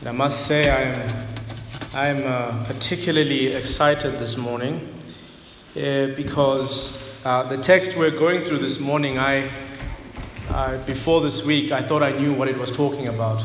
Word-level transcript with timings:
And 0.00 0.08
I 0.08 0.12
must 0.12 0.46
say, 0.46 0.70
I 0.70 0.82
am 0.82 1.26
I 1.92 2.06
am 2.06 2.26
uh, 2.26 2.64
particularly 2.64 3.48
excited 3.48 4.18
this 4.18 4.36
morning 4.36 4.94
uh, 5.76 6.06
because 6.14 7.18
uh, 7.24 7.42
the 7.42 7.58
text 7.58 7.96
we're 7.96 8.10
going 8.10 8.44
through 8.44 8.58
this 8.58 8.78
morning, 8.80 9.18
I 9.18 9.50
before 10.86 11.20
this 11.20 11.44
week, 11.44 11.70
I 11.70 11.82
thought 11.82 12.02
I 12.02 12.12
knew 12.12 12.32
what 12.32 12.48
it 12.48 12.56
was 12.56 12.70
talking 12.70 13.08
about. 13.08 13.42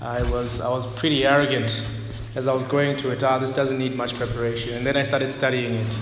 I 0.00 0.22
was, 0.30 0.60
I 0.60 0.70
was 0.70 0.86
pretty 0.98 1.24
arrogant 1.24 1.86
as 2.34 2.48
I 2.48 2.52
was 2.52 2.64
going 2.64 2.96
to 2.98 3.10
it. 3.10 3.22
Ah, 3.22 3.38
this 3.38 3.50
doesn't 3.50 3.78
need 3.78 3.94
much 3.94 4.14
preparation. 4.14 4.74
And 4.74 4.84
then 4.84 4.96
I 4.96 5.02
started 5.02 5.30
studying 5.30 5.74
it. 5.74 5.98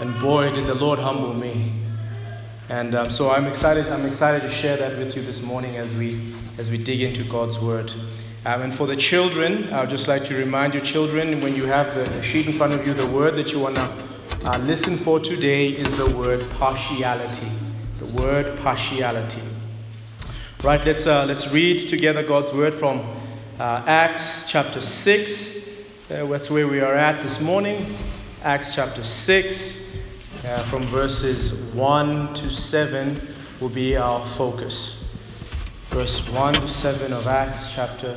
And 0.00 0.18
boy, 0.20 0.52
did 0.52 0.66
the 0.66 0.74
Lord 0.74 0.98
humble 0.98 1.32
me. 1.32 1.72
And 2.68 2.94
um, 2.94 3.10
so 3.10 3.30
I'm 3.30 3.46
excited, 3.46 3.86
I'm 3.88 4.04
excited 4.04 4.42
to 4.42 4.50
share 4.50 4.76
that 4.76 4.98
with 4.98 5.16
you 5.16 5.22
this 5.22 5.42
morning 5.42 5.76
as 5.76 5.94
we, 5.94 6.34
as 6.58 6.70
we 6.70 6.78
dig 6.78 7.02
into 7.02 7.24
God's 7.24 7.58
Word. 7.58 7.94
Um, 8.46 8.62
and 8.62 8.72
for 8.72 8.86
the 8.86 8.94
children, 8.94 9.72
I 9.72 9.80
would 9.80 9.90
just 9.90 10.06
like 10.06 10.22
to 10.26 10.36
remind 10.36 10.72
you, 10.72 10.80
children, 10.80 11.40
when 11.40 11.56
you 11.56 11.64
have 11.64 11.92
the 11.96 12.22
sheet 12.22 12.46
in 12.46 12.52
front 12.52 12.74
of 12.74 12.86
you, 12.86 12.94
the 12.94 13.08
word 13.08 13.34
that 13.34 13.50
you 13.50 13.58
want 13.58 13.74
to 13.74 13.90
uh, 14.44 14.58
listen 14.58 14.96
for 14.96 15.18
today 15.18 15.70
is 15.70 15.98
the 15.98 16.08
word 16.16 16.48
partiality. 16.52 17.48
The 17.98 18.06
word 18.22 18.56
partiality. 18.60 19.42
Right, 20.62 20.84
let's, 20.86 21.08
uh, 21.08 21.26
let's 21.26 21.50
read 21.52 21.88
together 21.88 22.22
God's 22.22 22.52
word 22.52 22.72
from 22.72 23.00
uh, 23.58 23.82
Acts 23.84 24.48
chapter 24.48 24.80
6. 24.80 25.68
Uh, 26.08 26.26
that's 26.26 26.48
where 26.48 26.68
we 26.68 26.78
are 26.78 26.94
at 26.94 27.22
this 27.22 27.40
morning. 27.40 27.84
Acts 28.44 28.76
chapter 28.76 29.02
6, 29.02 29.96
uh, 30.44 30.62
from 30.70 30.84
verses 30.84 31.74
1 31.74 32.34
to 32.34 32.48
7 32.48 33.20
will 33.60 33.70
be 33.70 33.96
our 33.96 34.24
focus. 34.24 35.02
Verse 35.88 36.28
1 36.30 36.54
to 36.54 36.68
7 36.68 37.12
of 37.12 37.26
Acts 37.26 37.74
chapter 37.74 38.16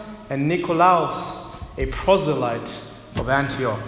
and 0.31 0.47
Nicolaus, 0.47 1.41
a 1.77 1.87
proselyte 1.87 2.73
of 3.17 3.27
Antioch. 3.27 3.85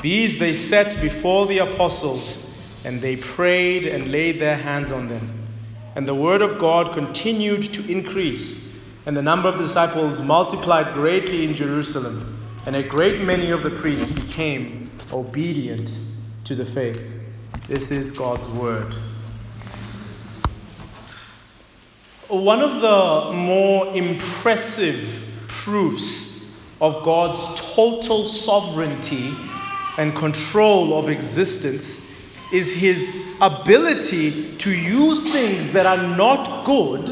These 0.00 0.38
they 0.38 0.54
set 0.54 1.02
before 1.02 1.46
the 1.46 1.58
apostles, 1.58 2.56
and 2.84 3.00
they 3.00 3.16
prayed 3.16 3.84
and 3.84 4.12
laid 4.12 4.38
their 4.38 4.56
hands 4.56 4.92
on 4.92 5.08
them. 5.08 5.48
And 5.96 6.06
the 6.06 6.14
word 6.14 6.42
of 6.42 6.60
God 6.60 6.92
continued 6.92 7.64
to 7.72 7.90
increase, 7.90 8.72
and 9.04 9.16
the 9.16 9.22
number 9.22 9.48
of 9.48 9.58
disciples 9.58 10.20
multiplied 10.20 10.94
greatly 10.94 11.44
in 11.44 11.54
Jerusalem, 11.54 12.40
and 12.64 12.76
a 12.76 12.84
great 12.84 13.22
many 13.22 13.50
of 13.50 13.64
the 13.64 13.70
priests 13.70 14.10
became 14.10 14.88
obedient 15.12 15.92
to 16.44 16.54
the 16.54 16.64
faith. 16.64 17.18
This 17.66 17.90
is 17.90 18.12
God's 18.12 18.46
word. 18.46 18.94
One 22.28 22.60
of 22.60 22.80
the 22.80 23.32
more 23.32 23.92
impressive 23.92 25.24
proofs 25.64 26.48
of 26.80 27.04
God's 27.04 27.74
total 27.74 28.26
sovereignty 28.26 29.34
and 29.96 30.14
control 30.14 30.98
of 30.98 31.08
existence 31.08 32.06
is 32.52 32.72
his 32.72 33.20
ability 33.40 34.56
to 34.58 34.70
use 34.70 35.22
things 35.22 35.72
that 35.72 35.86
are 35.86 36.16
not 36.16 36.64
good 36.64 37.06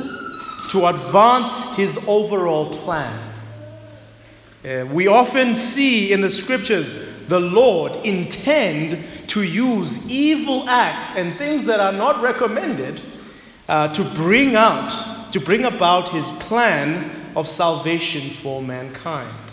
to 0.71 0.87
advance 0.87 1.77
his 1.77 1.99
overall 2.09 2.79
plan. 2.79 3.33
Uh, 4.65 4.87
we 4.93 5.09
often 5.09 5.55
see 5.55 6.13
in 6.13 6.21
the 6.21 6.31
scriptures 6.31 6.95
the 7.29 7.41
Lord 7.41 7.95
intend 8.07 9.05
to 9.29 9.43
use 9.43 10.09
evil 10.09 10.69
acts 10.69 11.17
and 11.17 11.37
things 11.37 11.67
that 11.67 11.81
are 11.81 11.93
not 11.93 12.23
recommended 12.23 13.03
uh, 13.69 13.89
to 13.89 14.03
bring 14.03 14.55
out, 14.55 15.33
to 15.33 15.41
bring 15.41 15.65
about 15.65 16.11
his 16.11 16.31
plan 16.31 17.16
of 17.37 17.47
salvation 17.47 18.31
for 18.31 18.63
mankind. 18.63 19.53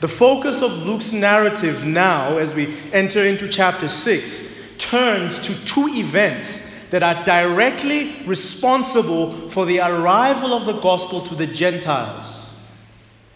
The 0.00 0.08
focus 0.08 0.62
of 0.62 0.72
Luke's 0.72 1.12
narrative 1.12 1.84
now, 1.84 2.38
as 2.38 2.54
we 2.54 2.74
enter 2.90 3.22
into 3.24 3.48
chapter 3.48 3.86
6, 3.86 4.56
turns 4.78 5.38
to 5.40 5.64
two 5.66 5.88
events 5.92 6.68
that 6.88 7.02
are 7.02 7.22
directly 7.22 8.16
responsible 8.24 9.50
for 9.50 9.66
the 9.66 9.80
arrival 9.80 10.54
of 10.54 10.64
the 10.64 10.80
gospel 10.80 11.20
to 11.20 11.34
the 11.34 11.46
Gentiles. 11.46 12.58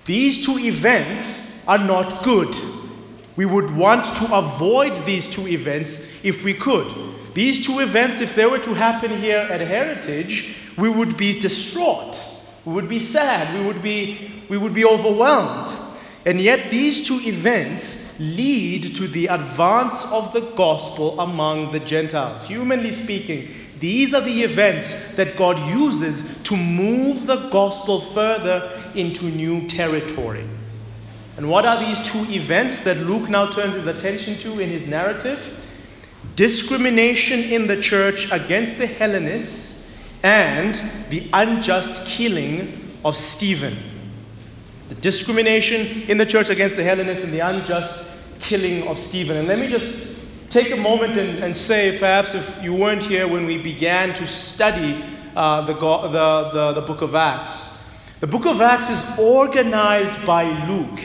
These 0.06 0.46
two 0.46 0.58
events 0.58 1.62
are 1.68 1.78
not 1.78 2.24
good. 2.24 2.54
We 3.36 3.44
would 3.44 3.70
want 3.70 4.04
to 4.16 4.34
avoid 4.34 4.96
these 5.04 5.28
two 5.28 5.46
events 5.48 6.08
if 6.22 6.44
we 6.44 6.54
could. 6.54 6.86
These 7.34 7.66
two 7.66 7.80
events, 7.80 8.22
if 8.22 8.34
they 8.34 8.46
were 8.46 8.60
to 8.60 8.74
happen 8.74 9.10
here 9.20 9.38
at 9.38 9.60
Heritage, 9.60 10.54
we 10.78 10.88
would 10.88 11.16
be 11.16 11.40
distraught. 11.40 12.16
We 12.64 12.72
would 12.72 12.88
be 12.88 13.00
sad. 13.00 13.58
We 13.58 13.66
would 13.66 13.82
be, 13.82 14.42
we 14.48 14.56
would 14.56 14.74
be 14.74 14.84
overwhelmed. 14.84 15.72
And 16.26 16.40
yet, 16.40 16.70
these 16.70 17.06
two 17.06 17.20
events 17.22 18.18
lead 18.18 18.96
to 18.96 19.06
the 19.06 19.26
advance 19.26 20.10
of 20.10 20.32
the 20.32 20.40
gospel 20.40 21.20
among 21.20 21.72
the 21.72 21.80
Gentiles. 21.80 22.46
Humanly 22.46 22.92
speaking, 22.92 23.48
these 23.80 24.14
are 24.14 24.22
the 24.22 24.42
events 24.44 25.12
that 25.14 25.36
God 25.36 25.58
uses 25.68 26.42
to 26.44 26.56
move 26.56 27.26
the 27.26 27.48
gospel 27.50 28.00
further 28.00 28.80
into 28.94 29.26
new 29.26 29.66
territory. 29.66 30.48
And 31.36 31.50
what 31.50 31.66
are 31.66 31.80
these 31.80 32.00
two 32.08 32.24
events 32.30 32.84
that 32.84 32.98
Luke 32.98 33.28
now 33.28 33.50
turns 33.50 33.74
his 33.74 33.88
attention 33.88 34.36
to 34.38 34.60
in 34.60 34.70
his 34.70 34.88
narrative? 34.88 35.40
Discrimination 36.36 37.40
in 37.40 37.66
the 37.66 37.80
church 37.80 38.30
against 38.32 38.78
the 38.78 38.86
Hellenists 38.86 39.73
and 40.24 40.80
the 41.10 41.28
unjust 41.34 42.06
killing 42.06 42.98
of 43.04 43.16
Stephen. 43.16 43.76
the 44.88 44.94
discrimination 44.96 46.02
in 46.08 46.18
the 46.18 46.26
church 46.26 46.50
against 46.50 46.76
the 46.76 46.82
Hellenists 46.82 47.24
and 47.24 47.32
the 47.32 47.40
unjust 47.40 48.10
killing 48.40 48.86
of 48.88 48.98
Stephen. 48.98 49.36
And 49.36 49.48
let 49.48 49.58
me 49.58 49.68
just 49.68 49.96
take 50.50 50.72
a 50.72 50.76
moment 50.76 51.16
and, 51.16 51.42
and 51.42 51.56
say, 51.56 51.98
perhaps 51.98 52.34
if 52.34 52.62
you 52.62 52.74
weren't 52.74 53.02
here 53.02 53.26
when 53.26 53.46
we 53.46 53.56
began 53.58 54.12
to 54.14 54.26
study 54.26 55.02
uh, 55.36 55.62
the, 55.62 55.74
the, 55.74 56.50
the, 56.52 56.72
the 56.80 56.86
book 56.86 57.02
of 57.02 57.14
Acts, 57.14 57.82
the 58.20 58.26
book 58.26 58.46
of 58.46 58.60
Acts 58.60 58.90
is 58.90 59.18
organized 59.18 60.24
by 60.26 60.66
Luke 60.68 61.00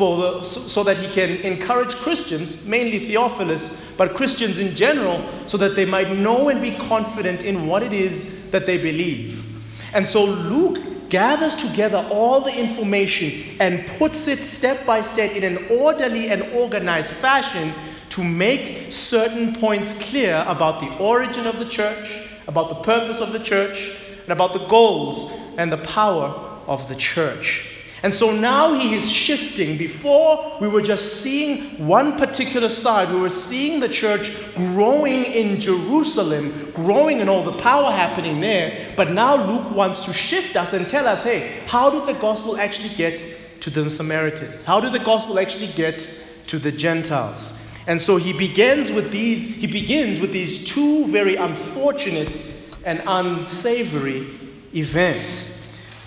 the, 0.00 0.44
so, 0.44 0.60
so, 0.60 0.84
that 0.84 0.98
he 0.98 1.08
can 1.08 1.30
encourage 1.42 1.94
Christians, 1.96 2.64
mainly 2.64 3.06
Theophilus, 3.06 3.80
but 3.96 4.14
Christians 4.14 4.58
in 4.58 4.74
general, 4.74 5.24
so 5.46 5.56
that 5.58 5.76
they 5.76 5.84
might 5.84 6.10
know 6.10 6.48
and 6.48 6.62
be 6.62 6.72
confident 6.72 7.42
in 7.42 7.66
what 7.66 7.82
it 7.82 7.92
is 7.92 8.50
that 8.50 8.66
they 8.66 8.78
believe. 8.78 9.44
And 9.92 10.08
so 10.08 10.24
Luke 10.24 11.10
gathers 11.10 11.54
together 11.56 12.06
all 12.10 12.40
the 12.40 12.56
information 12.56 13.56
and 13.60 13.86
puts 13.98 14.28
it 14.28 14.38
step 14.38 14.86
by 14.86 15.00
step 15.00 15.32
in 15.32 15.44
an 15.44 15.66
orderly 15.70 16.30
and 16.30 16.42
organized 16.54 17.12
fashion 17.12 17.72
to 18.10 18.24
make 18.24 18.92
certain 18.92 19.54
points 19.54 19.92
clear 20.10 20.44
about 20.46 20.80
the 20.80 20.96
origin 20.98 21.46
of 21.46 21.58
the 21.58 21.64
church, 21.64 22.28
about 22.46 22.68
the 22.68 22.76
purpose 22.76 23.20
of 23.20 23.32
the 23.32 23.38
church, 23.38 23.92
and 24.22 24.30
about 24.30 24.52
the 24.52 24.66
goals 24.66 25.32
and 25.56 25.72
the 25.72 25.78
power 25.78 26.58
of 26.66 26.88
the 26.88 26.94
church. 26.94 27.66
And 28.02 28.14
so 28.14 28.34
now 28.34 28.74
he 28.74 28.94
is 28.94 29.10
shifting. 29.10 29.76
Before, 29.76 30.56
we 30.60 30.68
were 30.68 30.80
just 30.80 31.20
seeing 31.22 31.86
one 31.86 32.16
particular 32.16 32.68
side. 32.68 33.12
We 33.12 33.20
were 33.20 33.28
seeing 33.28 33.80
the 33.80 33.88
church 33.88 34.32
growing 34.54 35.24
in 35.24 35.60
Jerusalem, 35.60 36.72
growing 36.74 37.20
in 37.20 37.28
all 37.28 37.42
the 37.42 37.58
power 37.58 37.90
happening 37.90 38.40
there. 38.40 38.94
But 38.96 39.10
now 39.10 39.46
Luke 39.46 39.74
wants 39.74 40.06
to 40.06 40.14
shift 40.14 40.56
us 40.56 40.72
and 40.72 40.88
tell 40.88 41.06
us 41.06 41.22
hey, 41.22 41.62
how 41.66 41.90
did 41.90 42.06
the 42.06 42.18
gospel 42.18 42.58
actually 42.58 42.94
get 42.94 43.24
to 43.60 43.70
the 43.70 43.90
Samaritans? 43.90 44.64
How 44.64 44.80
did 44.80 44.92
the 44.92 44.98
gospel 44.98 45.38
actually 45.38 45.72
get 45.72 46.08
to 46.46 46.58
the 46.58 46.72
Gentiles? 46.72 47.58
And 47.86 48.00
so 48.00 48.16
he 48.16 48.32
begins 48.32 48.92
with 48.92 49.10
these, 49.10 49.46
he 49.56 49.66
begins 49.66 50.20
with 50.20 50.32
these 50.32 50.64
two 50.64 51.06
very 51.06 51.36
unfortunate 51.36 52.40
and 52.84 53.02
unsavory 53.06 54.26
events. 54.74 55.59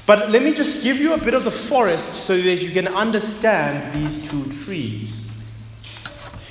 But 0.06 0.32
let 0.32 0.44
me 0.44 0.54
just 0.54 0.84
give 0.84 0.98
you 0.98 1.14
a 1.14 1.18
bit 1.18 1.34
of 1.34 1.46
the 1.46 1.52
forest 1.52 2.14
so 2.14 2.36
that 2.36 2.62
you 2.62 2.72
can 2.72 2.88
understand 2.90 3.96
these 3.96 4.30
two 4.30 4.44
trees. 4.52 5.32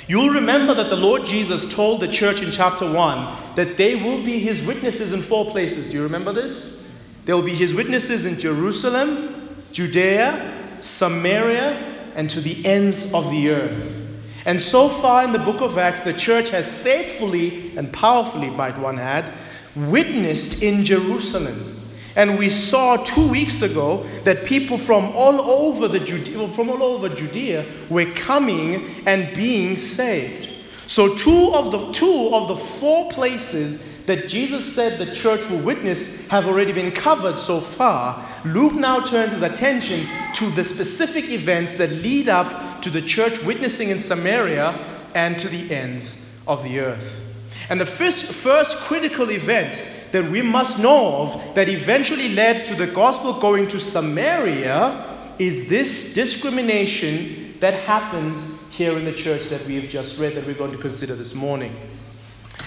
You'll 0.09 0.35
remember 0.35 0.75
that 0.75 0.89
the 0.89 0.97
Lord 0.97 1.27
Jesus 1.27 1.73
told 1.73 2.01
the 2.01 2.09
church 2.09 2.43
in 2.43 2.51
chapter 2.51 2.91
1 2.91 3.55
that 3.57 3.77
they 3.77 3.95
will 3.97 4.23
be 4.25 4.39
his 4.39 4.65
witnesses 4.65 5.13
in 5.13 5.23
four 5.23 5.51
places. 5.51 5.87
Do 5.87 5.95
you 5.95 6.03
remember 6.05 6.33
this? 6.33 6.83
They 7.25 7.33
will 7.33 7.43
be 7.43 7.55
his 7.55 7.73
witnesses 7.73 8.27
in 8.27 8.39
Jerusalem, 8.39 9.65
Judea, 9.73 10.77
Samaria, 10.81 12.13
and 12.15 12.29
to 12.31 12.41
the 12.41 12.67
ends 12.67 13.13
of 13.15 13.31
the 13.31 13.51
earth. 13.51 13.99
And 14.45 14.61
so 14.61 14.89
far 14.89 15.25
in 15.25 15.33
the 15.33 15.39
book 15.39 15.61
of 15.61 15.79
Acts, 15.79 16.01
the 16.01 16.13
church 16.13 16.51
has 16.51 16.67
faithfully 16.67 17.77
and 17.77 17.93
powerfully, 17.93 18.51
might 18.51 18.79
one 18.79 18.99
add, 18.99 19.33
witnessed 19.77 20.63
in 20.63 20.85
Jerusalem. 20.85 21.82
And 22.15 22.39
we 22.39 22.51
saw 22.51 22.97
two 22.97 23.29
weeks 23.29 23.63
ago 23.63 24.07
that 24.25 24.45
people 24.45 24.79
from 24.79 25.13
all 25.15 25.41
over 25.41 25.89
the 25.89 26.01
Judea, 26.01 26.49
from 26.49 26.69
all 26.69 26.83
over 26.83 27.09
Judea 27.09 27.67
were 27.89 28.07
coming 28.07 28.91
and 29.07 29.35
being 29.35 29.77
saved. 29.77 30.51
So 30.87 31.15
two 31.17 31.53
of 31.55 31.73
the 31.73 31.93
two 31.93 32.31
of 32.33 32.49
the 32.49 32.57
four 32.57 33.11
places 33.11 33.83
that 34.07 34.29
Jesus 34.29 34.75
said 34.75 34.99
the 34.99 35.15
church 35.15 35.49
will 35.49 35.63
witness 35.63 36.27
have 36.27 36.47
already 36.47 36.73
been 36.73 36.91
covered 36.91 37.39
so 37.39 37.61
far. 37.61 38.27
Luke 38.45 38.75
now 38.75 39.01
turns 39.01 39.33
his 39.33 39.43
attention 39.43 40.07
to 40.35 40.51
the 40.51 40.65
specific 40.65 41.27
events 41.27 41.77
that 41.77 41.91
lead 41.91 42.29
up 42.29 42.83
to 42.83 42.91
the 42.91 43.01
church 43.01 43.43
witnessing 43.43 43.91
in 43.91 44.01
Samaria 44.01 44.73
and 45.15 45.39
to 45.39 45.49
the 45.49 45.73
ends 45.73 46.29
of 46.47 46.65
the 46.65 46.81
earth. 46.81 47.23
And 47.69 47.81
the 47.81 47.87
first, 47.87 48.25
first 48.25 48.77
critical 48.79 49.31
event 49.31 49.81
that 50.13 50.31
we 50.31 50.43
must 50.43 50.79
know 50.79 51.23
of 51.23 51.55
that 51.55 51.69
eventually 51.69 52.29
led 52.31 52.65
to 52.67 52.75
the 52.75 52.87
gospel 52.87 53.41
going 53.41 53.69
to 53.69 53.81
Samaria 53.81 55.35
is 55.39 55.69
this 55.69 56.15
discrimination 56.15 57.57
that 57.61 57.75
happens 57.75 58.59
here 58.71 58.97
in 58.99 59.05
the 59.05 59.13
church 59.13 59.49
that 59.49 59.67
we 59.67 59.81
have 59.81 59.91
just 59.91 60.19
read, 60.19 60.35
that 60.35 60.47
we're 60.47 60.55
going 60.55 60.73
to 60.73 60.79
consider 60.79 61.15
this 61.15 61.35
morning. 61.35 61.77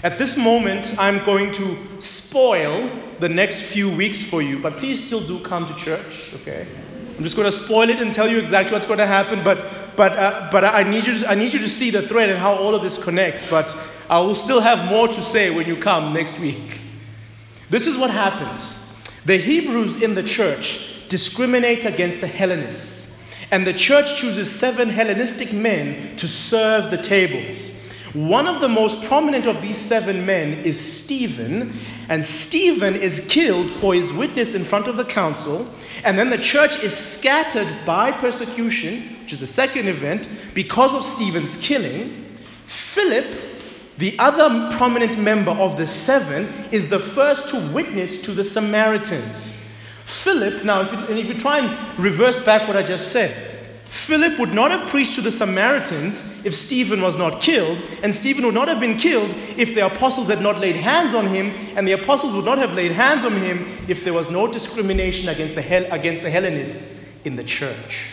At 0.04 0.18
this 0.18 0.38
moment, 0.38 0.96
I'm 1.00 1.24
going 1.26 1.52
to 1.54 2.02
spoil 2.02 2.90
the 3.18 3.30
next 3.30 3.62
few 3.64 3.90
weeks 3.90 4.22
for 4.22 4.42
you, 4.42 4.60
but 4.60 4.78
please 4.78 5.04
still 5.04 5.26
do 5.26 5.40
come 5.40 5.68
to 5.68 5.76
church, 5.76 6.34
okay? 6.36 6.68
I'm 7.18 7.24
just 7.24 7.36
going 7.36 7.50
to 7.50 7.52
spoil 7.52 7.90
it 7.90 8.02
and 8.02 8.14
tell 8.14 8.30
you 8.30 8.40
exactly 8.40 8.74
what's 8.74 8.86
going 8.86 9.00
to 9.00 9.08
happen, 9.08 9.44
but, 9.44 9.96
but, 9.96 10.12
uh, 10.14 10.50
but 10.52 10.66
I, 10.66 10.84
need 10.84 11.08
you 11.08 11.18
to, 11.20 11.30
I 11.30 11.36
need 11.36 11.54
you 11.54 11.60
to 11.60 11.70
see 11.70 11.92
the 11.92 12.02
thread 12.02 12.30
and 12.30 12.38
how 12.38 12.54
all 12.56 12.76
of 12.76 12.82
this 12.82 13.02
connects, 13.02 13.46
but 13.50 13.76
I 14.10 14.20
will 14.20 14.36
still 14.36 14.60
have 14.60 14.90
more 14.90 15.08
to 15.08 15.22
say 15.22 15.50
when 15.50 15.66
you 15.66 15.78
come 15.78 16.14
next 16.14 16.40
week. 16.40 16.82
This 17.70 17.88
is 17.88 17.98
what 17.98 18.12
happens 18.12 18.82
the 19.26 19.38
Hebrews 19.38 20.04
in 20.04 20.14
the 20.14 20.24
church 20.24 21.08
discriminate 21.10 21.86
against 21.86 22.22
the 22.22 22.28
Hellenists, 22.28 23.20
and 23.50 23.66
the 23.66 23.74
church 23.74 24.20
chooses 24.20 24.52
seven 24.52 24.90
Hellenistic 24.90 25.52
men 25.52 26.16
to 26.18 26.28
serve 26.28 26.92
the 26.92 26.98
tables. 26.98 27.72
One 28.14 28.48
of 28.48 28.62
the 28.62 28.70
most 28.70 29.04
prominent 29.06 29.46
of 29.46 29.62
these 29.62 29.78
seven 29.78 30.26
men 30.26 30.60
is 30.60 30.80
Stephen, 30.80 31.74
and 32.08 32.26
Stephen 32.26 32.96
is 32.96 33.26
killed 33.30 33.70
for 33.70 33.94
his 33.94 34.14
witness 34.14 34.54
in 34.56 34.64
front 34.64 34.88
of 34.88 34.96
the 34.96 35.04
council, 35.04 35.68
and 36.04 36.18
then 36.18 36.30
the 36.30 36.38
church 36.38 36.82
is 36.82 36.96
scattered 36.96 37.68
by 37.86 38.12
persecution, 38.12 39.18
which 39.22 39.34
is 39.34 39.40
the 39.40 39.48
second 39.48 39.88
event, 39.88 40.30
because 40.54 40.94
of 40.94 41.04
Stephen's 41.04 41.58
killing. 41.58 42.38
Philip, 42.68 43.26
the 43.98 44.18
other 44.20 44.76
prominent 44.78 45.18
member 45.18 45.52
of 45.52 45.78
the 45.78 45.86
seven, 45.86 46.52
is 46.72 46.90
the 46.90 47.00
first 47.00 47.50
to 47.50 47.74
witness 47.74 48.24
to 48.24 48.32
the 48.32 48.44
Samaritans. 48.44 49.56
Philip, 50.06 50.64
now, 50.64 50.82
if 50.82 50.92
you, 50.92 50.98
and 51.00 51.18
if 51.18 51.28
you 51.28 51.34
try 51.34 51.60
and 51.60 52.00
reverse 52.00 52.44
back 52.44 52.68
what 52.68 52.78
I 52.78 52.84
just 52.84 53.12
said, 53.12 53.56
Philip 53.90 54.38
would 54.40 54.54
not 54.54 54.72
have 54.72 54.90
preached 54.90 55.16
to 55.16 55.22
the 55.22 55.32
Samaritans 55.32 56.46
if 56.46 56.54
Stephen 56.54 57.02
was 57.02 57.18
not 57.18 57.42
killed, 57.42 57.82
and 58.04 58.14
Stephen 58.14 58.46
would 58.46 58.54
not 58.54 58.68
have 58.68 58.80
been 58.80 58.98
killed 58.98 59.30
if 59.58 59.74
the 59.74 59.86
apostles 59.86 60.28
had 60.28 60.42
not 60.42 60.60
laid 60.60 60.76
hands 60.76 61.14
on 61.14 61.28
him, 61.28 61.54
and 61.78 61.88
the 61.88 61.94
apostles 61.94 62.34
would 62.34 62.46
not 62.46 62.58
have 62.58 62.74
laid 62.74 62.92
hands 62.92 63.24
on 63.24 63.34
him 63.38 63.66
if 63.88 64.04
there 64.04 64.14
was 64.14 64.30
no 64.30 64.48
discrimination 64.48 65.30
against 65.30 65.56
the, 65.56 65.62
Hel- 65.62 65.92
against 65.92 66.24
the 66.24 66.30
Hellenists 66.30 67.04
in 67.24 67.38
the 67.38 67.44
church. 67.44 68.10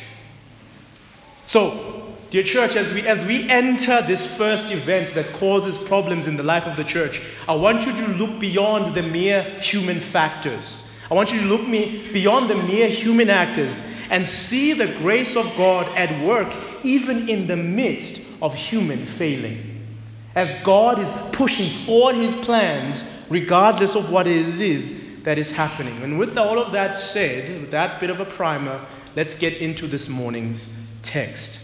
So, 1.47 2.02
dear 2.33 2.43
church, 2.43 2.77
as 2.77 2.91
we, 2.95 3.07
as 3.07 3.23
we 3.27 3.47
enter 3.51 4.01
this 4.01 4.25
first 4.39 4.73
event 4.73 5.13
that 5.13 5.31
causes 5.35 5.77
problems 5.77 6.27
in 6.27 6.39
the 6.39 6.43
life 6.43 6.67
of 6.67 6.77
the 6.77 6.83
church, 6.83 7.21
I 7.47 7.55
want 7.55 7.85
you 7.85 7.93
to 7.93 8.09
look 8.13 8.41
beyond 8.41 8.95
the 8.95 9.03
mere 9.03 9.43
human 9.61 10.01
factors. 10.01 10.91
I 11.11 11.15
want 11.15 11.31
you 11.31 11.41
to 11.41 11.47
look 11.47 11.69
me 11.69 12.11
beyond 12.11 12.49
the 12.49 12.55
mere 12.55 12.89
human 12.89 13.29
actors 13.29 13.87
and 14.09 14.27
see 14.27 14.73
the 14.73 14.87
grace 15.01 15.37
of 15.37 15.45
God 15.59 15.87
at 15.95 16.27
work 16.27 16.51
even 16.83 17.29
in 17.29 17.47
the 17.47 17.57
midst 17.57 18.27
of 18.41 18.55
human 18.55 19.05
failing. 19.05 19.87
As 20.35 20.55
God 20.63 21.01
is 21.01 21.11
pushing 21.33 21.69
forward 21.85 22.15
his 22.15 22.35
plans, 22.35 23.07
regardless 23.29 23.95
of 23.95 24.11
what 24.11 24.27
it 24.27 24.59
is 24.59 25.23
that 25.25 25.37
is 25.37 25.51
happening. 25.51 25.99
And 25.99 26.19
with 26.19 26.39
all 26.39 26.59
of 26.59 26.73
that 26.73 26.97
said, 26.97 27.61
with 27.61 27.73
that 27.73 28.01
bit 28.01 28.09
of 28.09 28.21
a 28.21 28.25
primer, 28.25 28.87
let's 29.17 29.35
get 29.35 29.59
into 29.59 29.87
this 29.87 30.09
morning's 30.09 30.75
text. 31.03 31.62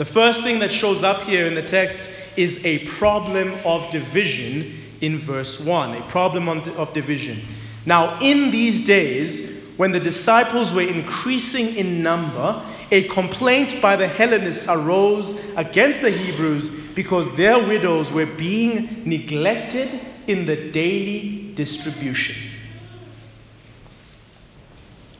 The 0.00 0.06
first 0.06 0.42
thing 0.42 0.60
that 0.60 0.72
shows 0.72 1.04
up 1.04 1.24
here 1.24 1.44
in 1.44 1.54
the 1.54 1.62
text 1.62 2.08
is 2.34 2.64
a 2.64 2.86
problem 2.86 3.52
of 3.66 3.90
division 3.90 4.80
in 5.02 5.18
verse 5.18 5.60
1. 5.60 5.94
A 5.94 6.00
problem 6.08 6.48
of 6.48 6.94
division. 6.94 7.42
Now, 7.84 8.18
in 8.20 8.50
these 8.50 8.80
days, 8.80 9.60
when 9.76 9.92
the 9.92 10.00
disciples 10.00 10.72
were 10.72 10.88
increasing 10.88 11.76
in 11.76 12.02
number, 12.02 12.64
a 12.90 13.08
complaint 13.08 13.82
by 13.82 13.96
the 13.96 14.08
Hellenists 14.08 14.68
arose 14.70 15.38
against 15.58 16.00
the 16.00 16.10
Hebrews 16.10 16.70
because 16.94 17.36
their 17.36 17.58
widows 17.58 18.10
were 18.10 18.24
being 18.24 19.02
neglected 19.04 20.00
in 20.26 20.46
the 20.46 20.70
daily 20.70 21.52
distribution. 21.52 22.36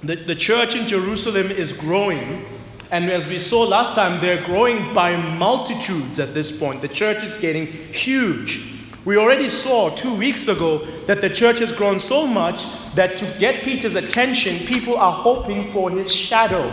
The, 0.05 0.17
the 0.17 0.35
church 0.35 0.75
in 0.75 0.89
Jerusalem 0.89 1.51
is 1.51 1.75
growing, 1.75 2.47
and 2.91 3.11
as 3.11 3.27
we 3.27 3.39
saw 3.39 3.63
last 3.63 3.95
time, 3.95 4.21
they're 4.21 4.43
growing 4.43 4.93
by 4.93 5.17
multitudes 5.17 6.19
at 6.19 6.35
this 6.35 6.51
point. 6.51 6.83
The 6.83 6.89
church 6.89 7.23
is 7.23 7.35
getting 7.35 7.67
huge. 7.67 8.67
We 9.05 9.17
already 9.17 9.49
saw 9.49 9.91
two 9.91 10.15
weeks 10.15 10.49
ago 10.49 10.85
that 11.07 11.21
the 11.21 11.31
church 11.31 11.61
has 11.61 11.73
grown 11.73 12.01
so 12.01 12.27
much 12.27 12.65
that 12.97 13.17
to 13.19 13.27
get 13.39 13.65
Peter's 13.65 13.97
attention, 13.97 14.67
people 14.67 14.97
are 14.97 15.13
hoping 15.13 15.71
for 15.73 15.91
his 15.91 16.13
shadow. 16.13 16.71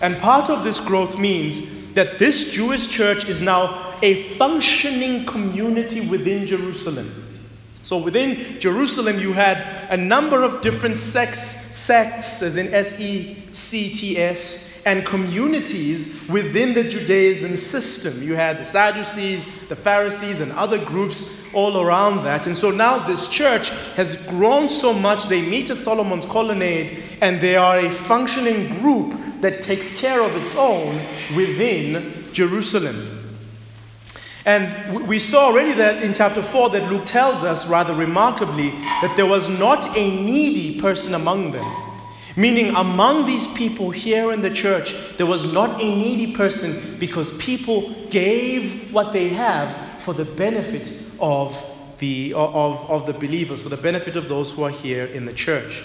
And 0.00 0.18
part 0.18 0.50
of 0.50 0.64
this 0.64 0.80
growth 0.80 1.18
means 1.18 1.94
that 1.94 2.18
this 2.18 2.52
Jewish 2.52 2.88
church 2.88 3.24
is 3.24 3.40
now 3.40 3.98
a 4.02 4.34
functioning 4.34 5.26
community 5.26 6.00
within 6.00 6.46
Jerusalem. 6.46 7.40
So 7.82 7.98
within 7.98 8.60
Jerusalem, 8.60 9.18
you 9.18 9.32
had 9.32 9.58
a 9.90 9.96
number 9.96 10.42
of 10.42 10.60
different 10.60 10.98
sects, 10.98 11.56
sects, 11.76 12.42
as 12.42 12.56
in 12.56 12.72
S 12.72 13.00
E 13.00 13.42
C 13.52 13.92
T 13.92 14.16
S, 14.16 14.69
and 14.84 15.04
communities 15.04 16.28
within 16.28 16.74
the 16.74 16.84
Judaism 16.84 17.56
system. 17.56 18.22
You 18.22 18.34
had 18.34 18.58
the 18.58 18.64
Sadducees, 18.64 19.46
the 19.68 19.76
Pharisees, 19.76 20.40
and 20.40 20.52
other 20.52 20.82
groups 20.84 21.36
all 21.52 21.80
around 21.80 22.24
that. 22.24 22.46
And 22.46 22.56
so 22.56 22.70
now 22.70 23.06
this 23.06 23.28
church 23.28 23.70
has 23.96 24.16
grown 24.26 24.68
so 24.68 24.92
much, 24.92 25.26
they 25.26 25.42
meet 25.42 25.70
at 25.70 25.80
Solomon's 25.80 26.26
colonnade, 26.26 27.02
and 27.20 27.40
they 27.40 27.56
are 27.56 27.78
a 27.78 27.90
functioning 27.90 28.68
group 28.80 29.14
that 29.40 29.62
takes 29.62 29.98
care 30.00 30.22
of 30.22 30.34
its 30.36 30.56
own 30.56 30.94
within 31.36 32.12
Jerusalem. 32.32 33.18
And 34.44 35.06
we 35.06 35.18
saw 35.18 35.46
already 35.46 35.74
that 35.74 36.02
in 36.02 36.14
chapter 36.14 36.42
4 36.42 36.70
that 36.70 36.90
Luke 36.90 37.04
tells 37.04 37.44
us 37.44 37.68
rather 37.68 37.94
remarkably 37.94 38.70
that 39.02 39.12
there 39.16 39.26
was 39.26 39.48
not 39.48 39.96
a 39.96 40.22
needy 40.22 40.80
person 40.80 41.14
among 41.14 41.52
them. 41.52 41.89
Meaning, 42.36 42.74
among 42.76 43.26
these 43.26 43.46
people 43.48 43.90
here 43.90 44.32
in 44.32 44.40
the 44.40 44.50
church, 44.50 44.94
there 45.16 45.26
was 45.26 45.52
not 45.52 45.82
a 45.82 45.96
needy 45.96 46.32
person 46.32 46.96
because 46.98 47.30
people 47.38 47.92
gave 48.10 48.92
what 48.92 49.12
they 49.12 49.28
have 49.30 50.02
for 50.02 50.14
the 50.14 50.24
benefit 50.24 50.90
of 51.18 51.62
the, 51.98 52.32
of, 52.34 52.88
of 52.88 53.06
the 53.06 53.12
believers, 53.12 53.60
for 53.60 53.68
the 53.68 53.76
benefit 53.76 54.16
of 54.16 54.28
those 54.28 54.52
who 54.52 54.62
are 54.62 54.70
here 54.70 55.04
in 55.04 55.26
the 55.26 55.32
church. 55.32 55.82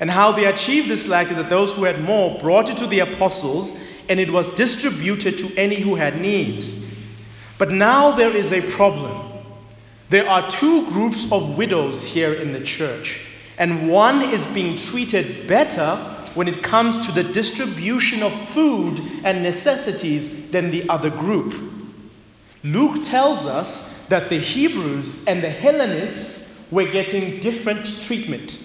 And 0.00 0.10
how 0.10 0.32
they 0.32 0.44
achieved 0.44 0.88
this 0.88 1.06
lack 1.06 1.30
is 1.30 1.36
that 1.36 1.50
those 1.50 1.72
who 1.72 1.84
had 1.84 2.02
more 2.02 2.38
brought 2.38 2.70
it 2.70 2.78
to 2.78 2.86
the 2.86 3.00
apostles, 3.00 3.80
and 4.08 4.20
it 4.20 4.30
was 4.30 4.54
distributed 4.54 5.38
to 5.38 5.56
any 5.56 5.76
who 5.76 5.94
had 5.94 6.20
needs. 6.20 6.84
But 7.56 7.70
now 7.70 8.12
there 8.12 8.34
is 8.34 8.52
a 8.52 8.60
problem. 8.60 9.26
There 10.10 10.28
are 10.28 10.48
two 10.50 10.86
groups 10.86 11.30
of 11.30 11.56
widows 11.56 12.04
here 12.04 12.32
in 12.32 12.52
the 12.52 12.60
church 12.60 13.20
and 13.58 13.90
one 13.90 14.22
is 14.22 14.44
being 14.52 14.76
treated 14.76 15.46
better 15.46 15.96
when 16.34 16.46
it 16.46 16.62
comes 16.62 17.06
to 17.06 17.12
the 17.12 17.24
distribution 17.24 18.22
of 18.22 18.32
food 18.50 19.00
and 19.24 19.42
necessities 19.42 20.50
than 20.50 20.70
the 20.70 20.88
other 20.88 21.10
group. 21.10 21.54
Luke 22.62 23.02
tells 23.02 23.46
us 23.46 23.98
that 24.08 24.28
the 24.28 24.38
Hebrews 24.38 25.26
and 25.26 25.42
the 25.42 25.50
Hellenists 25.50 26.60
were 26.70 26.88
getting 26.88 27.40
different 27.40 27.84
treatment. 28.04 28.62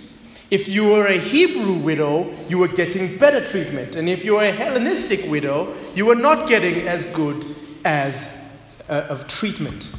If 0.52 0.68
you 0.68 0.90
were 0.90 1.08
a 1.08 1.18
Hebrew 1.18 1.80
widow, 1.80 2.32
you 2.48 2.60
were 2.60 2.68
getting 2.68 3.18
better 3.18 3.44
treatment. 3.44 3.96
And 3.96 4.08
if 4.08 4.24
you 4.24 4.36
were 4.36 4.44
a 4.44 4.52
Hellenistic 4.52 5.26
widow, 5.30 5.76
you 5.96 6.06
were 6.06 6.16
not 6.16 6.48
getting 6.48 6.88
as 6.88 7.06
good 7.06 7.44
as 7.84 8.38
uh, 8.88 9.08
of 9.10 9.28
treatment. 9.28 9.90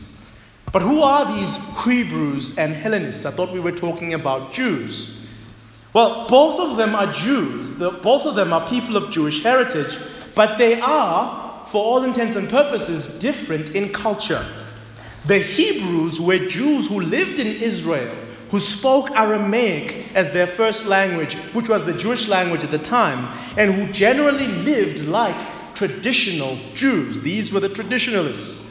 But 0.75 0.83
who 0.83 1.02
are 1.02 1.33
these 1.33 1.57
Hebrews 1.85 2.59
and 2.59 2.75
Hellenists? 2.75 3.25
I 3.25 3.31
thought 3.31 3.52
we 3.52 3.61
were 3.61 3.71
talking 3.71 4.12
about 4.12 4.50
Jews. 4.50 5.25
Well, 5.93 6.26
both 6.26 6.59
of 6.59 6.76
them 6.76 6.97
are 6.97 7.12
Jews. 7.12 7.71
both 7.71 8.26
of 8.26 8.35
them 8.35 8.52
are 8.52 8.69
people 8.69 8.97
of 8.97 9.12
Jewish 9.12 9.45
heritage, 9.45 9.97
but 10.35 10.59
they 10.59 10.81
are, 10.81 11.64
for 11.69 11.81
all 11.81 12.02
intents 12.02 12.35
and 12.35 12.50
purposes, 12.50 13.21
different 13.21 13.71
in 13.76 13.93
culture. 13.93 14.45
The 15.26 15.38
Hebrews 15.38 16.21
were 16.21 16.38
Jews 16.38 16.88
who 16.88 17.02
lived 17.02 17.38
in 17.38 17.62
Israel, 17.62 18.12
who 18.50 18.59
spoke 18.59 19.12
Aramaic 19.12 20.07
as 20.16 20.33
their 20.33 20.49
first 20.49 20.87
language, 20.87 21.35
which 21.52 21.69
was 21.69 21.85
the 21.85 21.95
Jewish 21.95 22.26
language 22.26 22.64
at 22.64 22.73
the 22.73 22.81
time, 22.81 23.38
and 23.57 23.73
who 23.73 23.93
generally 23.93 24.49
lived 24.49 25.07
like 25.07 25.76
traditional 25.76 26.59
Jews. 26.75 27.21
These 27.21 27.52
were 27.52 27.61
the 27.61 27.69
traditionalists. 27.69 28.63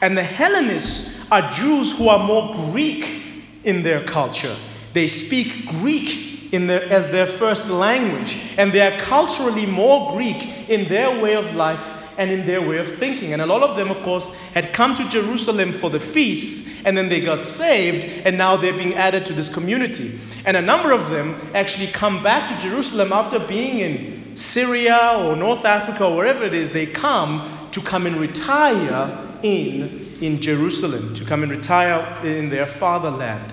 And 0.00 0.16
the 0.16 0.22
Hellenists 0.22 1.18
are 1.30 1.50
Jews 1.52 1.96
who 1.96 2.08
are 2.08 2.24
more 2.24 2.54
Greek 2.70 3.22
in 3.64 3.82
their 3.82 4.04
culture. 4.04 4.56
They 4.92 5.08
speak 5.08 5.66
Greek 5.66 6.52
their, 6.52 6.82
as 6.84 7.10
their 7.10 7.26
first 7.26 7.68
language, 7.68 8.38
and 8.56 8.72
they 8.72 8.80
are 8.80 8.98
culturally 8.98 9.66
more 9.66 10.12
Greek 10.12 10.68
in 10.68 10.88
their 10.88 11.20
way 11.20 11.34
of 11.34 11.54
life 11.54 11.82
and 12.16 12.30
in 12.30 12.46
their 12.46 12.66
way 12.66 12.78
of 12.78 12.96
thinking. 12.98 13.32
And 13.32 13.42
a 13.42 13.46
lot 13.46 13.62
of 13.62 13.76
them, 13.76 13.90
of 13.90 14.02
course, 14.02 14.34
had 14.54 14.72
come 14.72 14.94
to 14.94 15.08
Jerusalem 15.08 15.72
for 15.72 15.90
the 15.90 16.00
feasts, 16.00 16.68
and 16.84 16.96
then 16.96 17.08
they 17.08 17.20
got 17.20 17.44
saved, 17.44 18.04
and 18.04 18.38
now 18.38 18.56
they're 18.56 18.72
being 18.72 18.94
added 18.94 19.26
to 19.26 19.32
this 19.32 19.48
community. 19.48 20.18
And 20.44 20.56
a 20.56 20.62
number 20.62 20.92
of 20.92 21.10
them 21.10 21.40
actually 21.54 21.88
come 21.88 22.22
back 22.22 22.48
to 22.48 22.68
Jerusalem 22.68 23.12
after 23.12 23.38
being 23.38 23.80
in 23.80 24.36
Syria 24.36 25.22
or 25.24 25.36
North 25.36 25.64
Africa 25.64 26.06
or 26.06 26.16
wherever 26.16 26.44
it 26.44 26.54
is, 26.54 26.70
they 26.70 26.86
come 26.86 27.68
to 27.72 27.80
come 27.80 28.06
and 28.06 28.16
retire 28.16 29.27
in 29.42 30.16
in 30.20 30.40
Jerusalem 30.40 31.14
to 31.14 31.24
come 31.24 31.42
and 31.42 31.52
retire 31.52 32.24
in 32.24 32.48
their 32.48 32.66
fatherland. 32.66 33.52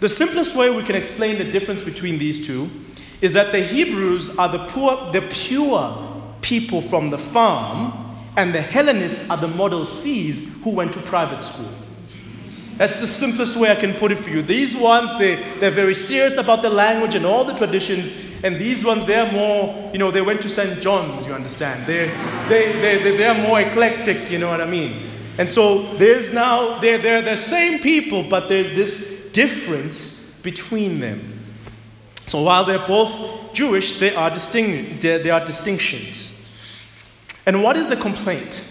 The 0.00 0.08
simplest 0.08 0.56
way 0.56 0.70
we 0.70 0.82
can 0.82 0.96
explain 0.96 1.38
the 1.38 1.50
difference 1.50 1.82
between 1.82 2.18
these 2.18 2.46
two 2.46 2.70
is 3.20 3.34
that 3.34 3.52
the 3.52 3.60
Hebrews 3.60 4.38
are 4.38 4.48
the 4.48 4.66
poor, 4.66 5.12
the 5.12 5.22
pure 5.22 6.36
people 6.40 6.80
from 6.80 7.10
the 7.10 7.18
farm, 7.18 8.16
and 8.36 8.54
the 8.54 8.62
Hellenists 8.62 9.28
are 9.28 9.36
the 9.36 9.48
Model 9.48 9.84
Cs 9.84 10.62
who 10.62 10.70
went 10.70 10.94
to 10.94 11.00
private 11.00 11.42
school. 11.42 11.68
That's 12.78 12.98
the 12.98 13.06
simplest 13.06 13.56
way 13.56 13.70
I 13.70 13.74
can 13.74 13.92
put 13.94 14.10
it 14.10 14.18
for 14.18 14.30
you. 14.30 14.40
These 14.40 14.74
ones, 14.74 15.18
they, 15.18 15.34
they're 15.58 15.70
very 15.70 15.92
serious 15.92 16.38
about 16.38 16.62
the 16.62 16.70
language 16.70 17.14
and 17.14 17.26
all 17.26 17.44
the 17.44 17.52
traditions, 17.52 18.10
and 18.42 18.58
these 18.58 18.84
ones, 18.84 19.06
they're 19.06 19.30
more, 19.30 19.90
you 19.92 19.98
know, 19.98 20.10
they 20.10 20.22
went 20.22 20.40
to 20.42 20.48
St. 20.48 20.80
John's, 20.80 21.26
you 21.26 21.34
understand. 21.34 21.86
They're, 21.86 22.08
they, 22.48 22.72
they, 22.80 23.16
they're 23.16 23.34
more 23.34 23.60
eclectic, 23.60 24.30
you 24.30 24.38
know 24.38 24.48
what 24.48 24.60
I 24.60 24.66
mean. 24.66 25.10
And 25.38 25.50
so 25.50 25.94
there's 25.94 26.32
now, 26.32 26.80
they're, 26.80 26.98
they're 26.98 27.22
the 27.22 27.36
same 27.36 27.80
people, 27.80 28.22
but 28.22 28.48
there's 28.48 28.70
this 28.70 29.30
difference 29.32 30.30
between 30.42 31.00
them. 31.00 31.44
So 32.26 32.42
while 32.42 32.64
they're 32.64 32.86
both 32.86 33.52
Jewish, 33.52 33.98
there 33.98 34.16
are, 34.16 34.30
distinct, 34.30 35.02
there, 35.02 35.18
there 35.18 35.34
are 35.34 35.44
distinctions. 35.44 36.32
And 37.44 37.62
what 37.62 37.76
is 37.76 37.88
the 37.88 37.96
complaint? 37.96 38.66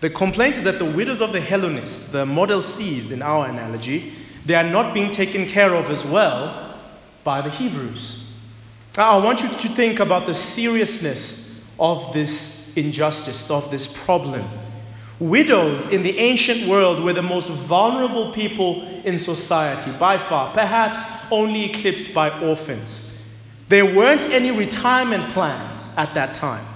The 0.00 0.10
complaint 0.10 0.56
is 0.56 0.64
that 0.64 0.78
the 0.78 0.84
widows 0.84 1.20
of 1.20 1.32
the 1.32 1.40
Hellenists, 1.40 2.08
the 2.08 2.26
Model 2.26 2.62
Cs 2.62 3.10
in 3.10 3.22
our 3.22 3.46
analogy, 3.46 4.14
they 4.44 4.54
are 4.54 4.64
not 4.64 4.94
being 4.94 5.10
taken 5.10 5.46
care 5.46 5.74
of 5.74 5.90
as 5.90 6.04
well 6.04 6.78
by 7.24 7.40
the 7.40 7.50
Hebrews. 7.50 8.25
Now, 8.96 9.18
I 9.18 9.22
want 9.22 9.42
you 9.42 9.48
to 9.48 9.68
think 9.68 10.00
about 10.00 10.24
the 10.24 10.32
seriousness 10.32 11.62
of 11.78 12.14
this 12.14 12.72
injustice, 12.76 13.50
of 13.50 13.70
this 13.70 13.86
problem. 13.86 14.48
Widows 15.18 15.92
in 15.92 16.02
the 16.02 16.18
ancient 16.18 16.66
world 16.66 17.02
were 17.02 17.12
the 17.12 17.22
most 17.22 17.48
vulnerable 17.48 18.32
people 18.32 18.82
in 19.04 19.18
society 19.18 19.90
by 19.92 20.16
far, 20.16 20.52
perhaps 20.54 21.04
only 21.30 21.66
eclipsed 21.66 22.14
by 22.14 22.40
orphans. 22.40 23.18
There 23.68 23.84
weren't 23.84 24.26
any 24.30 24.50
retirement 24.50 25.30
plans 25.30 25.92
at 25.98 26.14
that 26.14 26.34
time, 26.34 26.66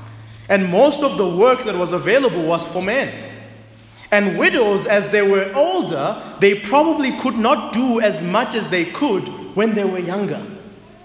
and 0.48 0.70
most 0.70 1.02
of 1.02 1.16
the 1.16 1.26
work 1.26 1.64
that 1.64 1.76
was 1.76 1.92
available 1.92 2.42
was 2.42 2.66
for 2.66 2.82
men. 2.82 3.32
And 4.10 4.36
widows, 4.36 4.86
as 4.86 5.10
they 5.10 5.22
were 5.22 5.52
older, 5.54 6.36
they 6.40 6.58
probably 6.58 7.16
could 7.18 7.36
not 7.36 7.72
do 7.72 8.00
as 8.00 8.22
much 8.22 8.54
as 8.54 8.66
they 8.68 8.84
could 8.84 9.28
when 9.54 9.74
they 9.74 9.84
were 9.84 10.00
younger. 10.00 10.44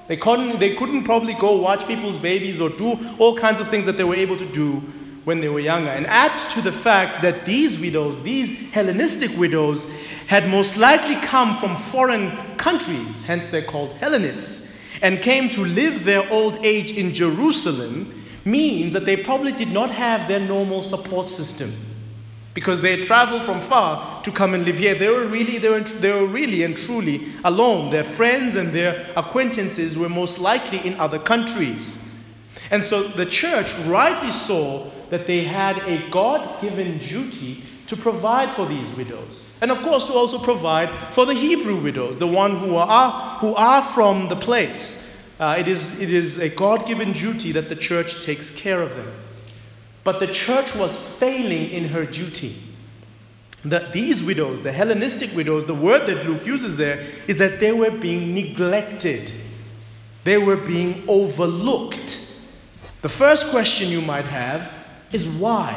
They 0.07 0.17
couldn't, 0.17 0.59
they 0.59 0.75
couldn't 0.75 1.03
probably 1.03 1.33
go 1.33 1.55
watch 1.57 1.87
people's 1.87 2.17
babies 2.17 2.59
or 2.59 2.69
do 2.69 2.97
all 3.17 3.35
kinds 3.35 3.59
of 3.59 3.67
things 3.69 3.85
that 3.85 3.97
they 3.97 4.03
were 4.03 4.15
able 4.15 4.37
to 4.37 4.45
do 4.45 4.83
when 5.23 5.39
they 5.39 5.49
were 5.49 5.59
younger. 5.59 5.89
And 5.89 6.05
add 6.05 6.37
to 6.51 6.61
the 6.61 6.71
fact 6.71 7.21
that 7.23 7.45
these 7.45 7.79
widows, 7.79 8.21
these 8.21 8.69
Hellenistic 8.71 9.35
widows, 9.35 9.91
had 10.27 10.47
most 10.49 10.77
likely 10.77 11.15
come 11.15 11.57
from 11.57 11.75
foreign 11.75 12.31
countries, 12.57 13.25
hence 13.25 13.47
they're 13.47 13.63
called 13.63 13.93
Hellenists, 13.93 14.71
and 15.01 15.21
came 15.21 15.49
to 15.51 15.65
live 15.65 16.05
their 16.05 16.31
old 16.31 16.63
age 16.63 16.91
in 16.91 17.13
Jerusalem, 17.13 18.23
means 18.45 18.93
that 18.93 19.05
they 19.05 19.17
probably 19.17 19.51
did 19.51 19.71
not 19.71 19.89
have 19.89 20.27
their 20.27 20.39
normal 20.39 20.83
support 20.83 21.25
system. 21.27 21.73
Because 22.55 22.81
they 22.81 23.01
travel 23.01 23.39
from 23.39 23.61
far 23.61 24.23
to 24.23 24.31
come 24.31 24.55
and 24.55 24.65
live 24.65 24.79
here. 24.79 24.95
They 24.95 25.09
were 25.09 25.27
really, 25.27 25.59
they 25.59 25.69
were, 25.69 25.81
they 25.81 26.11
were 26.11 26.25
really 26.25 26.63
and 26.63 26.75
truly 26.75 27.27
alone. 27.43 27.91
Their 27.91 28.03
friends 28.05 28.55
and 28.55 28.73
their 28.73 29.11
acquaintances 29.15 29.95
were 29.97 30.09
most 30.09 30.39
likely 30.39 30.79
in 30.79 30.99
other 30.99 31.19
countries. 31.19 32.01
And 32.71 32.83
so 32.83 33.03
the 33.03 33.27
church 33.27 33.77
rightly 33.85 34.31
saw 34.31 34.89
that 35.09 35.27
they 35.27 35.43
had 35.43 35.77
a 35.79 36.09
God 36.09 36.59
given 36.61 36.97
duty 36.97 37.63
to 37.87 37.95
provide 37.95 38.51
for 38.53 38.65
these 38.65 38.91
widows. 38.93 39.51
And 39.61 39.71
of 39.71 39.81
course, 39.81 40.07
to 40.07 40.13
also 40.13 40.39
provide 40.39 40.89
for 41.13 41.25
the 41.25 41.33
Hebrew 41.33 41.79
widows, 41.79 42.17
the 42.17 42.27
one 42.27 42.57
who 42.57 42.75
are, 42.75 43.37
who 43.39 43.53
are 43.53 43.81
from 43.81 44.27
the 44.29 44.35
place. 44.35 45.01
Uh, 45.39 45.57
it, 45.59 45.67
is, 45.67 45.99
it 45.99 46.11
is 46.11 46.39
a 46.39 46.49
God 46.49 46.87
given 46.87 47.11
duty 47.11 47.51
that 47.51 47.69
the 47.69 47.75
church 47.75 48.23
takes 48.23 48.49
care 48.49 48.81
of 48.81 48.95
them. 48.95 49.11
But 50.05 50.19
the 50.19 50.27
church 50.27 50.73
was 50.75 50.95
failing 51.17 51.71
in 51.71 51.85
her 51.85 52.05
duty. 52.05 52.55
That 53.65 53.91
these 53.91 54.23
widows, 54.23 54.61
the 54.61 54.71
Hellenistic 54.71 55.35
widows, 55.35 55.65
the 55.65 55.73
word 55.73 56.05
that 56.05 56.25
Luke 56.27 56.45
uses 56.45 56.77
there 56.77 57.07
is 57.27 57.39
that 57.39 57.59
they 57.59 57.71
were 57.71 57.89
being 57.89 58.35
neglected, 58.35 59.33
they 60.23 60.37
were 60.37 60.57
being 60.57 61.03
overlooked. 61.07 62.21
The 63.01 63.09
first 63.09 63.49
question 63.49 63.89
you 63.89 64.01
might 64.01 64.25
have 64.25 64.71
is 65.11 65.27
why? 65.27 65.73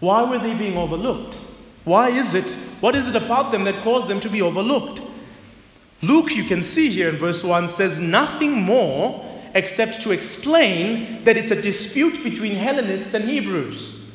Why 0.00 0.22
were 0.30 0.38
they 0.38 0.52
being 0.52 0.76
overlooked? 0.76 1.38
Why 1.84 2.10
is 2.10 2.34
it? 2.34 2.52
What 2.80 2.94
is 2.94 3.08
it 3.08 3.16
about 3.16 3.52
them 3.52 3.64
that 3.64 3.82
caused 3.82 4.08
them 4.08 4.20
to 4.20 4.28
be 4.28 4.42
overlooked? 4.42 5.00
Luke, 6.02 6.36
you 6.36 6.44
can 6.44 6.62
see 6.62 6.90
here 6.90 7.08
in 7.08 7.16
verse 7.16 7.42
1, 7.42 7.68
says 7.70 8.00
nothing 8.00 8.52
more 8.52 9.29
except 9.54 10.02
to 10.02 10.12
explain 10.12 11.24
that 11.24 11.36
it's 11.36 11.50
a 11.50 11.60
dispute 11.60 12.22
between 12.22 12.54
Hellenists 12.54 13.14
and 13.14 13.24
Hebrews. 13.28 14.10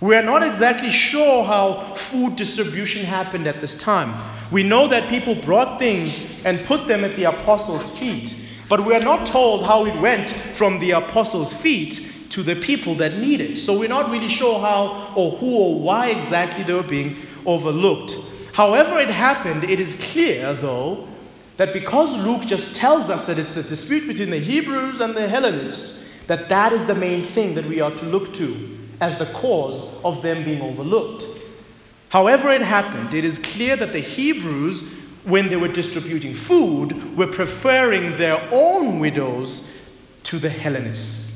We 0.00 0.14
are 0.14 0.22
not 0.22 0.42
exactly 0.42 0.90
sure 0.90 1.42
how 1.42 1.94
food 1.94 2.36
distribution 2.36 3.04
happened 3.04 3.46
at 3.46 3.60
this 3.60 3.74
time. 3.74 4.30
We 4.50 4.62
know 4.62 4.88
that 4.88 5.08
people 5.08 5.34
brought 5.34 5.78
things 5.78 6.44
and 6.44 6.62
put 6.66 6.86
them 6.86 7.02
at 7.04 7.16
the 7.16 7.24
apostles' 7.24 7.96
feet, 7.98 8.34
but 8.68 8.84
we 8.84 8.94
are 8.94 9.00
not 9.00 9.26
told 9.26 9.66
how 9.66 9.86
it 9.86 9.98
went 10.00 10.28
from 10.54 10.78
the 10.78 10.90
apostles' 10.92 11.52
feet 11.52 12.12
to 12.30 12.42
the 12.42 12.56
people 12.56 12.96
that 12.96 13.16
need 13.16 13.40
it. 13.40 13.56
So 13.56 13.78
we're 13.78 13.88
not 13.88 14.10
really 14.10 14.28
sure 14.28 14.60
how 14.60 15.14
or 15.16 15.30
who 15.30 15.56
or 15.56 15.80
why 15.80 16.10
exactly 16.10 16.64
they 16.64 16.74
were 16.74 16.82
being 16.82 17.16
overlooked. 17.46 18.14
However, 18.52 18.98
it 18.98 19.08
happened, 19.08 19.64
it 19.64 19.80
is 19.80 19.94
clear, 20.12 20.52
though, 20.54 21.08
that 21.56 21.72
because 21.72 22.16
Luke 22.24 22.42
just 22.46 22.74
tells 22.74 23.08
us 23.08 23.26
that 23.26 23.38
it's 23.38 23.56
a 23.56 23.62
dispute 23.62 24.06
between 24.06 24.30
the 24.30 24.38
Hebrews 24.38 25.00
and 25.00 25.16
the 25.16 25.26
Hellenists, 25.26 26.04
that 26.26 26.48
that 26.48 26.72
is 26.72 26.84
the 26.84 26.94
main 26.94 27.26
thing 27.26 27.54
that 27.54 27.66
we 27.66 27.80
are 27.80 27.92
to 27.92 28.04
look 28.04 28.34
to 28.34 28.78
as 29.00 29.18
the 29.18 29.26
cause 29.26 30.02
of 30.04 30.22
them 30.22 30.44
being 30.44 30.60
overlooked. 30.60 31.24
However, 32.08 32.50
it 32.50 32.62
happened, 32.62 33.14
it 33.14 33.24
is 33.24 33.38
clear 33.38 33.76
that 33.76 33.92
the 33.92 34.00
Hebrews, 34.00 34.90
when 35.24 35.48
they 35.48 35.56
were 35.56 35.68
distributing 35.68 36.34
food, 36.34 37.16
were 37.16 37.26
preferring 37.26 38.16
their 38.16 38.48
own 38.52 38.98
widows 38.98 39.70
to 40.24 40.38
the 40.38 40.48
Hellenists. 40.48 41.26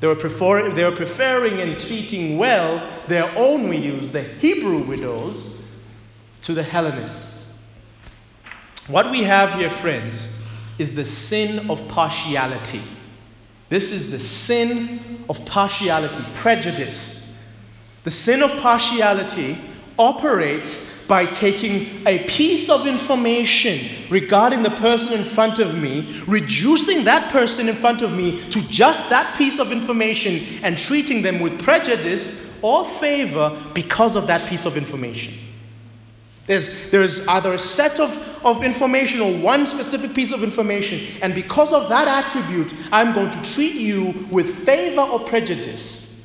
They 0.00 0.08
were, 0.08 0.16
prefer- 0.16 0.70
they 0.70 0.84
were 0.84 0.96
preferring 0.96 1.60
and 1.60 1.78
treating 1.78 2.36
well 2.36 2.88
their 3.08 3.32
own 3.36 3.68
widows, 3.68 4.10
the 4.10 4.22
Hebrew 4.22 4.82
widows, 4.82 5.62
to 6.42 6.54
the 6.54 6.62
Hellenists. 6.62 7.41
What 8.88 9.10
we 9.10 9.22
have 9.22 9.54
here, 9.54 9.70
friends, 9.70 10.36
is 10.78 10.94
the 10.94 11.04
sin 11.04 11.70
of 11.70 11.86
partiality. 11.88 12.82
This 13.68 13.92
is 13.92 14.10
the 14.10 14.18
sin 14.18 15.24
of 15.28 15.44
partiality, 15.46 16.22
prejudice. 16.34 17.36
The 18.04 18.10
sin 18.10 18.42
of 18.42 18.50
partiality 18.60 19.56
operates 19.98 20.90
by 21.06 21.26
taking 21.26 22.06
a 22.06 22.24
piece 22.24 22.70
of 22.70 22.86
information 22.86 24.08
regarding 24.10 24.62
the 24.62 24.70
person 24.70 25.18
in 25.18 25.24
front 25.24 25.58
of 25.58 25.76
me, 25.78 26.22
reducing 26.26 27.04
that 27.04 27.30
person 27.30 27.68
in 27.68 27.76
front 27.76 28.02
of 28.02 28.12
me 28.12 28.40
to 28.50 28.60
just 28.68 29.10
that 29.10 29.36
piece 29.38 29.58
of 29.58 29.70
information, 29.70 30.44
and 30.62 30.76
treating 30.76 31.22
them 31.22 31.40
with 31.40 31.62
prejudice 31.62 32.50
or 32.62 32.84
favor 32.84 33.56
because 33.74 34.16
of 34.16 34.26
that 34.26 34.48
piece 34.48 34.64
of 34.64 34.76
information. 34.76 35.34
There's, 36.52 36.90
there's 36.90 37.26
either 37.28 37.54
a 37.54 37.58
set 37.58 37.98
of, 37.98 38.14
of 38.44 38.62
information 38.62 39.22
or 39.22 39.38
one 39.38 39.66
specific 39.66 40.12
piece 40.12 40.32
of 40.32 40.44
information, 40.44 41.00
and 41.22 41.34
because 41.34 41.72
of 41.72 41.88
that 41.88 42.06
attribute, 42.06 42.74
I'm 42.92 43.14
going 43.14 43.30
to 43.30 43.54
treat 43.54 43.76
you 43.76 44.26
with 44.30 44.66
favor 44.66 45.00
or 45.00 45.20
prejudice, 45.20 46.22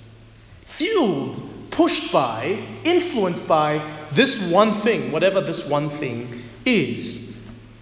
fueled, 0.66 1.42
pushed 1.72 2.12
by, 2.12 2.62
influenced 2.84 3.48
by 3.48 4.10
this 4.12 4.42
one 4.52 4.74
thing, 4.74 5.14
whatever 5.14 5.40
this 5.40 5.66
one 5.66 5.90
thing 5.92 6.44
is. 6.66 7.34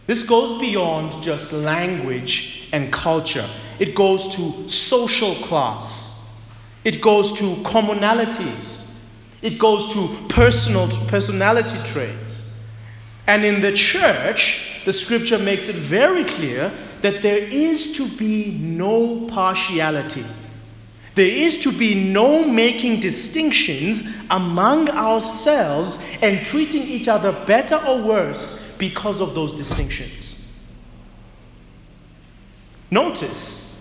This 0.06 0.22
goes 0.22 0.62
beyond 0.62 1.24
just 1.24 1.52
language 1.52 2.70
and 2.72 2.94
culture, 2.94 3.50
it 3.80 3.96
goes 3.96 4.36
to 4.36 4.70
social 4.70 5.34
class, 5.34 6.24
it 6.84 7.02
goes 7.02 7.40
to 7.40 7.56
commonalities. 7.64 8.85
It 9.46 9.60
goes 9.60 9.94
to 9.94 10.08
personal 10.28 10.88
personality 11.08 11.78
traits. 11.86 12.52
And 13.28 13.46
in 13.46 13.62
the 13.62 13.74
church, 13.74 14.82
the 14.86 14.92
scripture 14.92 15.38
makes 15.38 15.70
it 15.70 15.76
very 15.76 16.24
clear 16.24 16.72
that 17.02 17.22
there 17.22 17.38
is 17.38 17.94
to 17.98 18.08
be 18.08 18.58
no 18.60 19.28
partiality. 19.28 20.26
There 21.14 21.30
is 21.30 21.58
to 21.58 21.72
be 21.72 21.94
no 21.94 22.44
making 22.44 23.02
distinctions 23.02 24.02
among 24.32 24.90
ourselves 24.90 26.04
and 26.24 26.44
treating 26.44 26.82
each 26.82 27.08
other 27.08 27.32
better 27.46 27.76
or 27.76 28.02
worse 28.02 28.74
because 28.80 29.22
of 29.22 29.36
those 29.36 29.54
distinctions. 29.54 30.44
Notice, 32.90 33.78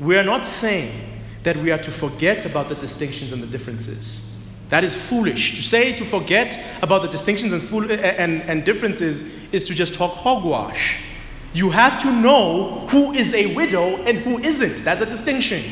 we 0.00 0.18
are 0.18 0.24
not 0.24 0.44
saying 0.44 1.22
that 1.44 1.58
we 1.58 1.70
are 1.70 1.78
to 1.78 1.92
forget 1.92 2.44
about 2.44 2.68
the 2.68 2.74
distinctions 2.74 3.30
and 3.30 3.40
the 3.40 3.46
differences. 3.46 4.32
That 4.70 4.84
is 4.84 4.94
foolish. 4.94 5.56
To 5.56 5.62
say 5.62 5.92
to 5.94 6.04
forget 6.04 6.58
about 6.82 7.02
the 7.02 7.08
distinctions 7.08 7.52
and, 7.52 7.62
fool- 7.62 7.90
eh, 7.90 7.96
eh, 7.96 8.14
and, 8.18 8.42
and 8.42 8.64
differences 8.64 9.22
is 9.52 9.64
to 9.64 9.74
just 9.74 9.94
talk 9.94 10.12
hogwash. 10.12 10.98
You 11.52 11.70
have 11.70 12.00
to 12.00 12.10
know 12.10 12.86
who 12.88 13.12
is 13.12 13.32
a 13.34 13.54
widow 13.54 14.02
and 14.04 14.18
who 14.18 14.38
isn't. 14.38 14.84
That's 14.84 15.02
a 15.02 15.06
distinction. 15.06 15.62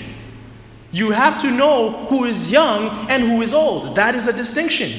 You 0.93 1.11
have 1.11 1.41
to 1.41 1.51
know 1.51 1.91
who 2.07 2.25
is 2.25 2.51
young 2.53 3.09
and 3.11 3.25
who 3.25 3.43
is 3.43 3.55
old. 3.55 3.97
That 3.97 4.15
is 4.15 4.29
a 4.29 4.33
distinction. 4.33 4.93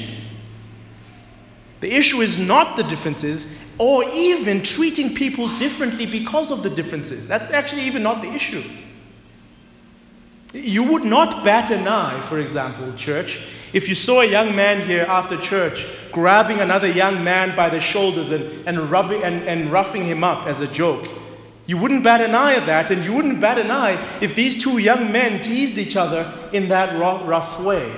The 1.79 1.93
issue 1.93 2.21
is 2.21 2.39
not 2.39 2.77
the 2.77 2.83
differences 2.83 3.57
or 3.77 4.03
even 4.13 4.63
treating 4.63 5.13
people 5.15 5.47
differently 5.59 6.05
because 6.05 6.49
of 6.49 6.63
the 6.63 6.69
differences. 6.69 7.27
That's 7.27 7.49
actually 7.51 7.83
even 7.83 8.03
not 8.03 8.21
the 8.21 8.33
issue. 8.33 8.63
You 10.53 10.83
would 10.83 11.03
not 11.03 11.43
bat 11.43 11.71
an 11.71 11.87
eye, 11.87 12.21
for 12.29 12.39
example, 12.39 12.93
church, 12.93 13.39
if 13.73 13.89
you 13.89 13.95
saw 13.95 14.21
a 14.21 14.25
young 14.25 14.55
man 14.55 14.81
here 14.81 15.05
after 15.09 15.35
church 15.35 15.85
grabbing 16.11 16.59
another 16.59 16.87
young 16.87 17.23
man 17.23 17.55
by 17.55 17.69
the 17.69 17.81
shoulders 17.81 18.29
and, 18.29 18.67
and, 18.67 18.91
rubbing, 18.91 19.23
and, 19.23 19.43
and 19.43 19.71
roughing 19.71 20.05
him 20.05 20.23
up 20.23 20.47
as 20.47 20.61
a 20.61 20.67
joke. 20.67 21.07
You 21.65 21.77
wouldn't 21.77 22.03
bat 22.03 22.21
an 22.21 22.35
eye 22.35 22.55
at 22.55 22.67
that, 22.67 22.91
and 22.91 23.03
you 23.03 23.13
wouldn't 23.13 23.41
bat 23.41 23.57
an 23.57 23.71
eye 23.71 24.19
if 24.21 24.35
these 24.35 24.61
two 24.61 24.77
young 24.77 25.11
men 25.11 25.41
teased 25.41 25.77
each 25.77 25.95
other 25.95 26.31
in 26.51 26.67
that 26.69 26.99
rough 26.99 27.59
way. 27.59 27.91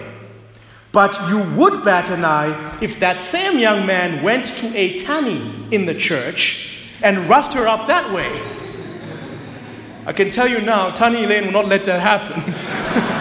But 0.91 1.29
you 1.29 1.43
would 1.57 1.83
bat 1.83 2.09
an 2.09 2.23
eye 2.23 2.77
if 2.81 3.01
that 3.01 3.19
same 3.19 3.59
young 3.59 3.85
man 3.85 4.23
went 4.23 4.45
to 4.45 4.77
a 4.77 4.99
tanny 4.99 5.67
in 5.71 5.85
the 5.85 5.95
church 5.95 6.71
and 7.01 7.27
roughed 7.27 7.53
her 7.55 7.67
up 7.67 7.87
that 7.87 8.13
way. 8.13 8.31
I 10.05 10.13
can 10.13 10.29
tell 10.29 10.47
you 10.47 10.61
now, 10.61 10.91
Tani 10.91 11.23
Elaine 11.23 11.47
will 11.47 11.51
not 11.51 11.67
let 11.67 11.83
that 11.85 11.99
happen. 11.99 13.11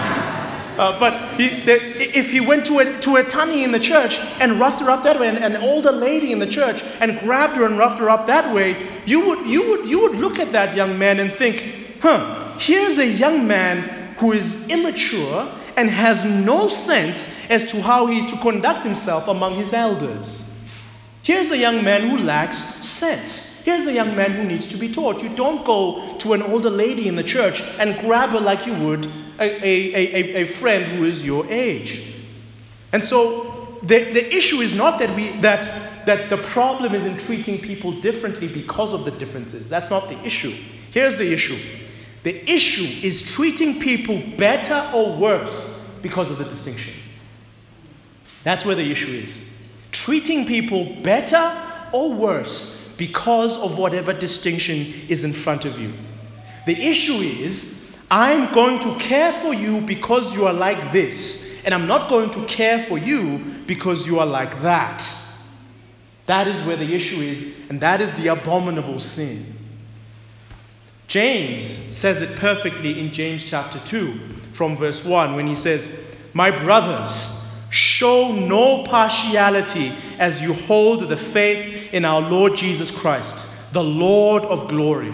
Uh, 0.79 0.99
but 0.99 1.39
he, 1.39 1.49
the, 1.61 2.19
if 2.19 2.31
he 2.31 2.41
went 2.41 2.67
to 2.67 2.79
a, 2.79 3.01
to 3.01 3.17
a 3.17 3.25
tani 3.25 3.63
in 3.63 3.71
the 3.71 3.79
church 3.79 4.19
and 4.41 4.59
roughed 4.59 4.81
her 4.81 4.91
up 4.91 5.05
that 5.05 5.21
way, 5.21 5.29
and 5.29 5.39
an 5.39 5.57
older 5.57 5.93
lady 5.93 6.33
in 6.33 6.39
the 6.39 6.47
church 6.47 6.83
and 7.01 7.19
grabbed 7.21 7.57
her 7.57 7.65
and 7.65 7.79
roughed 7.79 7.99
her 7.99 8.11
up 8.11 8.27
that 8.27 8.53
way, 8.55 8.77
you 9.07 9.27
would, 9.27 9.47
you 9.47 9.69
would, 9.71 9.89
you 9.89 10.01
would 10.01 10.15
look 10.17 10.39
at 10.39 10.53
that 10.53 10.75
young 10.75 10.99
man 10.99 11.21
and 11.21 11.33
think, 11.33 12.01
huh, 12.01 12.53
here's 12.59 12.99
a 12.99 13.07
young 13.07 13.47
man 13.47 14.15
who 14.19 14.33
is 14.33 14.69
immature 14.69 15.53
and 15.77 15.91
has 15.91 16.25
no 16.25 16.69
sense 16.69 17.33
as 17.51 17.67
to 17.73 17.83
how 17.83 18.07
he 18.07 18.19
is 18.19 18.27
to 18.27 18.37
conduct 18.39 18.85
himself 18.85 19.29
among 19.29 19.55
his 19.55 19.73
elders. 19.73 20.49
Here's 21.23 21.51
a 21.51 21.57
young 21.57 21.85
man 21.85 22.09
who 22.09 22.19
lacks 22.19 22.59
sense. 22.59 23.54
Here's 23.65 23.87
a 23.87 23.93
young 23.95 24.15
man 24.15 24.33
who 24.33 24.45
needs 24.45 24.67
to 24.69 24.77
be 24.77 24.93
taught. 24.93 25.23
You 25.23 25.31
don't 25.31 25.65
go 25.65 26.19
to 26.19 26.35
an 26.35 26.43
older 26.43 26.69
lady 26.69 27.09
in 27.09 27.17
the 27.17 27.25
church 27.25 27.63
and 27.79 27.97
grab 27.99 28.31
her 28.31 28.41
like 28.41 28.67
you 28.67 28.75
would 28.75 29.07
a, 29.41 29.41
a, 29.41 29.95
a, 29.95 30.43
a 30.43 30.45
friend 30.45 30.85
who 30.85 31.05
is 31.05 31.25
your 31.25 31.51
age. 31.51 32.15
And 32.93 33.03
so 33.03 33.79
the, 33.83 34.05
the 34.05 34.35
issue 34.37 34.57
is 34.57 34.77
not 34.77 34.99
that, 34.99 35.17
we, 35.17 35.31
that, 35.41 36.05
that 36.05 36.29
the 36.29 36.37
problem 36.37 36.95
is 36.95 37.07
in 37.07 37.17
treating 37.17 37.59
people 37.59 37.93
differently 38.03 38.49
because 38.49 38.93
of 38.93 39.07
the 39.07 39.13
differences. 39.13 39.71
That's 39.71 39.89
not 39.89 40.11
the 40.11 40.23
issue. 40.25 40.55
Here's 40.91 41.17
the 41.17 41.33
issue 41.33 41.59
the 42.23 42.51
issue 42.51 43.07
is 43.07 43.35
treating 43.35 43.81
people 43.81 44.23
better 44.37 44.91
or 44.95 45.17
worse 45.17 45.87
because 46.03 46.31
of 46.31 46.37
the 46.39 46.45
distinction. 46.45 46.95
That's 48.45 48.65
where 48.65 48.75
the 48.75 48.91
issue 48.91 49.11
is. 49.11 49.51
Treating 49.93 50.47
people 50.47 50.97
better 51.03 51.53
or 51.93 52.13
worse 52.13 52.74
because 52.97 53.59
of 53.59 53.79
whatever 53.79 54.13
distinction 54.13 54.93
is 55.09 55.25
in 55.25 55.33
front 55.33 55.65
of 55.65 55.79
you. 55.79 55.93
The 56.67 56.73
issue 56.73 57.15
is, 57.15 57.81
I'm 58.11 58.53
going 58.53 58.81
to 58.81 58.95
care 58.97 59.33
for 59.33 59.53
you 59.53 59.81
because 59.81 60.35
you 60.35 60.47
are 60.47 60.53
like 60.53 60.93
this, 60.93 61.63
and 61.65 61.75
I'm 61.75 61.87
not 61.87 62.09
going 62.09 62.31
to 62.31 62.45
care 62.47 62.79
for 62.79 62.99
you 62.99 63.39
because 63.67 64.07
you 64.07 64.21
are 64.21 64.27
like 64.27 64.63
that. 64.63 65.05
That 66.27 66.49
is 66.49 66.61
where 66.67 66.77
the 66.77 66.95
issue 66.95 67.21
is, 67.21 67.59
and 67.69 67.81
that 67.81 68.01
is 68.01 68.11
the 68.13 68.29
abominable 68.29 69.01
sin. 69.01 69.55
James 71.07 71.67
says 71.67 72.23
it 72.23 72.39
perfectly 72.39 72.99
in 72.99 73.13
James 73.13 73.45
chapter 73.45 73.79
2, 73.79 74.19
from 74.53 74.77
verse 74.77 75.05
1, 75.05 75.37
when 75.37 75.47
he 75.47 75.55
says, 75.55 76.03
My 76.33 76.51
brothers, 76.51 77.29
show 77.95 78.33
no 78.33 78.83
partiality 78.83 79.93
as 80.19 80.43
you 80.43 80.53
hold 80.53 81.09
the 81.09 81.17
faith 81.17 81.95
in 81.95 82.05
our 82.05 82.21
Lord 82.21 82.57
Jesus 82.57 82.91
Christ, 82.91 83.47
the 83.73 83.85
Lord 83.85 84.43
of 84.43 84.67
glory. 84.67 85.13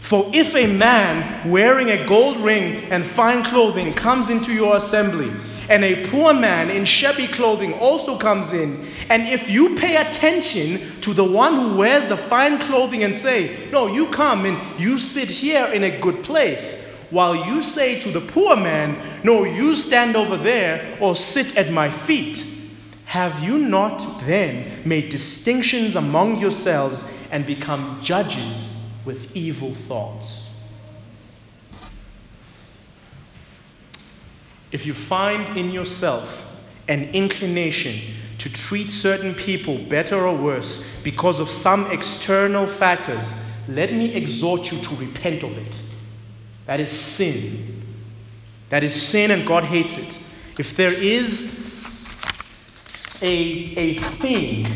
For 0.00 0.30
if 0.32 0.54
a 0.54 0.66
man 0.66 1.50
wearing 1.50 1.90
a 1.90 2.06
gold 2.06 2.38
ring 2.38 2.90
and 2.90 3.04
fine 3.04 3.44
clothing 3.44 3.92
comes 3.92 4.30
into 4.30 4.54
your 4.54 4.76
assembly, 4.76 5.30
and 5.68 5.84
a 5.84 6.08
poor 6.08 6.32
man 6.32 6.70
in 6.70 6.86
shabby 6.86 7.26
clothing 7.26 7.74
also 7.74 8.16
comes 8.16 8.54
in, 8.54 8.86
and 9.10 9.28
if 9.28 9.50
you 9.50 9.76
pay 9.76 9.96
attention 9.96 10.80
to 11.02 11.12
the 11.12 11.24
one 11.24 11.54
who 11.54 11.76
wears 11.76 12.04
the 12.08 12.16
fine 12.16 12.58
clothing 12.58 13.02
and 13.04 13.14
say, 13.14 13.70
No, 13.70 13.86
you 13.86 14.08
come 14.08 14.46
and 14.46 14.80
you 14.80 14.96
sit 14.96 15.28
here 15.28 15.66
in 15.66 15.84
a 15.84 16.00
good 16.00 16.22
place, 16.22 16.83
while 17.10 17.46
you 17.46 17.62
say 17.62 18.00
to 18.00 18.10
the 18.10 18.20
poor 18.20 18.56
man, 18.56 18.96
No, 19.24 19.44
you 19.44 19.74
stand 19.74 20.16
over 20.16 20.36
there 20.36 20.98
or 21.00 21.16
sit 21.16 21.56
at 21.56 21.70
my 21.70 21.90
feet, 21.90 22.44
have 23.04 23.42
you 23.42 23.58
not 23.58 24.22
then 24.26 24.82
made 24.84 25.08
distinctions 25.08 25.96
among 25.96 26.38
yourselves 26.38 27.10
and 27.30 27.46
become 27.46 28.00
judges 28.02 28.76
with 29.04 29.36
evil 29.36 29.72
thoughts? 29.72 30.50
If 34.72 34.86
you 34.86 34.94
find 34.94 35.56
in 35.56 35.70
yourself 35.70 36.44
an 36.88 37.10
inclination 37.10 38.00
to 38.38 38.52
treat 38.52 38.90
certain 38.90 39.34
people 39.34 39.78
better 39.78 40.26
or 40.26 40.36
worse 40.36 41.00
because 41.04 41.38
of 41.38 41.48
some 41.48 41.90
external 41.92 42.66
factors, 42.66 43.32
let 43.68 43.92
me 43.92 44.12
exhort 44.14 44.72
you 44.72 44.78
to 44.80 44.94
repent 44.96 45.44
of 45.44 45.56
it. 45.56 45.80
That 46.66 46.80
is 46.80 46.90
sin. 46.90 47.82
That 48.70 48.82
is 48.84 48.94
sin, 48.94 49.30
and 49.30 49.46
God 49.46 49.64
hates 49.64 49.98
it. 49.98 50.18
If 50.58 50.76
there 50.76 50.92
is 50.92 51.60
a, 53.20 53.26
a 53.26 53.94
thing 53.94 54.68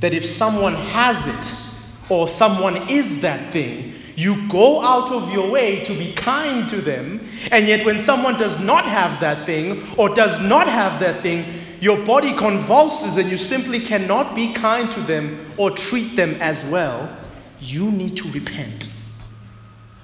that 0.00 0.14
if 0.14 0.26
someone 0.26 0.74
has 0.74 1.26
it 1.26 2.10
or 2.10 2.28
someone 2.28 2.90
is 2.90 3.20
that 3.22 3.52
thing, 3.52 3.94
you 4.16 4.48
go 4.48 4.82
out 4.82 5.12
of 5.12 5.32
your 5.32 5.48
way 5.50 5.84
to 5.84 5.94
be 5.94 6.12
kind 6.12 6.68
to 6.70 6.80
them, 6.80 7.24
and 7.52 7.68
yet 7.68 7.86
when 7.86 8.00
someone 8.00 8.36
does 8.36 8.60
not 8.60 8.84
have 8.84 9.20
that 9.20 9.46
thing 9.46 9.82
or 9.96 10.08
does 10.08 10.40
not 10.40 10.66
have 10.66 10.98
that 11.00 11.22
thing, 11.22 11.44
your 11.80 12.04
body 12.04 12.32
convulses 12.32 13.16
and 13.16 13.30
you 13.30 13.38
simply 13.38 13.78
cannot 13.78 14.34
be 14.34 14.52
kind 14.52 14.90
to 14.90 15.00
them 15.02 15.52
or 15.56 15.70
treat 15.70 16.16
them 16.16 16.34
as 16.40 16.64
well. 16.64 17.16
You 17.60 17.92
need 17.92 18.16
to 18.16 18.28
repent. 18.32 18.92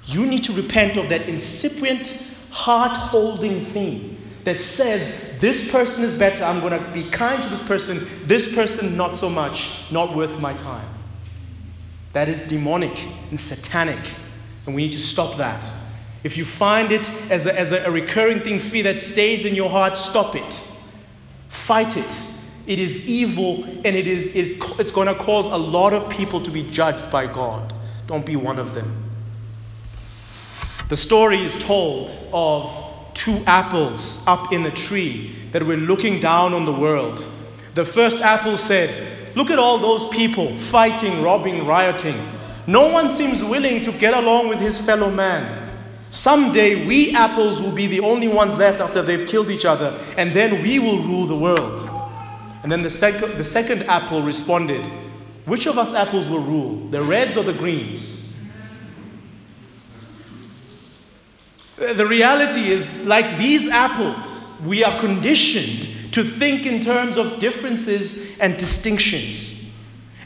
You 0.07 0.27
need 0.27 0.45
to 0.45 0.53
repent 0.53 0.97
of 0.97 1.09
that 1.09 1.29
incipient, 1.29 2.23
heart 2.51 2.97
holding 2.97 3.67
thing 3.67 4.21
that 4.45 4.61
says, 4.61 5.39
This 5.41 5.71
person 5.71 6.05
is 6.05 6.13
better, 6.13 6.45
I'm 6.45 6.61
going 6.61 6.73
to 6.73 6.91
be 6.93 7.11
kind 7.11 7.43
to 7.43 7.49
this 7.49 7.63
person, 7.63 8.07
this 8.27 8.55
person 8.55 8.97
not 8.97 9.17
so 9.17 9.29
much, 9.31 9.71
not 9.91 10.15
worth 10.15 10.39
my 10.39 10.55
time. 10.55 10.89
That 12.13 12.29
is 12.29 12.43
demonic 12.43 13.07
and 13.31 13.41
satanic, 13.41 13.99
and 14.67 14.75
we 14.75 14.83
need 14.83 14.93
to 14.93 15.01
stop 15.01 15.39
that. 15.39 15.65
If 16.23 16.39
you 16.39 16.45
find 16.45 16.91
it 16.93 17.11
as 17.31 17.47
a, 17.47 17.59
as 17.59 17.73
a, 17.73 17.91
recurring 17.91 18.41
thing, 18.41 18.59
fear 18.59 18.85
that 18.85 19.03
stays 19.03 19.45
in 19.45 19.55
your 19.55 19.69
heart, 19.69 19.99
stop 19.99 20.35
it. 20.35 20.63
Fight 21.49 21.99
it. 21.99 22.23
It 22.67 22.79
is 22.79 23.07
evil 23.07 23.65
and 23.65 23.87
it 23.95 24.09
is, 24.09 24.29
is 24.29 24.59
it's 24.79 24.91
going 24.91 25.09
to 25.09 25.15
cause 25.15 25.47
a 25.47 25.57
lot 25.57 25.93
of 25.93 26.09
people 26.09 26.41
to 26.41 26.51
be 26.51 26.63
judged 26.71 27.11
by 27.11 27.27
God. 27.27 27.75
Don't 28.07 28.25
be 28.25 28.37
one 28.37 28.59
of 28.59 28.75
them. 28.75 29.04
The 30.89 30.97
story 30.97 31.43
is 31.43 31.57
told 31.57 32.15
of 32.33 32.71
two 33.15 33.43
apples 33.47 34.23
up 34.27 34.53
in 34.53 34.67
a 34.67 34.71
tree 34.71 35.35
that 35.53 35.63
were 35.65 35.77
looking 35.77 36.21
down 36.21 36.53
on 36.53 36.67
the 36.67 36.73
world. 36.73 37.25
The 37.75 37.87
first 37.87 38.21
apple 38.21 38.59
said, 38.59 39.35
Look 39.35 39.51
at 39.51 39.59
all 39.59 39.79
those 39.79 40.07
people 40.09 40.57
fighting, 40.57 41.23
robbing, 41.23 41.67
rioting. 41.67 42.17
No 42.67 42.89
one 42.89 43.09
seems 43.09 43.43
willing 43.43 43.83
to 43.83 43.93
get 43.93 44.15
along 44.15 44.49
with 44.49 44.59
his 44.59 44.79
fellow 44.79 45.11
man. 45.11 45.73
Someday 46.11 46.87
we 46.87 47.15
apples 47.15 47.61
will 47.61 47.73
be 47.73 47.87
the 47.87 48.01
only 48.01 48.29
ones 48.29 48.57
left 48.59 48.81
after 48.81 49.03
they've 49.03 49.27
killed 49.27 49.51
each 49.51 49.65
other, 49.65 49.99
and 50.17 50.33
then 50.33 50.63
we 50.63 50.79
will 50.79 50.99
rule 50.99 51.27
the 51.27 51.37
world. 51.37 51.81
And 52.63 52.71
then 52.71 52.83
the, 52.83 52.91
sec- 52.91 53.37
the 53.37 53.45
second 53.45 53.85
apple 53.85 54.23
responded, 54.23 54.85
Which 55.47 55.67
of 55.67 55.79
us 55.79 55.95
apples 55.95 56.29
will 56.29 56.43
rule, 56.43 56.89
the 56.91 57.03
reds 57.03 57.37
or 57.37 57.43
the 57.43 57.53
greens? 57.55 58.24
The 61.77 62.07
reality 62.07 62.71
is, 62.71 63.05
like 63.05 63.39
these 63.39 63.69
apples, 63.69 64.61
we 64.65 64.85
are 64.85 65.01
conditioned 65.01 66.13
to 66.13 66.23
think 66.23 66.67
in 66.67 66.81
terms 66.81 67.17
of 67.17 67.41
differences 67.41 68.39
and 68.39 68.57
distinctions. 68.57 69.61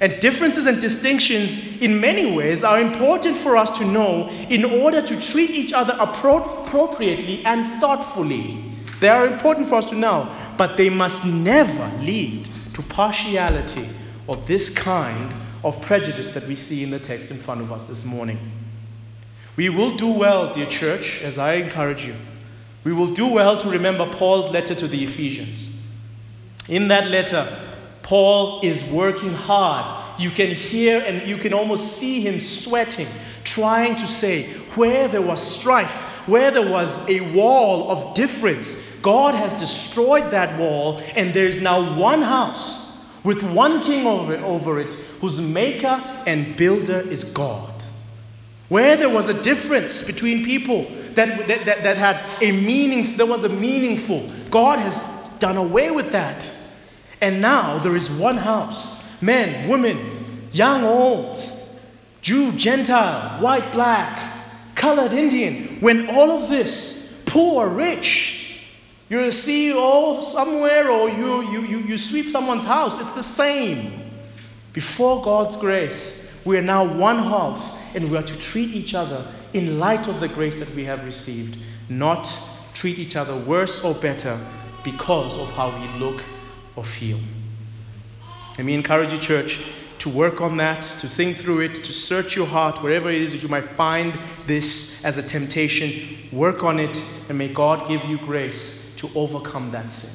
And 0.00 0.20
differences 0.20 0.66
and 0.66 0.80
distinctions, 0.80 1.80
in 1.80 2.00
many 2.00 2.36
ways, 2.36 2.62
are 2.62 2.80
important 2.80 3.36
for 3.36 3.56
us 3.56 3.78
to 3.78 3.84
know 3.84 4.28
in 4.48 4.64
order 4.64 5.00
to 5.00 5.20
treat 5.20 5.50
each 5.50 5.72
other 5.72 5.96
appropriately 5.98 7.44
and 7.44 7.80
thoughtfully. 7.80 8.64
They 9.00 9.08
are 9.08 9.26
important 9.26 9.66
for 9.66 9.76
us 9.76 9.86
to 9.86 9.96
know, 9.96 10.32
but 10.56 10.76
they 10.76 10.90
must 10.90 11.24
never 11.24 11.90
lead 12.00 12.48
to 12.74 12.82
partiality 12.82 13.88
or 14.26 14.36
this 14.36 14.70
kind 14.70 15.34
of 15.64 15.80
prejudice 15.82 16.30
that 16.30 16.46
we 16.46 16.54
see 16.54 16.84
in 16.84 16.90
the 16.90 17.00
text 17.00 17.30
in 17.30 17.38
front 17.38 17.62
of 17.62 17.72
us 17.72 17.84
this 17.84 18.04
morning. 18.04 18.38
We 19.58 19.70
will 19.70 19.96
do 19.96 20.06
well, 20.06 20.52
dear 20.52 20.66
church, 20.66 21.20
as 21.20 21.36
I 21.36 21.54
encourage 21.54 22.06
you. 22.06 22.14
We 22.84 22.92
will 22.92 23.08
do 23.08 23.26
well 23.26 23.58
to 23.58 23.68
remember 23.68 24.08
Paul's 24.08 24.52
letter 24.52 24.72
to 24.76 24.86
the 24.86 25.02
Ephesians. 25.02 25.68
In 26.68 26.86
that 26.88 27.08
letter, 27.08 27.58
Paul 28.04 28.60
is 28.62 28.84
working 28.84 29.34
hard. 29.34 30.20
You 30.20 30.30
can 30.30 30.54
hear 30.54 31.00
and 31.00 31.28
you 31.28 31.38
can 31.38 31.54
almost 31.54 31.98
see 31.98 32.20
him 32.20 32.38
sweating, 32.38 33.08
trying 33.42 33.96
to 33.96 34.06
say, 34.06 34.44
where 34.76 35.08
there 35.08 35.22
was 35.22 35.42
strife, 35.42 35.90
where 36.28 36.52
there 36.52 36.70
was 36.70 37.08
a 37.08 37.18
wall 37.32 37.90
of 37.90 38.14
difference, 38.14 38.76
God 39.02 39.34
has 39.34 39.54
destroyed 39.54 40.30
that 40.30 40.56
wall, 40.56 41.02
and 41.16 41.34
there 41.34 41.46
is 41.46 41.60
now 41.60 41.98
one 41.98 42.22
house 42.22 43.04
with 43.24 43.42
one 43.42 43.82
king 43.82 44.06
over, 44.06 44.36
over 44.36 44.78
it, 44.78 44.94
whose 45.20 45.40
maker 45.40 46.00
and 46.28 46.54
builder 46.56 47.00
is 47.00 47.24
God. 47.24 47.77
Where 48.68 48.96
there 48.96 49.08
was 49.08 49.28
a 49.28 49.42
difference 49.42 50.02
between 50.02 50.44
people 50.44 50.84
that, 51.14 51.48
that, 51.48 51.64
that, 51.64 51.82
that 51.84 51.96
had 51.96 52.20
a 52.42 52.52
meaning, 52.52 53.16
there 53.16 53.26
was 53.26 53.44
a 53.44 53.48
meaningful, 53.48 54.30
God 54.50 54.78
has 54.78 55.02
done 55.38 55.56
away 55.56 55.90
with 55.90 56.12
that. 56.12 56.54
And 57.20 57.40
now 57.40 57.78
there 57.78 57.96
is 57.96 58.10
one 58.10 58.36
house 58.36 58.98
men, 59.20 59.68
women, 59.68 60.48
young, 60.52 60.84
old, 60.84 61.36
Jew, 62.20 62.52
Gentile, 62.52 63.40
white, 63.40 63.72
black, 63.72 64.74
colored, 64.74 65.12
Indian. 65.12 65.80
When 65.80 66.10
all 66.10 66.30
of 66.30 66.48
this, 66.48 67.20
poor, 67.26 67.68
rich, 67.68 68.58
you're 69.08 69.24
a 69.24 69.28
CEO 69.28 70.22
somewhere 70.22 70.90
or 70.90 71.08
you, 71.08 71.42
you, 71.50 71.62
you, 71.62 71.78
you 71.78 71.98
sweep 71.98 72.30
someone's 72.30 72.64
house, 72.64 73.00
it's 73.00 73.12
the 73.12 73.22
same. 73.22 74.04
Before 74.72 75.22
God's 75.22 75.56
grace, 75.56 76.27
we 76.44 76.56
are 76.56 76.62
now 76.62 76.84
one 76.84 77.18
house 77.18 77.82
and 77.94 78.10
we 78.10 78.16
are 78.16 78.22
to 78.22 78.38
treat 78.38 78.74
each 78.74 78.94
other 78.94 79.26
in 79.52 79.78
light 79.78 80.08
of 80.08 80.20
the 80.20 80.28
grace 80.28 80.58
that 80.58 80.74
we 80.74 80.84
have 80.84 81.04
received, 81.04 81.58
not 81.88 82.28
treat 82.74 82.98
each 82.98 83.16
other 83.16 83.36
worse 83.36 83.84
or 83.84 83.94
better 83.94 84.38
because 84.84 85.36
of 85.36 85.48
how 85.50 85.70
we 85.70 85.98
look 85.98 86.22
or 86.76 86.84
feel. 86.84 87.18
Let 88.56 88.64
me 88.64 88.74
encourage 88.74 89.12
you, 89.12 89.18
church, 89.18 89.60
to 89.98 90.08
work 90.08 90.40
on 90.40 90.58
that, 90.58 90.82
to 90.82 91.08
think 91.08 91.38
through 91.38 91.60
it, 91.60 91.74
to 91.76 91.92
search 91.92 92.36
your 92.36 92.46
heart 92.46 92.82
wherever 92.82 93.10
it 93.10 93.20
is 93.20 93.32
that 93.32 93.42
you 93.42 93.48
might 93.48 93.68
find 93.70 94.18
this 94.46 95.04
as 95.04 95.18
a 95.18 95.22
temptation. 95.22 96.28
Work 96.32 96.62
on 96.62 96.78
it, 96.78 97.02
and 97.28 97.36
may 97.36 97.48
God 97.48 97.88
give 97.88 98.04
you 98.04 98.18
grace 98.18 98.88
to 98.96 99.10
overcome 99.14 99.72
that 99.72 99.90
sin. 99.90 100.10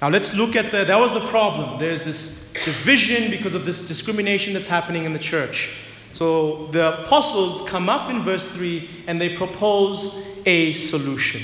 Now 0.00 0.08
let's 0.08 0.34
look 0.34 0.56
at 0.56 0.70
the. 0.72 0.84
That 0.84 0.98
was 0.98 1.12
the 1.12 1.26
problem. 1.28 1.78
There's 1.78 2.02
this 2.02 2.39
division 2.64 3.30
because 3.30 3.54
of 3.54 3.64
this 3.64 3.86
discrimination 3.86 4.54
that's 4.54 4.68
happening 4.68 5.04
in 5.04 5.12
the 5.12 5.18
church. 5.18 5.70
So 6.12 6.66
the 6.72 7.02
apostles 7.02 7.68
come 7.68 7.88
up 7.88 8.10
in 8.10 8.22
verse 8.22 8.46
3 8.46 9.04
and 9.06 9.20
they 9.20 9.36
propose 9.36 10.24
a 10.46 10.72
solution. 10.72 11.42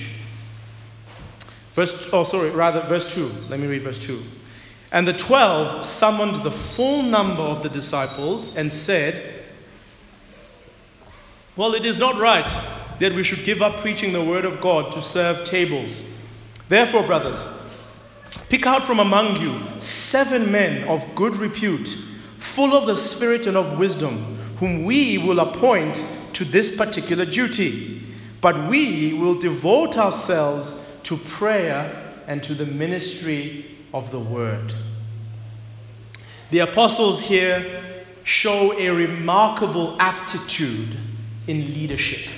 Verse, 1.75 2.09
oh, 2.13 2.25
sorry, 2.25 2.51
rather, 2.51 2.81
verse 2.83 3.13
2. 3.15 3.31
Let 3.49 3.61
me 3.61 3.67
read 3.67 3.83
verse 3.83 3.99
2. 3.99 4.23
And 4.93 5.07
the 5.07 5.13
twelve 5.13 5.85
summoned 5.85 6.43
the 6.43 6.51
full 6.51 7.03
number 7.03 7.43
of 7.43 7.63
the 7.63 7.69
disciples 7.69 8.57
and 8.57 8.73
said, 8.73 9.45
Well, 11.57 11.75
it 11.75 11.85
is 11.85 11.99
not 11.99 12.19
right 12.19 12.47
that 13.01 13.13
we 13.13 13.25
should 13.25 13.45
give 13.45 13.63
up 13.63 13.81
preaching 13.81 14.13
the 14.13 14.25
word 14.25 14.45
of 14.45 14.61
God 14.61 14.93
to 14.93 15.03
serve 15.03 15.45
tables. 15.45 16.05
Therefore, 16.69 17.03
brothers, 17.03 17.47
pick 18.49 18.67
out 18.67 18.85
from 18.85 19.01
among 19.01 19.41
you 19.41 19.61
seven 20.07 20.53
men 20.53 20.87
of 20.89 21.05
good 21.15 21.37
repute, 21.37 21.89
full 22.39 22.75
of 22.75 22.87
the 22.87 22.97
Spirit 22.97 23.47
and 23.47 23.57
of 23.57 23.79
wisdom, 23.79 24.37
whom 24.59 24.85
we 24.85 25.19
will 25.19 25.41
appoint 25.41 26.05
to 26.35 26.45
this 26.45 26.75
particular 26.77 27.25
duty. 27.25 28.07
But 28.41 28.71
we 28.71 29.15
will 29.15 29.35
devote 29.35 29.99
ourselves 29.99 30.81
to 31.05 31.17
prayer 31.17 32.15
and 32.29 32.43
to 32.45 32.55
the 32.55 32.67
ministry 32.67 33.77
of 33.93 34.11
the 34.13 34.21
word. 34.21 34.73
The 36.51 36.61
apostles 36.61 37.21
here 37.21 38.05
show 38.23 38.79
a 38.79 38.91
remarkable 38.91 39.97
aptitude 40.01 40.97
in 41.49 41.75
leadership. 41.75 42.29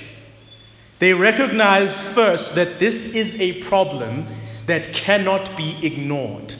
They 0.97 1.13
recognize 1.13 1.99
first 1.99 2.55
that 2.55 2.79
this 2.79 3.13
is 3.13 3.39
a 3.39 3.61
problem 3.63 4.25
that 4.65 4.91
cannot 4.93 5.55
be 5.55 5.77
ignored. 5.85 6.53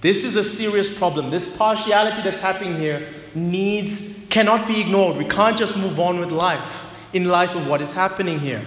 This 0.00 0.24
is 0.24 0.36
a 0.36 0.44
serious 0.44 0.88
problem. 0.92 1.30
This 1.30 1.56
partiality 1.56 2.22
that's 2.22 2.40
happening 2.40 2.76
here 2.76 3.08
needs 3.34 4.18
cannot 4.30 4.66
be 4.66 4.80
ignored. 4.80 5.16
We 5.16 5.24
can't 5.24 5.58
just 5.58 5.76
move 5.76 6.00
on 6.00 6.20
with 6.20 6.30
life 6.30 6.86
in 7.12 7.24
light 7.24 7.54
of 7.54 7.66
what 7.66 7.82
is 7.82 7.90
happening 7.90 8.38
here. 8.38 8.64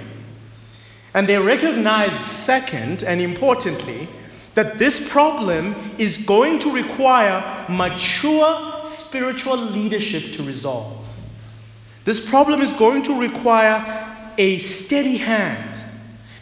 And 1.13 1.27
they 1.27 1.37
recognize, 1.37 2.13
second 2.13 3.03
and 3.03 3.21
importantly, 3.21 4.09
that 4.55 4.77
this 4.77 5.09
problem 5.09 5.75
is 5.97 6.17
going 6.17 6.59
to 6.59 6.71
require 6.71 7.65
mature 7.69 8.85
spiritual 8.85 9.57
leadership 9.57 10.33
to 10.33 10.43
resolve. 10.43 10.97
This 12.05 12.19
problem 12.19 12.61
is 12.61 12.71
going 12.73 13.03
to 13.03 13.19
require 13.19 14.33
a 14.37 14.57
steady 14.59 15.17
hand. 15.17 15.79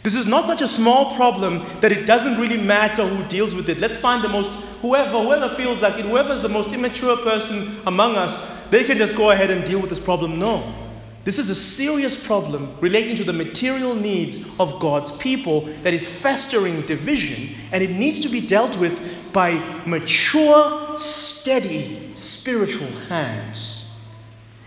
This 0.02 0.14
is 0.14 0.26
not 0.26 0.46
such 0.46 0.62
a 0.62 0.68
small 0.68 1.14
problem 1.14 1.64
that 1.80 1.92
it 1.92 2.06
doesn't 2.06 2.38
really 2.38 2.56
matter 2.56 3.06
who 3.06 3.24
deals 3.28 3.54
with 3.54 3.68
it. 3.68 3.78
Let's 3.78 3.96
find 3.96 4.22
the 4.22 4.28
most, 4.28 4.50
whoever, 4.80 5.22
whoever 5.22 5.54
feels 5.54 5.80
like 5.82 5.98
it, 5.98 6.04
whoever 6.04 6.32
is 6.32 6.40
the 6.40 6.48
most 6.48 6.72
immature 6.72 7.16
person 7.18 7.80
among 7.86 8.16
us, 8.16 8.44
they 8.70 8.82
can 8.82 8.98
just 8.98 9.14
go 9.14 9.30
ahead 9.30 9.50
and 9.50 9.64
deal 9.64 9.80
with 9.80 9.90
this 9.90 10.00
problem. 10.00 10.38
No. 10.38 10.74
This 11.24 11.38
is 11.38 11.50
a 11.50 11.54
serious 11.54 12.16
problem 12.16 12.76
relating 12.80 13.14
to 13.16 13.24
the 13.24 13.32
material 13.32 13.94
needs 13.94 14.44
of 14.58 14.80
God's 14.80 15.12
people 15.12 15.66
that 15.84 15.94
is 15.94 16.04
festering 16.04 16.82
division, 16.82 17.54
and 17.70 17.80
it 17.82 17.90
needs 17.90 18.20
to 18.20 18.28
be 18.28 18.40
dealt 18.40 18.76
with 18.76 19.32
by 19.32 19.52
mature, 19.86 20.98
steady 20.98 22.10
spiritual 22.16 22.90
hands. 23.08 23.88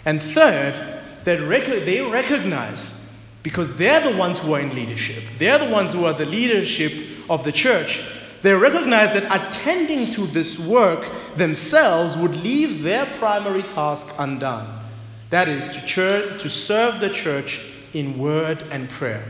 And 0.05 0.23
third, 0.23 1.01
that 1.25 1.41
rec- 1.41 1.85
they 1.85 2.01
recognize, 2.01 3.04
because 3.45 3.77
they're 3.77 4.01
the 4.01 4.17
ones 4.17 4.39
who 4.39 4.55
are 4.55 4.59
in 4.59 4.73
leadership, 4.73 5.23
they're 5.37 5.59
the 5.59 5.69
ones 5.69 5.93
who 5.93 6.03
are 6.05 6.13
the 6.13 6.25
leadership 6.25 6.91
of 7.29 7.43
the 7.43 7.51
church, 7.51 8.01
they 8.41 8.51
recognize 8.55 9.13
that 9.13 9.25
attending 9.31 10.09
to 10.13 10.25
this 10.25 10.57
work 10.57 11.13
themselves 11.35 12.17
would 12.17 12.35
leave 12.37 12.81
their 12.81 13.05
primary 13.05 13.61
task 13.61 14.07
undone. 14.17 14.83
That 15.29 15.47
is, 15.47 15.67
to, 15.67 15.85
church, 15.85 16.41
to 16.41 16.49
serve 16.49 16.99
the 16.99 17.11
church 17.11 17.63
in 17.93 18.17
word 18.17 18.63
and 18.71 18.89
prayer. 18.89 19.23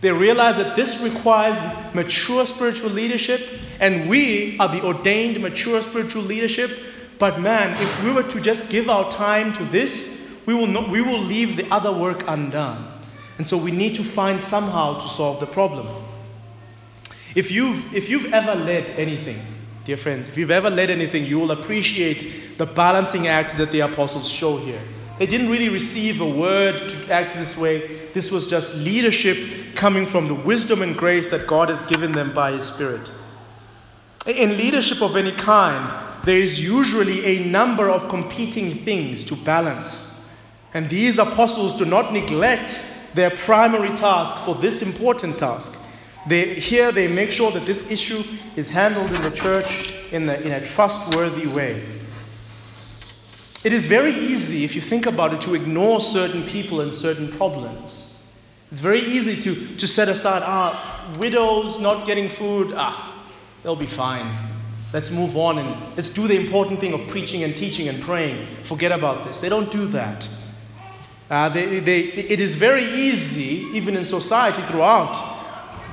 They 0.00 0.10
realize 0.10 0.56
that 0.56 0.74
this 0.74 1.00
requires 1.00 1.62
mature 1.94 2.46
spiritual 2.46 2.90
leadership, 2.90 3.40
and 3.78 4.08
we 4.08 4.58
are 4.58 4.68
the 4.68 4.84
ordained 4.84 5.40
mature 5.40 5.80
spiritual 5.80 6.22
leadership. 6.22 6.76
But 7.20 7.40
man, 7.40 7.80
if 7.80 8.02
we 8.02 8.10
were 8.12 8.24
to 8.24 8.40
just 8.40 8.68
give 8.68 8.90
our 8.90 9.08
time 9.12 9.52
to 9.52 9.64
this, 9.66 10.28
we 10.44 10.54
will, 10.54 10.66
not, 10.66 10.90
we 10.90 11.02
will 11.02 11.20
leave 11.20 11.56
the 11.56 11.72
other 11.72 11.92
work 11.92 12.24
undone. 12.26 12.93
And 13.38 13.46
so 13.48 13.56
we 13.56 13.70
need 13.70 13.96
to 13.96 14.04
find 14.04 14.40
somehow 14.40 15.00
to 15.00 15.08
solve 15.08 15.40
the 15.40 15.46
problem. 15.46 15.88
If 17.34 17.50
you've, 17.50 17.94
if 17.94 18.08
you've 18.08 18.32
ever 18.32 18.54
led 18.54 18.90
anything, 18.90 19.40
dear 19.84 19.96
friends, 19.96 20.28
if 20.28 20.38
you've 20.38 20.52
ever 20.52 20.70
led 20.70 20.90
anything, 20.90 21.26
you 21.26 21.38
will 21.40 21.50
appreciate 21.50 22.58
the 22.58 22.66
balancing 22.66 23.26
act 23.26 23.56
that 23.58 23.72
the 23.72 23.80
apostles 23.80 24.28
show 24.28 24.56
here. 24.56 24.80
They 25.18 25.26
didn't 25.26 25.50
really 25.50 25.68
receive 25.68 26.20
a 26.20 26.28
word 26.28 26.88
to 26.88 27.12
act 27.12 27.36
this 27.36 27.56
way. 27.56 28.08
This 28.14 28.30
was 28.30 28.46
just 28.46 28.74
leadership 28.76 29.74
coming 29.74 30.06
from 30.06 30.28
the 30.28 30.34
wisdom 30.34 30.82
and 30.82 30.96
grace 30.96 31.26
that 31.28 31.46
God 31.46 31.68
has 31.68 31.82
given 31.82 32.12
them 32.12 32.32
by 32.34 32.52
His 32.52 32.64
Spirit. 32.64 33.12
In 34.26 34.56
leadership 34.56 35.02
of 35.02 35.16
any 35.16 35.32
kind, 35.32 35.92
there 36.24 36.38
is 36.38 36.64
usually 36.64 37.24
a 37.24 37.44
number 37.44 37.88
of 37.90 38.08
competing 38.08 38.84
things 38.84 39.24
to 39.24 39.36
balance. 39.36 40.10
And 40.72 40.88
these 40.88 41.18
apostles 41.18 41.76
do 41.76 41.84
not 41.84 42.12
neglect 42.12 42.80
their 43.14 43.30
primary 43.30 43.96
task 43.96 44.44
for 44.44 44.54
this 44.54 44.82
important 44.82 45.38
task. 45.38 45.76
They, 46.26 46.54
here 46.54 46.90
they 46.90 47.06
make 47.06 47.30
sure 47.30 47.50
that 47.52 47.66
this 47.66 47.90
issue 47.90 48.22
is 48.56 48.70
handled 48.70 49.12
in 49.12 49.22
the 49.22 49.30
church 49.30 49.92
in, 50.10 50.26
the, 50.26 50.40
in 50.42 50.52
a 50.52 50.66
trustworthy 50.66 51.46
way. 51.46 51.84
It 53.62 53.72
is 53.72 53.86
very 53.86 54.14
easy, 54.14 54.64
if 54.64 54.74
you 54.74 54.80
think 54.80 55.06
about 55.06 55.32
it, 55.32 55.40
to 55.42 55.54
ignore 55.54 56.00
certain 56.00 56.42
people 56.44 56.80
and 56.80 56.92
certain 56.92 57.28
problems. 57.32 58.18
It's 58.70 58.80
very 58.80 59.00
easy 59.00 59.40
to, 59.42 59.76
to 59.76 59.86
set 59.86 60.08
aside, 60.08 60.42
ah, 60.44 61.14
widows 61.18 61.80
not 61.80 62.06
getting 62.06 62.28
food, 62.28 62.74
ah, 62.76 63.24
they'll 63.62 63.76
be 63.76 63.86
fine. 63.86 64.26
Let's 64.92 65.10
move 65.10 65.36
on 65.36 65.58
and 65.58 65.96
let's 65.96 66.10
do 66.10 66.28
the 66.28 66.36
important 66.36 66.80
thing 66.80 66.92
of 66.92 67.08
preaching 67.08 67.42
and 67.42 67.56
teaching 67.56 67.88
and 67.88 68.02
praying. 68.02 68.46
Forget 68.64 68.92
about 68.92 69.24
this. 69.24 69.38
They 69.38 69.48
don't 69.48 69.70
do 69.70 69.86
that. 69.88 70.28
Uh, 71.30 71.48
they, 71.48 71.80
they, 71.80 72.00
it 72.00 72.40
is 72.40 72.54
very 72.54 72.84
easy, 72.84 73.66
even 73.72 73.96
in 73.96 74.04
society 74.04 74.62
throughout, 74.62 75.14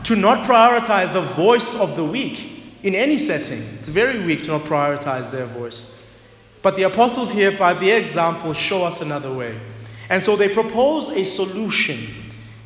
to 0.03 0.15
not 0.15 0.47
prioritize 0.47 1.13
the 1.13 1.21
voice 1.21 1.79
of 1.79 1.95
the 1.95 2.03
weak 2.03 2.49
in 2.83 2.95
any 2.95 3.17
setting. 3.17 3.61
It's 3.79 3.89
very 3.89 4.23
weak 4.23 4.43
to 4.43 4.49
not 4.49 4.65
prioritize 4.65 5.31
their 5.31 5.45
voice. 5.45 5.97
But 6.61 6.75
the 6.75 6.83
apostles 6.83 7.31
here, 7.31 7.57
by 7.57 7.73
their 7.73 7.99
example, 7.99 8.53
show 8.53 8.83
us 8.83 9.01
another 9.01 9.33
way. 9.33 9.57
And 10.09 10.21
so 10.21 10.35
they 10.35 10.53
propose 10.53 11.09
a 11.09 11.23
solution 11.23 11.99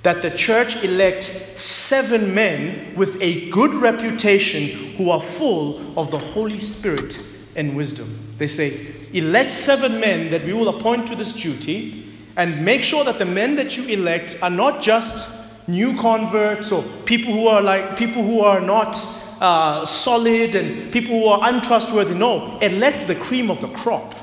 that 0.04 0.22
the 0.22 0.32
church 0.32 0.84
elect 0.84 1.24
seven 1.58 2.34
men 2.34 2.96
with 2.96 3.22
a 3.22 3.50
good 3.50 3.74
reputation 3.74 4.96
who 4.96 5.10
are 5.10 5.22
full 5.22 5.98
of 6.00 6.12
the 6.12 6.20
Holy 6.20 6.60
Spirit 6.60 7.20
and 7.56 7.76
wisdom. 7.76 8.36
They 8.38 8.48
say, 8.48 8.94
elect 9.14 9.54
seven 9.54 10.00
men 10.00 10.32
that 10.32 10.44
we 10.44 10.54
will 10.54 10.70
appoint 10.70 11.08
to 11.08 11.16
this 11.16 11.34
duty 11.34 12.05
and 12.38 12.66
make 12.66 12.84
sure 12.84 13.04
that 13.04 13.18
the 13.18 13.26
men 13.26 13.56
that 13.56 13.78
you 13.78 13.86
elect 13.88 14.38
are 14.42 14.50
not 14.50 14.82
just 14.82 15.30
new 15.68 15.98
converts 15.98 16.72
or 16.72 16.84
people 17.06 17.34
who 17.34 17.48
are 17.48 17.62
like 17.62 17.98
people 17.98 18.24
who 18.24 18.42
are 18.42 18.60
not 18.60 18.96
uh, 19.42 19.86
solid 19.86 20.56
and 20.56 20.92
people 20.92 21.20
who 21.20 21.28
are 21.28 21.50
untrustworthy. 21.50 22.16
No, 22.16 22.58
elect 22.60 23.08
the 23.08 23.16
cream 23.16 23.50
of 23.50 23.62
the 23.62 23.70
crop. 23.70 24.16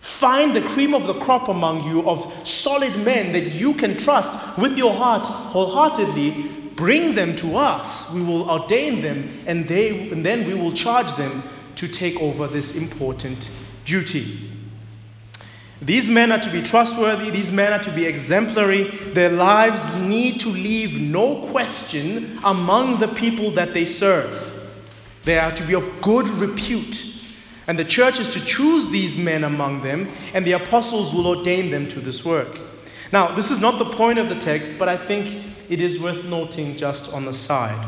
Find 0.00 0.54
the 0.54 0.62
cream 0.62 0.94
of 0.94 1.06
the 1.06 1.14
crop 1.14 1.48
among 1.48 1.84
you 1.84 2.08
of 2.08 2.32
solid 2.46 2.96
men 3.04 3.32
that 3.32 3.52
you 3.54 3.74
can 3.74 3.96
trust 3.98 4.32
with 4.58 4.76
your 4.76 4.94
heart 4.94 5.26
wholeheartedly. 5.26 6.54
Bring 6.76 7.14
them 7.14 7.34
to 7.36 7.56
us. 7.56 8.12
We 8.12 8.22
will 8.22 8.48
ordain 8.48 9.02
them, 9.02 9.42
and, 9.46 9.66
they, 9.66 10.10
and 10.10 10.24
then 10.24 10.46
we 10.46 10.54
will 10.54 10.72
charge 10.72 11.12
them 11.14 11.42
to 11.76 11.88
take 11.88 12.20
over 12.20 12.46
this 12.46 12.76
important 12.76 13.50
duty. 13.84 14.50
These 15.80 16.10
men 16.10 16.32
are 16.32 16.40
to 16.40 16.50
be 16.50 16.62
trustworthy, 16.62 17.30
these 17.30 17.52
men 17.52 17.72
are 17.72 17.82
to 17.82 17.92
be 17.92 18.04
exemplary. 18.04 18.90
Their 19.12 19.30
lives 19.30 19.94
need 19.96 20.40
to 20.40 20.48
leave 20.48 21.00
no 21.00 21.46
question 21.50 22.40
among 22.42 22.98
the 22.98 23.08
people 23.08 23.52
that 23.52 23.74
they 23.74 23.84
serve. 23.84 24.44
They 25.24 25.38
are 25.38 25.52
to 25.52 25.62
be 25.64 25.74
of 25.74 26.00
good 26.00 26.28
repute. 26.28 27.14
And 27.68 27.78
the 27.78 27.84
church 27.84 28.18
is 28.18 28.28
to 28.28 28.44
choose 28.44 28.88
these 28.88 29.16
men 29.16 29.44
among 29.44 29.82
them, 29.82 30.10
and 30.34 30.44
the 30.44 30.52
apostles 30.52 31.12
will 31.12 31.26
ordain 31.26 31.70
them 31.70 31.86
to 31.88 32.00
this 32.00 32.24
work. 32.24 32.58
Now, 33.12 33.34
this 33.34 33.50
is 33.50 33.60
not 33.60 33.78
the 33.78 33.96
point 33.96 34.18
of 34.18 34.28
the 34.28 34.34
text, 34.34 34.78
but 34.78 34.88
I 34.88 34.96
think 34.96 35.42
it 35.68 35.80
is 35.80 36.00
worth 36.00 36.24
noting 36.24 36.76
just 36.76 37.12
on 37.12 37.24
the 37.24 37.32
side. 37.32 37.86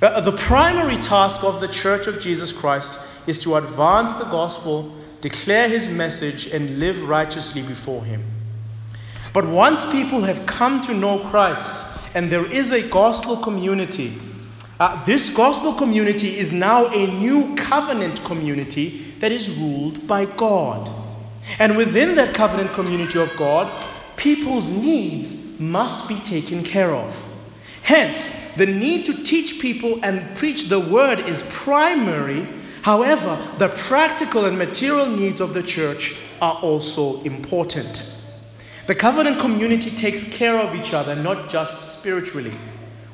Uh, 0.00 0.20
the 0.20 0.32
primary 0.32 0.96
task 0.96 1.44
of 1.44 1.60
the 1.60 1.68
church 1.68 2.06
of 2.08 2.18
Jesus 2.18 2.50
Christ 2.50 2.98
is 3.26 3.38
to 3.40 3.56
advance 3.56 4.12
the 4.14 4.24
gospel 4.24 4.92
declare 5.22 5.68
his 5.68 5.88
message, 5.88 6.48
and 6.48 6.78
live 6.78 7.02
righteously 7.08 7.62
before 7.62 8.04
him. 8.04 8.22
But 9.32 9.46
once 9.46 9.90
people 9.90 10.22
have 10.22 10.44
come 10.44 10.82
to 10.82 10.94
know 10.94 11.18
Christ 11.18 11.84
and 12.14 12.30
there 12.30 12.44
is 12.44 12.72
a 12.72 12.82
gospel 12.82 13.38
community, 13.38 14.12
uh, 14.78 15.02
this 15.04 15.30
gospel 15.30 15.74
community 15.74 16.38
is 16.38 16.52
now 16.52 16.88
a 16.88 17.06
new 17.06 17.54
covenant 17.54 18.22
community 18.24 19.14
that 19.20 19.32
is 19.32 19.48
ruled 19.56 20.06
by 20.06 20.26
God. 20.26 20.90
And 21.58 21.76
within 21.76 22.16
that 22.16 22.34
covenant 22.34 22.74
community 22.74 23.18
of 23.18 23.34
God, 23.36 23.72
people's 24.16 24.70
needs 24.70 25.58
must 25.60 26.08
be 26.08 26.18
taken 26.18 26.64
care 26.64 26.92
of. 26.92 27.24
Hence, 27.82 28.30
the 28.54 28.66
need 28.66 29.06
to 29.06 29.22
teach 29.22 29.60
people 29.60 30.00
and 30.02 30.36
preach 30.36 30.64
the 30.68 30.80
word 30.80 31.20
is 31.20 31.42
primary 31.44 32.46
However, 32.82 33.38
the 33.58 33.68
practical 33.68 34.44
and 34.44 34.58
material 34.58 35.06
needs 35.06 35.40
of 35.40 35.54
the 35.54 35.62
church 35.62 36.14
are 36.40 36.56
also 36.56 37.22
important. 37.22 38.12
The 38.86 38.94
covenant 38.94 39.38
community 39.38 39.90
takes 39.90 40.28
care 40.28 40.58
of 40.58 40.74
each 40.74 40.92
other, 40.92 41.14
not 41.14 41.48
just 41.48 41.98
spiritually. 41.98 42.52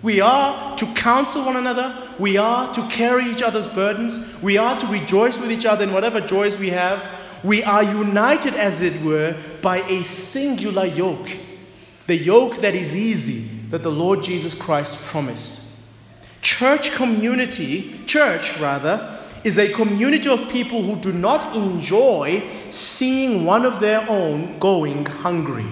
We 0.03 0.21
are 0.21 0.77
to 0.77 0.87
counsel 0.95 1.45
one 1.45 1.57
another. 1.57 2.09
We 2.19 2.39
are 2.39 2.73
to 2.73 2.83
carry 2.89 3.31
each 3.31 3.43
other's 3.43 3.67
burdens. 3.67 4.19
We 4.43 4.57
are 4.57 4.79
to 4.79 4.87
rejoice 4.87 5.39
with 5.39 5.53
each 5.53 5.67
other 5.67 5.85
in 5.85 5.93
whatever 5.93 6.21
joys 6.21 6.57
we 6.57 6.71
have. 6.71 7.05
We 7.45 7.63
are 7.63 7.83
united, 7.83 8.55
as 8.55 8.83
it 8.83 9.03
were, 9.03 9.37
by 9.63 9.79
a 9.83 10.03
singular 10.05 10.87
yoke 10.87 11.31
the 12.09 12.17
yoke 12.17 12.63
that 12.63 12.75
is 12.75 12.97
easy 12.97 13.43
that 13.69 13.83
the 13.83 13.91
Lord 13.91 14.23
Jesus 14.23 14.55
Christ 14.55 14.95
promised. 15.05 15.61
Church 16.41 16.93
community, 16.93 18.01
church 18.07 18.59
rather, 18.59 19.18
is 19.45 19.59
a 19.59 19.73
community 19.73 20.29
of 20.29 20.49
people 20.49 20.83
who 20.83 20.97
do 20.97 21.13
not 21.13 21.57
enjoy 21.57 22.43
seeing 22.71 23.45
one 23.45 23.65
of 23.65 23.81
their 23.81 24.09
own 24.09 24.59
going 24.59 25.07
hungry. 25.07 25.67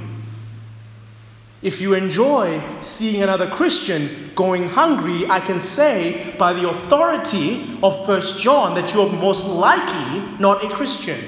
If 1.62 1.80
you 1.80 1.94
enjoy 1.94 2.62
seeing 2.80 3.22
another 3.22 3.48
Christian 3.48 4.30
going 4.34 4.68
hungry, 4.68 5.28
I 5.28 5.40
can 5.40 5.60
say 5.60 6.34
by 6.38 6.52
the 6.52 6.68
authority 6.68 7.78
of 7.82 8.06
1 8.06 8.20
John 8.38 8.74
that 8.74 8.94
you 8.94 9.00
are 9.00 9.12
most 9.12 9.48
likely 9.48 10.38
not 10.38 10.64
a 10.64 10.68
Christian. 10.68 11.18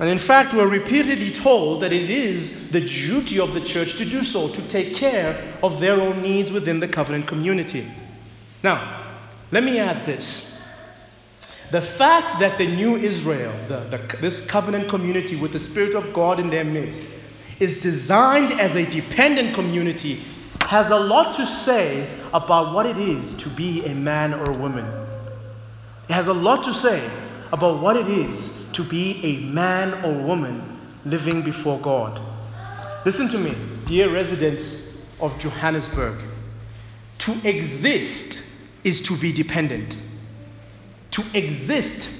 And 0.00 0.08
in 0.08 0.18
fact, 0.18 0.54
we're 0.54 0.66
repeatedly 0.66 1.30
told 1.30 1.82
that 1.82 1.92
it 1.92 2.08
is 2.08 2.70
the 2.70 2.80
duty 2.80 3.38
of 3.38 3.52
the 3.52 3.60
church 3.60 3.98
to 3.98 4.06
do 4.06 4.24
so, 4.24 4.48
to 4.48 4.62
take 4.68 4.94
care 4.94 5.58
of 5.62 5.78
their 5.78 6.00
own 6.00 6.22
needs 6.22 6.50
within 6.50 6.80
the 6.80 6.88
covenant 6.88 7.26
community. 7.26 7.86
Now, 8.62 9.09
let 9.50 9.64
me 9.64 9.78
add 9.78 10.06
this. 10.06 10.46
The 11.70 11.80
fact 11.80 12.40
that 12.40 12.58
the 12.58 12.66
new 12.66 12.96
Israel, 12.96 13.54
the, 13.68 13.80
the, 13.80 14.16
this 14.16 14.44
covenant 14.44 14.88
community 14.88 15.36
with 15.36 15.52
the 15.52 15.58
Spirit 15.58 15.94
of 15.94 16.12
God 16.12 16.40
in 16.40 16.50
their 16.50 16.64
midst, 16.64 17.10
is 17.60 17.80
designed 17.80 18.58
as 18.60 18.74
a 18.74 18.84
dependent 18.86 19.54
community 19.54 20.20
has 20.62 20.90
a 20.90 20.98
lot 20.98 21.34
to 21.34 21.46
say 21.46 22.08
about 22.32 22.74
what 22.74 22.86
it 22.86 22.96
is 22.96 23.34
to 23.34 23.48
be 23.50 23.84
a 23.84 23.94
man 23.94 24.34
or 24.34 24.50
a 24.50 24.58
woman. 24.58 24.86
It 26.08 26.12
has 26.12 26.28
a 26.28 26.34
lot 26.34 26.64
to 26.64 26.74
say 26.74 27.08
about 27.52 27.80
what 27.80 27.96
it 27.96 28.08
is 28.08 28.64
to 28.74 28.84
be 28.84 29.20
a 29.24 29.40
man 29.52 30.04
or 30.04 30.12
woman 30.12 30.78
living 31.04 31.42
before 31.42 31.78
God. 31.80 32.20
Listen 33.04 33.28
to 33.28 33.38
me, 33.38 33.54
dear 33.86 34.12
residents 34.12 34.92
of 35.20 35.38
Johannesburg. 35.38 36.18
To 37.18 37.36
exist 37.44 38.44
is 38.84 39.00
to 39.02 39.16
be 39.16 39.32
dependent. 39.32 39.98
To 41.12 41.24
exist 41.34 42.10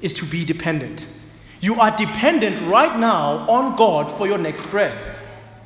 is 0.00 0.14
to 0.14 0.24
be 0.24 0.44
dependent. 0.44 1.06
You 1.60 1.80
are 1.80 1.90
dependent 1.96 2.60
right 2.70 2.98
now 2.98 3.48
on 3.48 3.76
God 3.76 4.10
for 4.16 4.26
your 4.26 4.38
next 4.38 4.64
breath. 4.70 5.00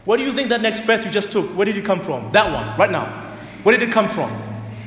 Where 0.04 0.18
do 0.18 0.24
you 0.24 0.32
think 0.32 0.48
that 0.48 0.60
next 0.62 0.84
breath 0.86 1.04
you 1.04 1.10
just 1.10 1.30
took, 1.30 1.48
where 1.50 1.64
did 1.64 1.76
it 1.76 1.84
come 1.84 2.00
from? 2.00 2.32
That 2.32 2.52
one, 2.52 2.78
right 2.78 2.90
now. 2.90 3.36
Where 3.62 3.76
did 3.76 3.88
it 3.88 3.92
come 3.92 4.08
from? 4.08 4.30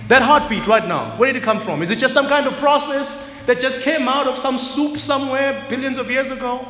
That 0.09 0.21
heartbeat 0.21 0.67
right 0.67 0.87
now, 0.87 1.17
where 1.17 1.31
did 1.31 1.41
it 1.41 1.43
come 1.43 1.59
from? 1.59 1.81
Is 1.81 1.89
it 1.89 1.99
just 1.99 2.13
some 2.13 2.27
kind 2.27 2.47
of 2.47 2.57
process 2.57 3.31
that 3.45 3.59
just 3.59 3.81
came 3.81 4.07
out 4.07 4.27
of 4.27 4.37
some 4.37 4.57
soup 4.57 4.97
somewhere 4.97 5.65
billions 5.69 5.97
of 5.97 6.11
years 6.11 6.31
ago? 6.31 6.67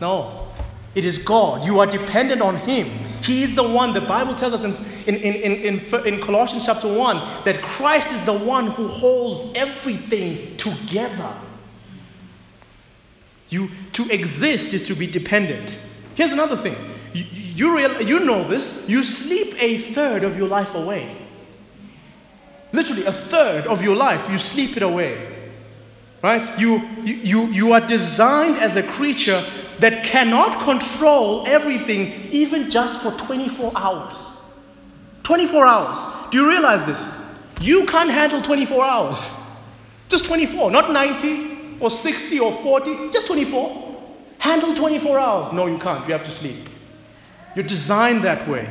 No. 0.00 0.48
It 0.94 1.04
is 1.04 1.18
God. 1.18 1.64
You 1.64 1.80
are 1.80 1.86
dependent 1.86 2.42
on 2.42 2.56
Him. 2.56 2.90
He 3.22 3.42
is 3.42 3.54
the 3.54 3.62
one, 3.62 3.92
the 3.92 4.00
Bible 4.00 4.34
tells 4.34 4.54
us 4.54 4.64
in, 4.64 4.74
in, 5.06 5.16
in, 5.16 5.80
in, 5.80 6.06
in 6.06 6.20
Colossians 6.20 6.66
chapter 6.66 6.88
1 6.88 7.44
that 7.44 7.60
Christ 7.60 8.12
is 8.12 8.24
the 8.24 8.32
one 8.32 8.68
who 8.68 8.88
holds 8.88 9.52
everything 9.54 10.56
together. 10.56 11.34
You, 13.50 13.70
to 13.94 14.08
exist 14.08 14.72
is 14.72 14.84
to 14.84 14.94
be 14.94 15.06
dependent. 15.06 15.76
Here's 16.14 16.32
another 16.32 16.56
thing. 16.56 16.76
You, 17.12 17.24
you, 17.32 17.76
real, 17.76 18.00
you 18.02 18.20
know 18.20 18.46
this. 18.46 18.88
You 18.88 19.02
sleep 19.02 19.60
a 19.60 19.78
third 19.78 20.24
of 20.24 20.38
your 20.38 20.48
life 20.48 20.74
away. 20.74 21.16
Literally, 22.72 23.04
a 23.04 23.12
third 23.12 23.66
of 23.66 23.82
your 23.82 23.96
life, 23.96 24.30
you 24.30 24.38
sleep 24.38 24.76
it 24.76 24.82
away. 24.82 25.26
Right? 26.22 26.60
You, 26.60 26.86
you, 27.02 27.46
you 27.46 27.72
are 27.72 27.80
designed 27.80 28.58
as 28.58 28.76
a 28.76 28.82
creature 28.82 29.44
that 29.80 30.04
cannot 30.04 30.64
control 30.64 31.46
everything, 31.46 32.30
even 32.30 32.70
just 32.70 33.00
for 33.02 33.10
24 33.12 33.72
hours. 33.74 34.30
24 35.22 35.66
hours. 35.66 36.30
Do 36.30 36.38
you 36.38 36.48
realize 36.48 36.84
this? 36.84 37.20
You 37.60 37.86
can't 37.86 38.10
handle 38.10 38.40
24 38.40 38.84
hours. 38.84 39.30
Just 40.08 40.24
24, 40.24 40.70
not 40.70 40.92
90 40.92 41.78
or 41.80 41.90
60 41.90 42.40
or 42.40 42.52
40, 42.52 43.10
just 43.10 43.26
24. 43.26 43.86
Handle 44.38 44.74
24 44.74 45.18
hours. 45.18 45.52
No, 45.52 45.66
you 45.66 45.78
can't. 45.78 46.06
You 46.06 46.12
have 46.12 46.24
to 46.24 46.30
sleep. 46.30 46.68
You're 47.54 47.64
designed 47.64 48.24
that 48.24 48.48
way. 48.48 48.68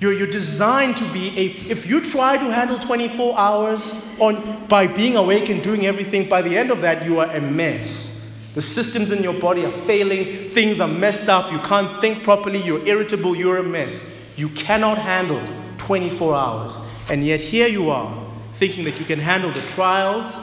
You're, 0.00 0.12
you're 0.12 0.26
designed 0.26 0.96
to 0.96 1.04
be 1.12 1.28
a. 1.38 1.46
If 1.70 1.86
you 1.86 2.00
try 2.00 2.36
to 2.36 2.52
handle 2.52 2.78
24 2.78 3.38
hours 3.38 3.94
on 4.18 4.66
by 4.66 4.88
being 4.88 5.16
awake 5.16 5.48
and 5.48 5.62
doing 5.62 5.86
everything, 5.86 6.28
by 6.28 6.42
the 6.42 6.56
end 6.58 6.72
of 6.72 6.80
that, 6.82 7.04
you 7.04 7.20
are 7.20 7.30
a 7.30 7.40
mess. 7.40 8.11
The 8.54 8.62
systems 8.62 9.10
in 9.10 9.22
your 9.22 9.34
body 9.34 9.64
are 9.64 9.72
failing. 9.86 10.50
Things 10.50 10.80
are 10.80 10.88
messed 10.88 11.28
up. 11.28 11.50
You 11.50 11.58
can't 11.60 12.00
think 12.00 12.22
properly. 12.22 12.60
You're 12.62 12.86
irritable. 12.86 13.34
You're 13.34 13.58
a 13.58 13.62
mess. 13.62 14.14
You 14.36 14.48
cannot 14.50 14.98
handle 14.98 15.42
24 15.78 16.34
hours. 16.34 16.80
And 17.10 17.24
yet 17.24 17.40
here 17.40 17.66
you 17.66 17.90
are, 17.90 18.26
thinking 18.56 18.84
that 18.84 18.98
you 19.00 19.06
can 19.06 19.18
handle 19.18 19.50
the 19.50 19.62
trials, 19.68 20.42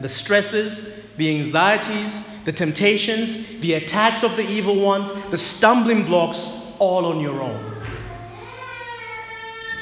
the 0.00 0.08
stresses, 0.08 1.02
the 1.16 1.38
anxieties, 1.38 2.28
the 2.44 2.52
temptations, 2.52 3.60
the 3.60 3.74
attacks 3.74 4.22
of 4.22 4.36
the 4.36 4.48
evil 4.48 4.80
ones, 4.80 5.10
the 5.30 5.36
stumbling 5.36 6.04
blocks, 6.04 6.50
all 6.78 7.06
on 7.06 7.20
your 7.20 7.40
own. 7.40 7.72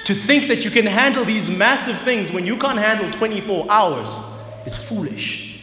To 0.04 0.14
think 0.14 0.48
that 0.48 0.64
you 0.64 0.70
can 0.70 0.86
handle 0.86 1.24
these 1.24 1.48
massive 1.48 1.98
things 2.00 2.32
when 2.32 2.44
you 2.44 2.56
can't 2.56 2.78
handle 2.78 3.10
24 3.12 3.70
hours 3.70 4.22
is 4.66 4.76
foolish. 4.76 5.60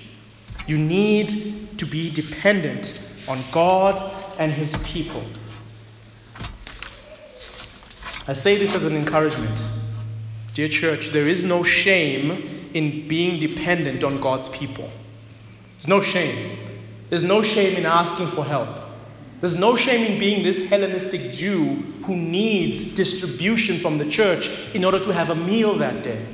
You 0.66 0.78
need 0.78 1.59
to 1.80 1.86
be 1.86 2.10
dependent 2.10 3.02
on 3.28 3.40
God 3.52 4.14
and 4.38 4.52
His 4.52 4.76
people. 4.84 5.24
I 8.28 8.34
say 8.34 8.58
this 8.58 8.76
as 8.76 8.84
an 8.84 8.96
encouragement. 8.96 9.64
Dear 10.54 10.68
church, 10.68 11.10
there 11.10 11.28
is 11.28 11.44
no 11.44 11.64
shame 11.64 12.70
in 12.74 13.08
being 13.08 13.40
dependent 13.40 14.04
on 14.04 14.20
God's 14.22 14.50
people. 14.50 14.90
There's 15.74 15.88
no 15.88 16.02
shame. 16.02 16.60
There's 17.10 17.24
no 17.24 17.42
shame 17.42 17.78
in 17.78 17.86
asking 17.86 18.28
for 18.28 18.44
help. 18.44 18.78
There's 19.40 19.58
no 19.58 19.78
shame 19.78 20.06
in 20.06 20.20
being 20.20 20.44
this 20.44 20.68
Hellenistic 20.70 21.32
Jew 21.32 21.76
who 22.04 22.16
needs 22.16 22.94
distribution 22.94 23.80
from 23.80 23.98
the 23.98 24.10
church 24.10 24.50
in 24.74 24.84
order 24.84 25.00
to 25.00 25.14
have 25.14 25.30
a 25.30 25.36
meal 25.36 25.78
that 25.78 26.04
day. 26.04 26.26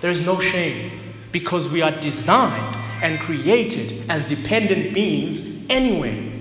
There 0.00 0.10
is 0.10 0.22
no 0.22 0.40
shame 0.40 0.90
because 1.32 1.68
we 1.68 1.82
are 1.82 1.92
designed 2.00 2.79
and 3.02 3.20
created 3.20 4.04
as 4.08 4.24
dependent 4.24 4.94
beings 4.94 5.64
anyway. 5.68 6.32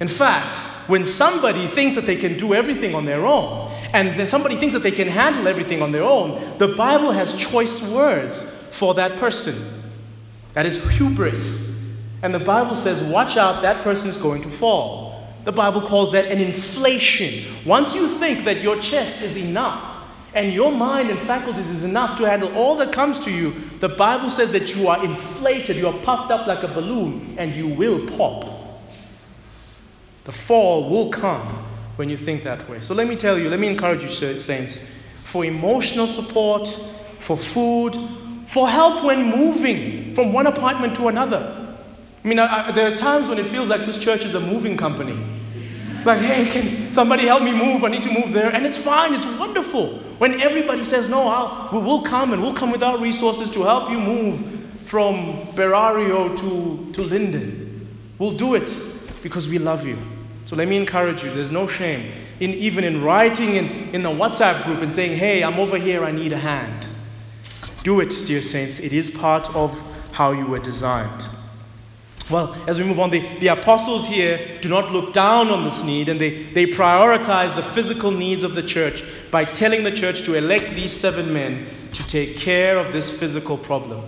In 0.00 0.08
fact, 0.08 0.58
when 0.88 1.04
somebody 1.04 1.66
thinks 1.66 1.94
that 1.96 2.06
they 2.06 2.16
can 2.16 2.36
do 2.36 2.54
everything 2.54 2.94
on 2.94 3.04
their 3.04 3.24
own, 3.26 3.70
and 3.92 4.28
somebody 4.28 4.56
thinks 4.56 4.74
that 4.74 4.82
they 4.82 4.90
can 4.90 5.08
handle 5.08 5.46
everything 5.46 5.80
on 5.80 5.92
their 5.92 6.02
own, 6.02 6.58
the 6.58 6.68
Bible 6.68 7.12
has 7.12 7.34
choice 7.34 7.80
words 7.82 8.50
for 8.70 8.94
that 8.94 9.18
person. 9.18 9.54
That 10.54 10.66
is 10.66 10.82
hubris. 10.96 11.80
And 12.22 12.34
the 12.34 12.40
Bible 12.40 12.74
says, 12.74 13.00
watch 13.02 13.36
out, 13.36 13.62
that 13.62 13.84
person 13.84 14.08
is 14.08 14.16
going 14.16 14.42
to 14.42 14.50
fall. 14.50 15.28
The 15.44 15.52
Bible 15.52 15.82
calls 15.82 16.12
that 16.12 16.26
an 16.26 16.38
inflation. 16.38 17.44
Once 17.66 17.94
you 17.94 18.08
think 18.18 18.46
that 18.46 18.62
your 18.62 18.80
chest 18.80 19.22
is 19.22 19.36
enough 19.36 19.93
and 20.34 20.52
your 20.52 20.72
mind 20.72 21.10
and 21.10 21.18
faculties 21.20 21.70
is 21.70 21.84
enough 21.84 22.18
to 22.18 22.24
handle 22.24 22.52
all 22.56 22.76
that 22.76 22.92
comes 22.92 23.18
to 23.20 23.30
you, 23.30 23.52
the 23.78 23.88
Bible 23.88 24.28
says 24.28 24.50
that 24.52 24.74
you 24.74 24.88
are 24.88 25.02
inflated, 25.04 25.76
you 25.76 25.86
are 25.86 25.98
puffed 26.00 26.32
up 26.32 26.46
like 26.46 26.62
a 26.64 26.68
balloon, 26.68 27.36
and 27.38 27.54
you 27.54 27.68
will 27.68 28.06
pop. 28.16 28.44
The 30.24 30.32
fall 30.32 30.90
will 30.90 31.10
come 31.10 31.64
when 31.96 32.10
you 32.10 32.16
think 32.16 32.42
that 32.44 32.68
way. 32.68 32.80
So 32.80 32.94
let 32.94 33.06
me 33.06 33.14
tell 33.14 33.38
you, 33.38 33.48
let 33.48 33.60
me 33.60 33.68
encourage 33.68 34.02
you, 34.02 34.08
saints, 34.08 34.90
for 35.22 35.44
emotional 35.44 36.08
support, 36.08 36.68
for 37.20 37.36
food, 37.36 37.96
for 38.46 38.68
help 38.68 39.04
when 39.04 39.30
moving 39.30 40.14
from 40.14 40.32
one 40.32 40.46
apartment 40.46 40.96
to 40.96 41.08
another. 41.08 41.76
I 42.24 42.28
mean, 42.28 42.38
I, 42.38 42.68
I, 42.68 42.72
there 42.72 42.92
are 42.92 42.96
times 42.96 43.28
when 43.28 43.38
it 43.38 43.46
feels 43.48 43.68
like 43.68 43.86
this 43.86 43.98
church 43.98 44.24
is 44.24 44.34
a 44.34 44.40
moving 44.40 44.76
company. 44.76 45.33
Like, 46.04 46.20
hey, 46.20 46.44
can 46.50 46.92
somebody 46.92 47.26
help 47.26 47.42
me 47.42 47.52
move? 47.52 47.84
I 47.84 47.88
need 47.88 48.04
to 48.04 48.10
move 48.10 48.32
there. 48.32 48.54
And 48.54 48.66
it's 48.66 48.76
fine, 48.76 49.14
it's 49.14 49.26
wonderful. 49.26 49.98
When 50.18 50.40
everybody 50.40 50.84
says, 50.84 51.08
no, 51.08 51.26
I'll, 51.28 51.70
we 51.72 51.84
will 51.84 52.02
come 52.02 52.32
and 52.32 52.42
we'll 52.42 52.54
come 52.54 52.70
with 52.70 52.82
our 52.82 52.98
resources 52.98 53.50
to 53.50 53.62
help 53.62 53.90
you 53.90 53.98
move 53.98 54.42
from 54.84 55.46
Berario 55.54 56.36
to, 56.36 56.92
to 56.92 57.02
Linden. 57.02 57.88
We'll 58.18 58.36
do 58.36 58.54
it 58.54 58.74
because 59.22 59.48
we 59.48 59.58
love 59.58 59.86
you. 59.86 59.98
So 60.44 60.56
let 60.56 60.68
me 60.68 60.76
encourage 60.76 61.24
you. 61.24 61.32
There's 61.34 61.50
no 61.50 61.66
shame 61.66 62.12
in 62.40 62.50
even 62.50 62.84
in 62.84 63.02
writing 63.02 63.54
in, 63.54 63.66
in 63.94 64.02
the 64.02 64.10
WhatsApp 64.10 64.64
group 64.64 64.82
and 64.82 64.92
saying, 64.92 65.16
hey, 65.16 65.42
I'm 65.42 65.58
over 65.58 65.78
here, 65.78 66.04
I 66.04 66.12
need 66.12 66.32
a 66.32 66.38
hand. 66.38 66.86
Do 67.82 68.00
it, 68.00 68.12
dear 68.26 68.42
saints. 68.42 68.80
It 68.80 68.92
is 68.92 69.10
part 69.10 69.54
of 69.54 69.72
how 70.12 70.32
you 70.32 70.46
were 70.46 70.58
designed. 70.58 71.28
Well, 72.30 72.56
as 72.66 72.78
we 72.78 72.86
move 72.86 73.00
on, 73.00 73.10
the, 73.10 73.20
the 73.38 73.48
apostles 73.48 74.06
here 74.06 74.58
do 74.62 74.68
not 74.70 74.90
look 74.90 75.12
down 75.12 75.50
on 75.50 75.64
this 75.64 75.84
need 75.84 76.08
and 76.08 76.18
they, 76.18 76.42
they 76.42 76.66
prioritize 76.66 77.54
the 77.54 77.62
physical 77.62 78.10
needs 78.10 78.42
of 78.42 78.54
the 78.54 78.62
church 78.62 79.04
by 79.30 79.44
telling 79.44 79.84
the 79.84 79.92
church 79.92 80.22
to 80.22 80.34
elect 80.34 80.70
these 80.70 80.92
seven 80.92 81.34
men 81.34 81.66
to 81.92 82.06
take 82.06 82.38
care 82.38 82.78
of 82.78 82.92
this 82.92 83.10
physical 83.10 83.58
problem. 83.58 84.04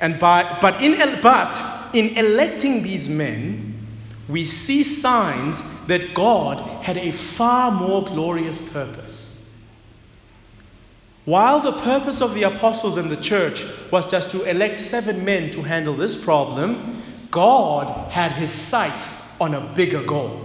And 0.00 0.18
by, 0.18 0.58
but, 0.62 0.82
in, 0.82 1.20
but 1.20 1.62
in 1.92 2.16
electing 2.16 2.82
these 2.82 3.08
men, 3.08 3.86
we 4.28 4.44
see 4.44 4.82
signs 4.82 5.62
that 5.86 6.14
God 6.14 6.82
had 6.82 6.96
a 6.96 7.12
far 7.12 7.70
more 7.70 8.02
glorious 8.02 8.66
purpose. 8.70 9.38
While 11.26 11.60
the 11.60 11.72
purpose 11.72 12.22
of 12.22 12.34
the 12.34 12.44
apostles 12.44 12.96
and 12.96 13.10
the 13.10 13.16
church 13.16 13.64
was 13.90 14.06
just 14.06 14.30
to 14.30 14.44
elect 14.44 14.78
seven 14.78 15.24
men 15.24 15.50
to 15.50 15.62
handle 15.62 15.94
this 15.94 16.14
problem, 16.14 17.02
God 17.30 18.10
had 18.10 18.32
his 18.32 18.52
sights 18.52 19.22
on 19.40 19.54
a 19.54 19.60
bigger 19.60 20.02
goal. 20.02 20.42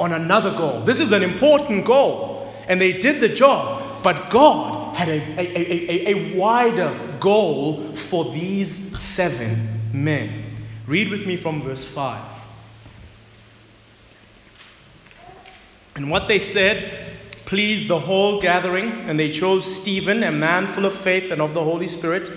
on 0.00 0.12
another 0.12 0.54
goal. 0.56 0.82
This 0.84 1.00
is 1.00 1.10
an 1.10 1.24
important 1.24 1.84
goal, 1.84 2.52
and 2.68 2.80
they 2.80 2.92
did 2.92 3.20
the 3.20 3.28
job, 3.28 4.02
but 4.04 4.30
God 4.30 4.94
had 4.94 5.08
a, 5.08 5.20
a, 5.40 5.40
a, 5.40 6.14
a, 6.14 6.36
wider 6.36 7.16
goal 7.18 7.96
for 7.96 8.32
these 8.32 8.96
seven 8.96 9.80
men. 9.92 10.56
Read 10.86 11.10
with 11.10 11.26
me 11.26 11.36
from 11.36 11.62
verse 11.62 11.82
5. 11.82 12.24
And 15.96 16.10
what 16.10 16.28
they 16.28 16.38
said 16.38 17.16
pleased 17.44 17.88
the 17.88 17.98
whole 17.98 18.40
gathering, 18.40 19.08
and 19.08 19.18
they 19.18 19.32
chose 19.32 19.64
Stephen, 19.64 20.22
a 20.22 20.30
man 20.30 20.68
full 20.68 20.86
of 20.86 20.94
faith 20.94 21.32
and 21.32 21.42
of 21.42 21.54
the 21.54 21.64
Holy 21.64 21.88
Spirit, 21.88 22.30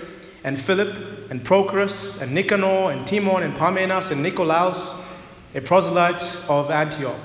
and 0.44 0.60
Philip, 0.60 1.30
and 1.30 1.44
Prochorus, 1.44 2.20
and 2.20 2.32
Nicanor, 2.32 2.90
and 2.90 3.06
Timon, 3.06 3.42
and 3.42 3.54
Parmenas, 3.54 4.10
and 4.10 4.22
Nicolaus, 4.22 5.02
a 5.54 5.60
proselyte 5.60 6.22
of 6.48 6.70
Antioch. 6.70 7.20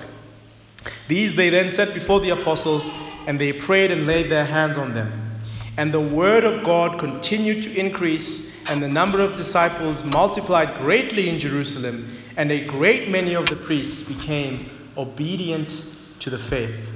These 1.08 1.36
they 1.36 1.50
then 1.50 1.72
set 1.72 1.94
before 1.94 2.20
the 2.20 2.30
apostles, 2.30 2.90
and 3.26 3.40
they 3.40 3.54
prayed 3.54 3.92
and 3.92 4.06
laid 4.06 4.30
their 4.30 4.46
hands 4.46 4.78
on 4.78 4.94
them. 4.94 5.12
And 5.78 5.94
the 5.94 6.02
word 6.02 6.44
of 6.44 6.64
God 6.64 7.00
continued 7.00 7.64
to 7.64 7.80
increase, 7.80 8.52
and 8.70 8.82
the 8.82 8.88
number 8.88 9.20
of 9.20 9.36
disciples 9.36 10.04
multiplied 10.04 10.78
greatly 10.78 11.30
in 11.30 11.40
Jerusalem, 11.40 12.18
and 12.36 12.52
a 12.52 12.66
great 12.66 13.10
many 13.10 13.36
of 13.36 13.48
the 13.48 13.56
priests 13.56 14.08
became 14.08 14.70
obedient 14.98 15.84
to 16.20 16.30
the 16.30 16.38
faith. 16.38 16.92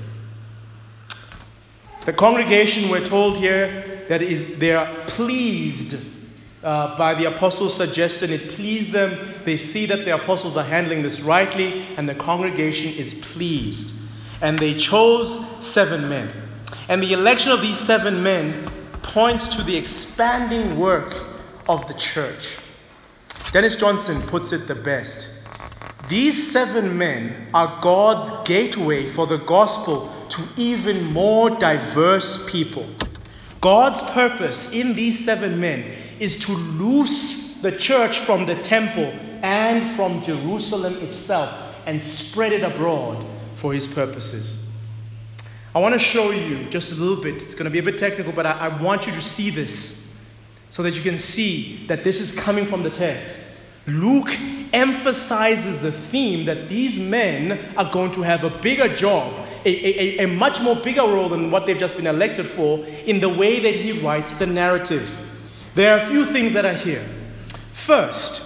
The 2.05 2.13
congregation, 2.13 2.89
we're 2.89 3.05
told 3.05 3.37
here, 3.37 4.05
that 4.07 4.21
is 4.21 4.57
they 4.57 4.73
are 4.73 4.93
pleased 5.07 6.01
uh, 6.63 6.97
by 6.97 7.13
the 7.13 7.25
apostles' 7.25 7.75
suggestion. 7.75 8.31
It 8.31 8.49
pleased 8.53 8.91
them. 8.91 9.17
They 9.45 9.57
see 9.57 9.85
that 9.87 10.05
the 10.05 10.15
apostles 10.15 10.57
are 10.57 10.63
handling 10.63 11.03
this 11.03 11.21
rightly, 11.21 11.85
and 11.97 12.09
the 12.09 12.15
congregation 12.15 12.93
is 12.93 13.13
pleased. 13.13 13.93
And 14.41 14.57
they 14.57 14.73
chose 14.73 15.39
seven 15.63 16.09
men. 16.09 16.33
And 16.89 17.03
the 17.03 17.13
election 17.13 17.51
of 17.51 17.61
these 17.61 17.77
seven 17.77 18.23
men 18.23 18.65
points 19.03 19.55
to 19.55 19.63
the 19.63 19.77
expanding 19.77 20.79
work 20.79 21.23
of 21.69 21.87
the 21.87 21.93
church. 21.93 22.57
Dennis 23.51 23.75
Johnson 23.75 24.21
puts 24.23 24.51
it 24.53 24.67
the 24.67 24.75
best. 24.75 25.40
These 26.11 26.51
seven 26.51 26.97
men 26.97 27.47
are 27.53 27.79
God's 27.79 28.29
gateway 28.45 29.07
for 29.07 29.27
the 29.27 29.37
gospel 29.37 30.11
to 30.27 30.43
even 30.57 31.05
more 31.13 31.49
diverse 31.49 32.51
people. 32.51 32.85
God's 33.61 34.01
purpose 34.11 34.73
in 34.73 34.93
these 34.93 35.23
seven 35.23 35.61
men 35.61 35.85
is 36.19 36.39
to 36.39 36.51
loose 36.51 37.61
the 37.61 37.71
church 37.71 38.19
from 38.19 38.45
the 38.45 38.55
temple 38.55 39.05
and 39.41 39.89
from 39.95 40.21
Jerusalem 40.21 40.97
itself 40.97 41.49
and 41.85 42.01
spread 42.03 42.51
it 42.51 42.63
abroad 42.63 43.25
for 43.55 43.71
his 43.71 43.87
purposes. 43.87 44.69
I 45.73 45.79
want 45.79 45.93
to 45.93 45.99
show 45.99 46.31
you 46.31 46.69
just 46.69 46.91
a 46.91 46.95
little 46.95 47.23
bit. 47.23 47.35
It's 47.35 47.53
going 47.53 47.63
to 47.63 47.71
be 47.71 47.79
a 47.79 47.83
bit 47.83 47.97
technical, 47.97 48.33
but 48.33 48.45
I, 48.45 48.51
I 48.51 48.81
want 48.83 49.07
you 49.07 49.13
to 49.13 49.21
see 49.21 49.49
this 49.49 50.05
so 50.71 50.83
that 50.83 50.93
you 50.93 51.03
can 51.03 51.17
see 51.17 51.87
that 51.87 52.03
this 52.03 52.19
is 52.19 52.33
coming 52.33 52.65
from 52.65 52.83
the 52.83 52.89
text. 52.89 53.47
Luke 53.87 54.29
emphasizes 54.73 55.81
the 55.81 55.91
theme 55.91 56.45
that 56.45 56.69
these 56.69 56.99
men 56.99 57.59
are 57.77 57.91
going 57.91 58.11
to 58.11 58.21
have 58.21 58.43
a 58.43 58.49
bigger 58.49 58.87
job, 58.95 59.33
a, 59.65 59.69
a, 59.69 60.23
a, 60.23 60.27
much 60.27 60.61
more 60.61 60.75
bigger 60.75 61.01
role 61.01 61.29
than 61.29 61.51
what 61.51 61.65
they've 61.65 61.77
just 61.77 61.95
been 61.95 62.07
elected 62.07 62.47
for, 62.47 62.85
in 63.05 63.19
the 63.19 63.29
way 63.29 63.59
that 63.59 63.75
he 63.75 63.91
writes 63.91 64.35
the 64.35 64.45
narrative. 64.45 65.09
There 65.73 65.97
are 65.97 65.99
a 65.99 66.05
few 66.05 66.25
things 66.25 66.53
that 66.53 66.65
are 66.65 66.73
here. 66.73 67.07
First, 67.73 68.43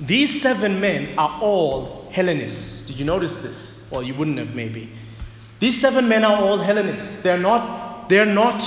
these 0.00 0.42
seven 0.42 0.80
men 0.80 1.18
are 1.18 1.40
all 1.40 2.08
Hellenists. 2.10 2.86
Did 2.86 2.98
you 2.98 3.04
notice 3.04 3.36
this? 3.36 3.88
Well, 3.90 4.02
you 4.02 4.14
wouldn't 4.14 4.38
have 4.38 4.54
maybe. 4.54 4.90
These 5.60 5.80
seven 5.80 6.08
men 6.08 6.24
are 6.24 6.36
all 6.36 6.58
Hellenists. 6.58 7.22
They're 7.22 7.38
not, 7.38 8.08
they're 8.08 8.26
not, 8.26 8.62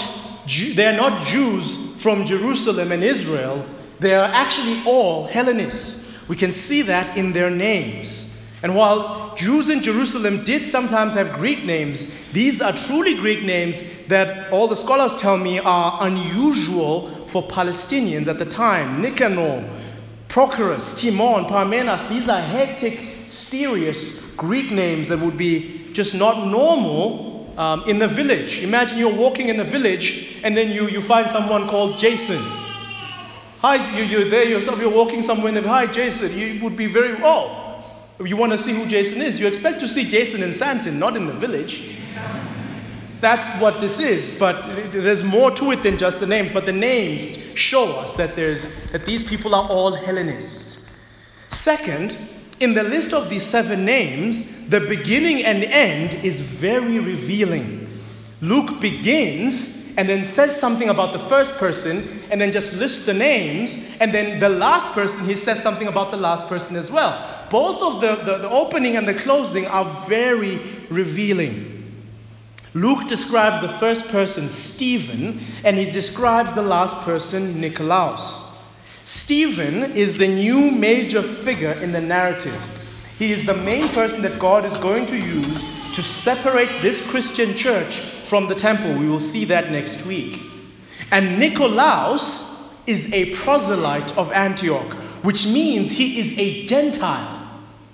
they're 0.48 0.96
not 0.96 1.26
Jews 1.26 2.02
from 2.02 2.26
Jerusalem 2.26 2.92
and 2.92 3.04
Israel. 3.04 3.68
They 4.00 4.16
are 4.16 4.30
actually 4.30 4.82
all 4.86 5.26
Hellenists. 5.28 6.06
We 6.28 6.36
can 6.36 6.54
see 6.54 6.84
that 6.84 7.18
in 7.18 7.34
their 7.34 7.50
names. 7.50 8.30
And 8.62 8.76
while 8.76 9.36
Jews 9.36 9.70
in 9.70 9.82
Jerusalem 9.82 10.46
did 10.46 10.70
sometimes 10.70 11.16
have 11.16 11.34
Greek 11.34 11.66
names, 11.66 12.12
these 12.32 12.62
are 12.62 12.72
truly 12.72 13.16
Greek 13.16 13.44
names 13.44 13.84
that 14.08 14.52
all 14.54 14.68
the 14.68 14.78
scholars 14.78 15.12
tell 15.20 15.38
me 15.38 15.60
are 15.60 15.98
unusual 16.08 17.28
for 17.28 17.44
Palestinians 17.44 18.28
at 18.28 18.40
the 18.40 18.46
time. 18.46 19.02
Nicanor, 19.02 19.68
Prochorus, 20.30 20.98
Timon, 20.98 21.46
Parmenas, 21.46 22.08
these 22.10 22.30
are 22.30 22.42
hectic, 22.42 23.28
serious 23.28 24.20
Greek 24.38 24.72
names 24.72 25.10
that 25.10 25.20
would 25.20 25.38
be 25.38 25.90
just 25.92 26.16
not 26.16 26.48
normal 26.48 27.54
um, 27.58 27.84
in 27.88 28.00
the 28.00 28.08
village. 28.08 28.60
Imagine 28.60 28.98
you're 28.98 29.14
walking 29.14 29.50
in 29.50 29.58
the 29.58 29.64
village 29.64 30.38
and 30.44 30.56
then 30.56 30.72
you, 30.72 30.88
you 30.88 31.02
find 31.02 31.30
someone 31.30 31.68
called 31.68 31.98
Jason. 31.98 32.42
Hi, 33.64 33.98
you, 33.98 34.04
you're 34.04 34.30
there 34.30 34.44
yourself, 34.44 34.82
you're 34.82 34.90
walking 34.90 35.22
somewhere 35.22 35.56
and 35.56 35.66
hi, 35.66 35.88
Jason. 35.88 36.38
You 36.38 36.62
would 36.66 36.76
be 36.76 36.88
very, 36.88 37.18
oh, 37.24 37.82
you 38.20 38.36
want 38.36 38.52
to 38.52 38.58
see 38.58 38.74
who 38.74 38.86
Jason 38.86 39.22
is. 39.22 39.40
You 39.40 39.48
expect 39.48 39.80
to 39.80 39.88
see 39.88 40.04
Jason 40.04 40.44
in 40.44 40.50
Sandton, 40.50 40.96
not 40.96 41.16
in 41.16 41.28
the 41.28 41.34
village. 41.34 41.96
That's 43.22 43.48
what 43.62 43.80
this 43.80 44.02
is, 44.02 44.38
but 44.38 44.92
there's 44.92 45.24
more 45.24 45.50
to 45.52 45.72
it 45.72 45.82
than 45.82 45.98
just 45.98 46.20
the 46.20 46.28
names. 46.28 46.52
But 46.52 46.66
the 46.66 46.74
names 46.74 47.26
show 47.56 47.94
us 47.94 48.12
that 48.16 48.36
there's 48.36 48.68
that 48.92 49.06
these 49.06 49.24
people 49.24 49.56
are 49.56 49.66
all 49.70 49.94
Hellenists. 49.94 50.86
Second, 51.50 52.18
in 52.60 52.74
the 52.74 52.84
list 52.84 53.14
of 53.14 53.30
these 53.30 53.46
seven 53.46 53.86
names, 53.86 54.68
the 54.68 54.82
beginning 54.82 55.46
and 55.46 55.64
end 55.64 56.16
is 56.16 56.42
very 56.42 57.00
revealing. 57.00 58.04
Luke 58.42 58.82
begins 58.82 59.83
and 59.98 60.10
then 60.10 60.24
says 60.24 60.60
something 60.60 60.90
about 60.90 61.14
the 61.14 61.30
first 61.30 61.56
person 61.58 62.22
and 62.32 62.42
then 62.42 62.52
just 62.52 62.74
lists 62.74 63.06
the 63.06 63.14
names, 63.14 63.88
and 64.00 64.14
then 64.14 64.40
the 64.40 64.50
last 64.50 64.92
person, 64.92 65.26
he 65.26 65.36
says 65.36 65.62
something 65.62 65.88
about 65.88 66.12
the 66.12 66.18
last 66.18 66.48
person 66.48 66.76
as 66.76 66.90
well. 66.90 67.48
Both 67.50 67.82
of 67.82 68.02
the, 68.02 68.16
the, 68.24 68.38
the 68.40 68.50
opening 68.50 68.96
and 68.96 69.08
the 69.08 69.14
closing 69.14 69.68
are 69.68 69.86
very 70.08 70.58
revealing. 70.90 71.70
Luke 72.74 73.08
describes 73.08 73.62
the 73.62 73.78
first 73.78 74.08
person, 74.08 74.50
Stephen, 74.50 75.40
and 75.64 75.78
he 75.78 75.92
describes 75.92 76.54
the 76.54 76.64
last 76.64 76.96
person, 77.02 77.62
Nicolaus. 77.62 78.52
Stephen 79.04 79.92
is 79.92 80.18
the 80.18 80.28
new 80.28 80.72
major 80.72 81.22
figure 81.22 81.74
in 81.74 81.92
the 81.92 82.02
narrative. 82.02 82.58
He 83.20 83.32
is 83.32 83.46
the 83.46 83.54
main 83.54 83.88
person 83.90 84.24
that 84.24 84.40
God 84.40 84.66
is 84.66 84.78
going 84.80 85.06
to 85.08 85.16
use 85.16 85.94
to 85.94 86.02
separate 86.02 86.72
this 86.82 87.06
Christian 87.08 87.56
church 87.56 88.13
from 88.34 88.48
the 88.48 88.56
temple. 88.56 88.92
We 88.96 89.08
will 89.08 89.20
see 89.20 89.46
that 89.46 89.70
next 89.70 90.08
week. 90.08 90.42
And 91.12 91.38
Nicolaus 91.38 92.68
is 92.88 93.14
a 93.14 93.36
proselyte 93.36 94.18
of 94.18 94.32
Antioch, 94.32 94.92
which 95.22 95.46
means 95.46 95.92
he 95.92 96.20
is 96.20 96.36
a 96.40 96.66
Gentile, 96.66 97.48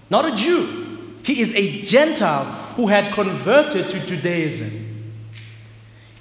not 0.09 0.25
a 0.25 0.33
Jew. 0.37 1.17
He 1.23 1.41
is 1.41 1.53
a 1.55 1.81
Gentile 1.81 2.45
who 2.77 2.87
had 2.87 3.13
converted 3.13 3.89
to 3.89 3.99
Judaism. 4.05 5.11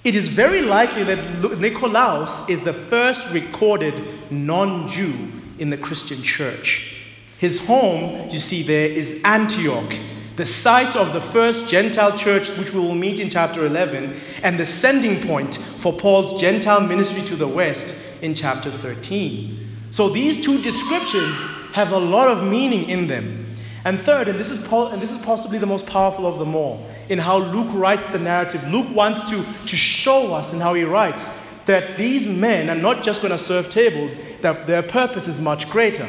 It 0.02 0.16
is 0.16 0.26
very 0.26 0.62
likely 0.62 1.04
that 1.04 1.60
Nicolaus 1.60 2.48
is 2.48 2.58
the 2.62 2.72
first 2.72 3.32
recorded 3.32 4.32
non 4.32 4.88
Jew 4.88 5.14
in 5.60 5.70
the 5.70 5.78
Christian 5.78 6.24
church. 6.24 6.92
His 7.38 7.64
home, 7.64 8.30
you 8.30 8.40
see 8.40 8.64
there, 8.64 8.88
is 8.88 9.20
Antioch, 9.22 9.94
the 10.38 10.46
site 10.46 10.94
of 10.94 11.12
the 11.12 11.20
first 11.20 11.68
Gentile 11.68 12.16
church, 12.16 12.56
which 12.56 12.72
we 12.72 12.78
will 12.78 12.94
meet 12.94 13.18
in 13.18 13.28
chapter 13.28 13.66
11, 13.66 14.14
and 14.44 14.58
the 14.58 14.64
sending 14.64 15.20
point 15.26 15.56
for 15.56 15.92
Paul's 15.92 16.40
Gentile 16.40 16.80
ministry 16.80 17.22
to 17.24 17.34
the 17.34 17.48
West 17.48 17.92
in 18.22 18.34
chapter 18.34 18.70
13. 18.70 19.88
So 19.90 20.08
these 20.08 20.44
two 20.44 20.62
descriptions 20.62 21.36
have 21.72 21.90
a 21.90 21.98
lot 21.98 22.28
of 22.28 22.44
meaning 22.44 22.88
in 22.88 23.08
them. 23.08 23.46
And 23.84 23.98
third, 23.98 24.28
and 24.28 24.38
this 24.38 24.50
is, 24.50 24.64
and 24.64 25.02
this 25.02 25.10
is 25.10 25.18
possibly 25.18 25.58
the 25.58 25.66
most 25.66 25.86
powerful 25.86 26.24
of 26.24 26.38
them 26.38 26.54
all, 26.54 26.86
in 27.08 27.18
how 27.18 27.38
Luke 27.38 27.74
writes 27.74 28.06
the 28.12 28.20
narrative. 28.20 28.62
Luke 28.68 28.94
wants 28.94 29.28
to, 29.30 29.44
to 29.66 29.76
show 29.76 30.34
us 30.34 30.52
in 30.52 30.60
how 30.60 30.72
he 30.74 30.84
writes 30.84 31.28
that 31.66 31.98
these 31.98 32.28
men 32.28 32.70
are 32.70 32.80
not 32.80 33.02
just 33.02 33.22
going 33.22 33.32
to 33.32 33.38
serve 33.38 33.70
tables, 33.70 34.16
that 34.42 34.68
their 34.68 34.84
purpose 34.84 35.26
is 35.26 35.40
much 35.40 35.68
greater. 35.68 36.08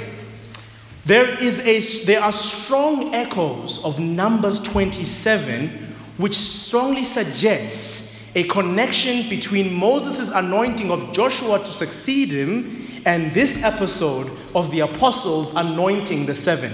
There, 1.10 1.44
is 1.44 1.60
a, 1.62 2.06
there 2.06 2.22
are 2.22 2.32
strong 2.32 3.16
echoes 3.16 3.84
of 3.84 3.98
Numbers 4.00 4.60
27, 4.60 5.96
which 6.18 6.36
strongly 6.36 7.04
suggests 7.04 8.16
a 8.36 8.44
connection 8.44 9.28
between 9.28 9.74
Moses' 9.74 10.30
anointing 10.30 10.92
of 10.92 11.12
Joshua 11.12 11.64
to 11.64 11.72
succeed 11.72 12.32
him 12.32 13.02
and 13.08 13.34
this 13.34 13.64
episode 13.64 14.30
of 14.54 14.70
the 14.70 14.82
apostles 14.82 15.56
anointing 15.56 16.28
the 16.28 16.36
seven. 16.36 16.72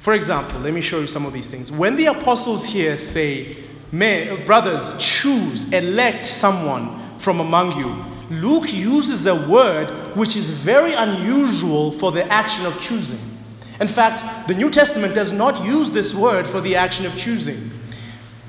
For 0.00 0.12
example, 0.12 0.60
let 0.60 0.74
me 0.74 0.82
show 0.82 1.00
you 1.00 1.06
some 1.06 1.24
of 1.24 1.32
these 1.32 1.48
things. 1.48 1.72
When 1.72 1.96
the 1.96 2.08
apostles 2.08 2.66
here 2.66 2.98
say, 2.98 3.56
Brothers, 3.92 4.94
choose, 4.98 5.72
elect 5.72 6.26
someone 6.26 7.18
from 7.18 7.40
among 7.40 7.78
you, 7.78 8.04
Luke 8.30 8.72
uses 8.72 9.26
a 9.26 9.48
word 9.48 10.16
which 10.16 10.34
is 10.36 10.48
very 10.48 10.92
unusual 10.94 11.92
for 11.92 12.10
the 12.10 12.24
action 12.32 12.66
of 12.66 12.80
choosing. 12.80 13.20
In 13.80 13.88
fact, 13.88 14.48
the 14.48 14.54
New 14.54 14.70
Testament 14.70 15.14
does 15.14 15.32
not 15.32 15.64
use 15.64 15.90
this 15.90 16.14
word 16.14 16.46
for 16.46 16.60
the 16.60 16.76
action 16.76 17.06
of 17.06 17.16
choosing. 17.16 17.70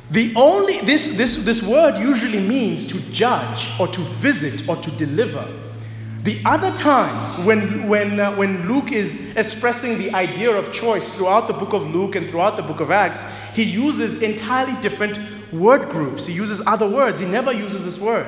The 0.09 0.33
only 0.35 0.79
this 0.79 1.17
this 1.17 1.43
this 1.43 1.61
word 1.61 1.97
usually 1.97 2.39
means 2.39 2.85
to 2.87 3.11
judge 3.11 3.67
or 3.77 3.89
to 3.89 3.99
visit 3.99 4.69
or 4.69 4.77
to 4.77 4.91
deliver. 4.91 5.45
The 6.23 6.41
other 6.45 6.71
times 6.75 7.37
when 7.45 7.87
when 7.89 8.19
uh, 8.19 8.35
when 8.35 8.69
Luke 8.69 8.91
is 8.93 9.35
expressing 9.35 9.97
the 9.97 10.13
idea 10.13 10.55
of 10.55 10.71
choice 10.71 11.13
throughout 11.13 11.47
the 11.47 11.53
book 11.53 11.73
of 11.73 11.93
Luke 11.93 12.15
and 12.15 12.29
throughout 12.29 12.55
the 12.55 12.63
book 12.63 12.79
of 12.79 12.89
Acts, 12.89 13.25
he 13.53 13.63
uses 13.63 14.21
entirely 14.21 14.79
different 14.81 15.19
word 15.51 15.89
groups. 15.89 16.25
He 16.25 16.33
uses 16.33 16.61
other 16.65 16.87
words. 16.87 17.19
He 17.19 17.27
never 17.27 17.51
uses 17.51 17.83
this 17.83 17.99
word. 17.99 18.25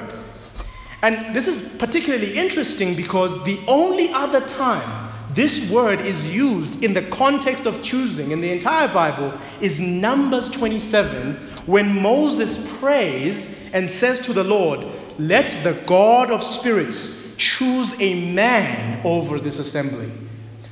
And 1.02 1.36
this 1.36 1.48
is 1.48 1.78
particularly 1.78 2.38
interesting 2.38 2.96
because 2.96 3.44
the 3.46 3.60
only 3.68 4.10
other 4.10 4.42
time 4.42 5.10
this 5.34 5.70
word 5.70 6.02
is 6.02 6.36
used 6.36 6.84
in 6.84 6.94
the 6.94 7.04
context 7.04 7.66
of 7.66 7.84
choosing 7.84 8.32
in 8.32 8.42
the 8.42 8.52
entire 8.52 8.88
Bible 8.92 9.34
is 9.62 9.80
Numbers 9.80 10.50
27 10.50 11.36
when 11.68 12.02
Moses 12.02 12.58
prays 12.80 13.58
and 13.72 13.90
says 13.92 14.22
to 14.22 14.34
the 14.34 14.44
Lord, 14.44 14.86
Let 15.20 15.50
the 15.64 15.74
God 15.86 16.32
of 16.32 16.44
spirits 16.44 17.36
choose 17.38 18.00
a 18.02 18.34
man 18.34 19.02
over 19.06 19.40
this 19.40 19.60
assembly. 19.60 20.12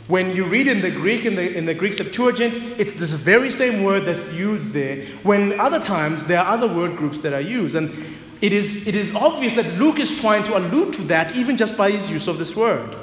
When 0.08 0.34
you 0.34 0.46
read 0.46 0.68
in 0.68 0.82
the 0.82 0.92
Greek, 0.92 1.26
in 1.26 1.36
the, 1.36 1.56
in 1.56 1.66
the 1.66 1.74
Greek 1.74 1.94
Septuagint, 1.94 2.58
it's 2.80 2.94
this 2.94 3.12
very 3.12 3.52
same 3.52 3.84
word 3.84 4.06
that's 4.06 4.34
used 4.34 4.72
there. 4.72 5.06
When 5.24 5.60
other 5.60 5.80
times 5.80 6.26
there 6.26 6.40
are 6.40 6.48
other 6.48 6.74
word 6.74 6.96
groups 6.96 7.20
that 7.20 7.34
are 7.34 7.42
used. 7.42 7.76
And 7.76 7.92
it 8.42 8.54
is, 8.54 8.88
it 8.88 8.96
is 8.96 9.16
obvious 9.16 9.56
that 9.56 9.66
Luke 9.80 10.00
is 10.00 10.20
trying 10.20 10.44
to 10.44 10.58
allude 10.58 10.94
to 10.94 11.02
that 11.04 11.36
even 11.36 11.58
just 11.58 11.78
by 11.78 11.92
his 11.92 12.10
use 12.10 12.28
of 12.28 12.38
this 12.38 12.56
word. 12.56 12.96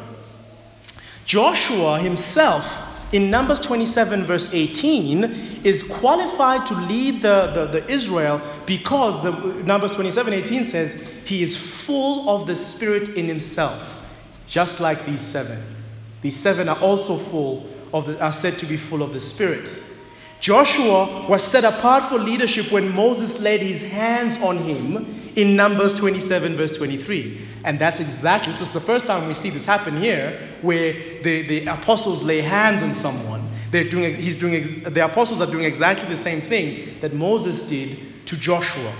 Joshua 1.24 1.99
himself, 1.99 2.80
in 3.12 3.30
Numbers 3.30 3.61
27, 3.61 4.24
verse 4.24 4.53
18, 4.53 5.24
is 5.64 5.82
qualified 5.82 6.66
to 6.66 6.74
lead 6.74 7.22
the, 7.22 7.47
the, 7.55 7.80
the 7.80 7.91
Israel 7.91 8.41
because 8.66 9.22
the 9.22 9.30
Numbers 9.62 9.93
27, 9.93 10.32
18 10.32 10.64
says, 10.64 11.09
He 11.24 11.43
is 11.43 11.57
full 11.57 12.28
of 12.28 12.47
the 12.47 12.57
Spirit 12.57 13.11
in 13.11 13.26
himself, 13.26 14.03
just 14.47 14.80
like 14.80 15.07
these 15.07 15.20
seven. 15.20 15.62
These 16.22 16.39
seven 16.39 16.68
are 16.68 16.78
also 16.78 17.16
full 17.18 17.66
of 17.93 18.07
the, 18.07 18.20
are 18.20 18.32
said 18.32 18.59
to 18.59 18.66
be 18.66 18.76
full 18.76 19.03
of 19.03 19.12
the 19.12 19.20
Spirit. 19.20 19.74
Joshua 20.45 21.26
was 21.26 21.42
set 21.42 21.64
apart 21.64 22.05
for 22.05 22.18
leadership 22.18 22.70
when 22.70 22.95
Moses 22.95 23.40
laid 23.40 23.62
his 23.62 23.82
hands 23.82 24.36
on 24.42 24.59
him 24.59 25.32
in 25.36 25.57
Numbers 25.57 25.95
27, 25.95 26.55
verse 26.55 26.72
23. 26.72 27.40
And 27.64 27.78
that's 27.78 27.99
exactly, 27.99 28.53
this 28.53 28.61
is 28.61 28.74
the 28.74 28.78
first 28.78 29.07
time 29.07 29.26
we 29.26 29.32
see 29.32 29.49
this 29.49 29.64
happen 29.64 29.97
here, 29.97 30.38
where 30.61 30.92
the, 31.22 31.49
the 31.49 31.66
apostles 31.68 32.22
lay 32.22 32.42
hands 32.42 32.82
on 32.82 32.92
someone. 32.92 33.49
They're 33.70 33.88
doing, 33.88 34.16
he's 34.16 34.36
doing, 34.36 34.82
the 34.82 35.07
apostles 35.07 35.40
are 35.40 35.51
doing 35.51 35.64
exactly 35.64 36.11
the 36.11 36.14
same 36.14 36.42
thing 36.42 37.01
that 37.01 37.14
Moses 37.14 37.66
did 37.66 37.97
to 38.26 38.36
Joshua. 38.36 38.92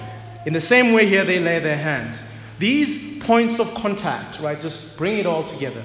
In 0.47 0.55
the 0.55 0.61
same 0.61 0.95
way, 0.95 1.05
here 1.05 1.25
they 1.25 1.41
lay 1.41 1.59
their 1.59 1.77
hands. 1.77 2.27
These 2.59 3.23
points 3.23 3.59
of 3.59 3.75
contact, 3.75 4.41
right, 4.41 4.59
just 4.59 4.97
bring 4.97 5.19
it 5.19 5.27
all 5.27 5.45
together. 5.45 5.85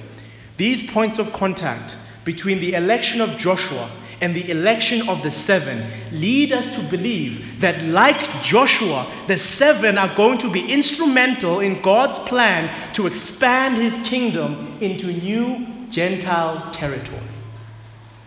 These 0.56 0.90
points 0.90 1.20
of 1.20 1.34
contact 1.34 1.98
between 2.24 2.62
the 2.62 2.76
election 2.76 3.20
of 3.20 3.38
Joshua 3.38 3.92
and 4.22 4.36
the 4.36 4.50
election 4.52 5.08
of 5.08 5.24
the 5.24 5.32
seven 5.32 5.90
lead 6.12 6.52
us 6.52 6.76
to 6.76 6.82
believe 6.90 7.62
that, 7.62 7.82
like 7.84 8.42
Joshua, 8.42 9.08
the 9.28 9.38
seven 9.38 9.98
are 9.98 10.14
going 10.16 10.38
to 10.40 10.52
be 10.52 10.72
instrumental 10.72 11.60
in 11.60 11.82
God's 11.82 12.20
plan 12.20 12.94
to 12.94 13.08
expand 13.08 13.78
his 13.78 13.96
kingdom 14.04 14.78
into 14.82 15.08
new 15.08 15.66
Gentile 15.90 16.70
territory. 16.72 17.22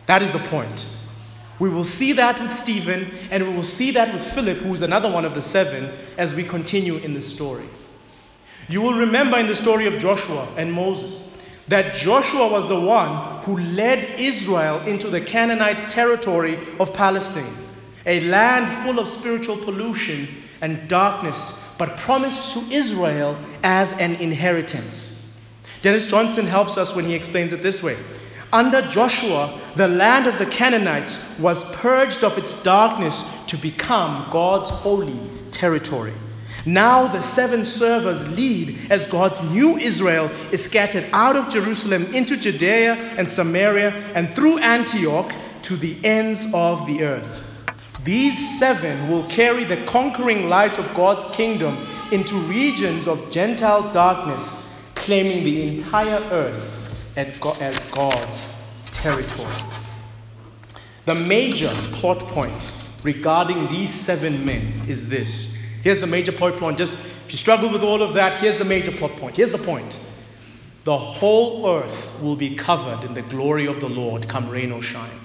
That 0.07 0.23
is 0.23 0.31
the 0.33 0.39
point. 0.39 0.87
We 1.59 1.69
will 1.69 1.85
see 1.85 2.15
that 2.15 2.41
with 2.41 2.51
Stephen, 2.51 3.11
and 3.31 3.47
we 3.47 3.55
will 3.55 3.63
see 3.63 3.93
that 3.93 4.13
with 4.13 4.25
Philip, 4.25 4.59
who 4.59 4.75
is 4.75 4.83
another 4.83 5.11
one 5.11 5.25
of 5.25 5.35
the 5.35 5.43
seven, 5.43 5.93
as 6.19 6.35
we 6.35 6.43
continue 6.43 6.97
in 6.97 7.15
the 7.15 7.21
story. 7.21 7.69
You 8.69 8.81
will 8.81 8.95
remember 8.95 9.39
in 9.39 9.47
the 9.47 9.55
story 9.55 9.87
of 9.87 9.99
Joshua 9.99 10.49
and 10.57 10.73
Moses 10.73 11.29
that 11.69 11.95
Joshua 11.95 12.49
was 12.49 12.69
the 12.69 12.79
one 12.79 13.32
who 13.45 13.59
led 13.59 14.21
Israel 14.21 14.81
into 14.87 15.09
the 15.09 15.21
Canaanite 15.21 15.79
territory 15.91 16.59
of 16.79 16.95
Palestine, 16.95 17.57
a 18.07 18.21
land 18.21 18.85
full 18.85 18.99
of 18.99 19.09
spiritual 19.09 19.57
pollution 19.57 20.29
and 20.61 20.89
darkness, 20.89 21.61
but 21.79 21.97
promised 21.99 22.53
to 22.53 22.61
Israel 22.71 23.37
as 23.63 23.93
an 23.95 24.15
inheritance. 24.17 25.19
Dennis 25.83 26.07
Johnson 26.07 26.47
helps 26.47 26.79
us 26.79 26.95
when 26.95 27.05
he 27.05 27.15
explains 27.15 27.53
it 27.53 27.63
this 27.63 27.83
way. 27.83 27.97
Under 28.53 28.83
Joshua, 28.83 29.61
the 29.77 29.89
land 29.89 30.27
of 30.27 30.39
the 30.39 30.47
Canaanites 30.47 31.39
was 31.39 31.65
purged 31.77 32.23
of 32.23 32.39
its 32.39 32.63
darkness 32.63 33.25
to 33.47 33.57
become 33.57 34.29
God's 34.31 34.71
holy 34.71 35.19
territory. 35.51 36.13
Now 36.65 37.09
the 37.09 37.21
seven 37.21 37.65
servers 37.65 38.37
lead 38.37 38.79
as 38.91 39.05
God's 39.07 39.43
new 39.43 39.79
Israel 39.79 40.31
is 40.53 40.65
scattered 40.65 41.07
out 41.13 41.37
of 41.37 41.49
Jerusalem 41.49 42.15
into 42.15 42.37
Judea 42.37 42.95
and 42.95 43.31
Samaria 43.31 43.91
and 44.15 44.33
through 44.33 44.59
Antioch 44.59 45.33
to 45.63 45.77
the 45.77 45.97
ends 46.05 46.47
of 46.55 46.87
the 46.87 47.03
earth. 47.05 47.45
These 48.05 48.59
seven 48.59 49.11
will 49.11 49.25
carry 49.29 49.65
the 49.65 49.85
conquering 49.87 50.49
light 50.49 50.79
of 50.79 50.95
God's 50.95 51.35
kingdom 51.37 51.87
into 52.11 52.35
regions 52.35 53.07
of 53.09 53.31
Gentile 53.31 53.93
darkness, 53.93 54.69
claiming 54.95 55.45
the 55.45 55.69
entire 55.69 56.21
earth 56.31 57.17
as 57.17 57.83
God's 57.91 58.55
territory. 58.91 59.55
The 61.07 61.15
major 61.15 61.71
plot 61.95 62.19
point 62.19 62.73
regarding 63.03 63.69
these 63.69 63.93
seven 63.93 64.45
men 64.45 64.83
is 64.87 65.09
this 65.09 65.62
Here's 65.83 65.99
the 65.99 66.07
major 66.07 66.33
plot 66.33 66.57
point. 66.57 66.79
Just 66.79 66.95
if 66.95 67.33
you 67.33 67.39
struggle 67.39 67.71
with 67.71 67.83
all 67.83 68.03
of 68.03 68.15
that, 68.15 68.37
here's 68.37 68.59
the 68.59 68.65
major 68.65 68.93
plot 68.93 69.17
point. 69.17 69.37
Here's 69.37 69.51
the 69.51 69.59
point. 69.59 69.99
The 70.85 70.97
whole 70.97 71.69
earth 71.69 72.21
will 72.21 72.37
be 72.37 72.55
covered 72.55 73.05
in 73.05 73.15
the 73.15 73.23
glory 73.23 73.67
of 73.67 73.81
the 73.81 73.89
Lord, 73.89 74.29
come 74.29 74.49
rain 74.49 74.73
or 74.73 74.83
shine. 74.83 75.21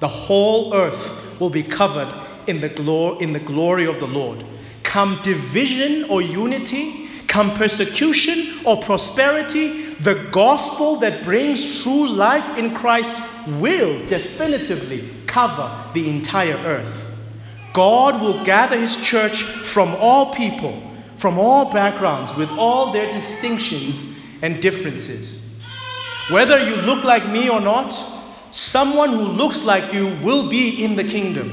The 0.00 0.08
whole 0.08 0.74
earth 0.74 1.40
will 1.40 1.50
be 1.50 1.62
covered 1.62 2.12
in 2.46 2.60
the, 2.60 2.70
glor- 2.70 3.20
in 3.20 3.32
the 3.32 3.40
glory 3.40 3.86
of 3.86 3.98
the 3.98 4.06
Lord. 4.06 4.44
Come 4.82 5.20
division 5.22 6.04
or 6.10 6.22
unity, 6.22 7.08
come 7.26 7.54
persecution 7.54 8.60
or 8.64 8.80
prosperity, 8.82 9.94
the 9.94 10.28
gospel 10.32 10.96
that 10.96 11.24
brings 11.24 11.82
true 11.82 12.08
life 12.08 12.56
in 12.58 12.74
Christ 12.74 13.20
will 13.46 14.06
definitively 14.06 15.10
cover 15.26 15.90
the 15.92 16.08
entire 16.08 16.56
earth. 16.56 17.05
God 17.76 18.22
will 18.22 18.42
gather 18.42 18.80
his 18.80 18.96
church 18.96 19.42
from 19.42 19.94
all 19.96 20.32
people, 20.32 20.82
from 21.18 21.38
all 21.38 21.70
backgrounds, 21.70 22.34
with 22.34 22.48
all 22.52 22.90
their 22.90 23.12
distinctions 23.12 24.18
and 24.40 24.62
differences. 24.62 25.60
Whether 26.30 26.58
you 26.66 26.76
look 26.76 27.04
like 27.04 27.28
me 27.28 27.50
or 27.50 27.60
not, 27.60 27.90
someone 28.50 29.10
who 29.10 29.24
looks 29.24 29.62
like 29.62 29.92
you 29.92 30.06
will 30.22 30.48
be 30.48 30.82
in 30.82 30.96
the 30.96 31.04
kingdom. 31.04 31.52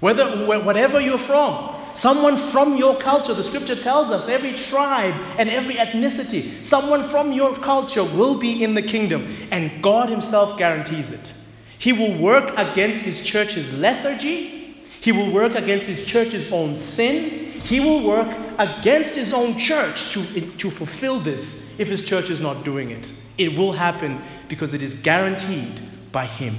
Whether, 0.00 0.44
whatever 0.46 1.00
you're 1.00 1.18
from, 1.18 1.76
someone 1.94 2.36
from 2.36 2.76
your 2.78 2.96
culture, 2.98 3.34
the 3.34 3.44
scripture 3.44 3.76
tells 3.76 4.10
us 4.10 4.28
every 4.28 4.54
tribe 4.54 5.14
and 5.38 5.48
every 5.48 5.76
ethnicity, 5.76 6.66
someone 6.66 7.04
from 7.04 7.30
your 7.30 7.54
culture 7.54 8.02
will 8.02 8.34
be 8.34 8.64
in 8.64 8.74
the 8.74 8.82
kingdom, 8.82 9.32
and 9.52 9.84
God 9.84 10.08
Himself 10.08 10.58
guarantees 10.58 11.12
it. 11.12 11.32
He 11.78 11.92
will 11.92 12.14
work 12.18 12.52
against 12.56 13.02
his 13.02 13.24
church's 13.24 13.72
lethargy. 13.72 14.76
He 15.00 15.12
will 15.12 15.32
work 15.32 15.54
against 15.54 15.86
his 15.86 16.04
church's 16.04 16.52
own 16.52 16.76
sin. 16.76 17.30
He 17.52 17.78
will 17.78 18.06
work 18.06 18.28
against 18.58 19.14
his 19.14 19.32
own 19.32 19.58
church 19.58 20.10
to, 20.12 20.40
to 20.58 20.70
fulfill 20.70 21.20
this 21.20 21.72
if 21.78 21.88
his 21.88 22.04
church 22.04 22.30
is 22.30 22.40
not 22.40 22.64
doing 22.64 22.90
it. 22.90 23.12
It 23.36 23.56
will 23.56 23.72
happen 23.72 24.20
because 24.48 24.74
it 24.74 24.82
is 24.82 24.94
guaranteed 24.94 25.80
by 26.10 26.26
him. 26.26 26.56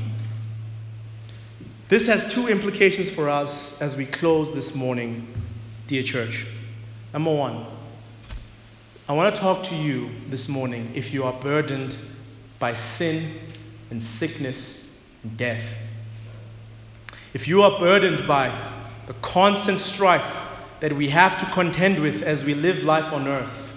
This 1.90 2.08
has 2.08 2.34
two 2.34 2.48
implications 2.48 3.10
for 3.10 3.30
us 3.30 3.82
as 3.82 3.98
we 3.98 4.06
close 4.06 4.54
this 4.54 4.74
morning, 4.74 5.28
dear 5.88 6.04
church. 6.04 6.46
Number 7.12 7.34
one, 7.34 7.66
I 9.10 9.14
want 9.14 9.36
to 9.36 9.42
talk 9.42 9.64
to 9.64 9.76
you 9.76 10.12
this 10.30 10.48
morning 10.48 10.92
if 10.94 11.14
you 11.14 11.26
are 11.26 11.34
burdened 11.34 11.98
by 12.60 12.74
sin 12.74 13.34
and 13.90 14.02
sickness 14.02 14.89
death. 15.36 15.76
If 17.34 17.48
you 17.48 17.64
are 17.64 17.80
burdened 17.80 18.28
by 18.28 18.50
the 19.08 19.14
constant 19.16 19.80
strife 19.80 20.26
that 20.80 20.94
we 20.94 21.10
have 21.10 21.38
to 21.40 21.46
contend 21.48 22.00
with 22.00 22.24
as 22.24 22.44
we 22.44 22.54
live 22.54 22.84
life 22.84 23.12
on 23.14 23.28
earth, 23.28 23.74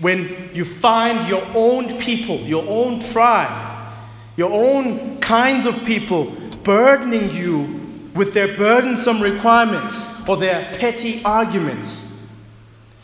when 0.00 0.50
you 0.54 0.64
find 0.64 1.28
your 1.28 1.46
own 1.54 1.98
people, 1.98 2.38
your 2.40 2.64
own 2.68 3.00
tribe, 3.00 3.94
your 4.36 4.50
own 4.52 5.18
kinds 5.20 5.66
of 5.66 5.84
people 5.84 6.32
burdening 6.62 7.34
you 7.34 8.10
with 8.14 8.32
their 8.32 8.56
burdensome 8.56 9.20
requirements 9.20 10.28
or 10.28 10.36
their 10.36 10.74
petty 10.78 11.22
arguments, 11.24 12.06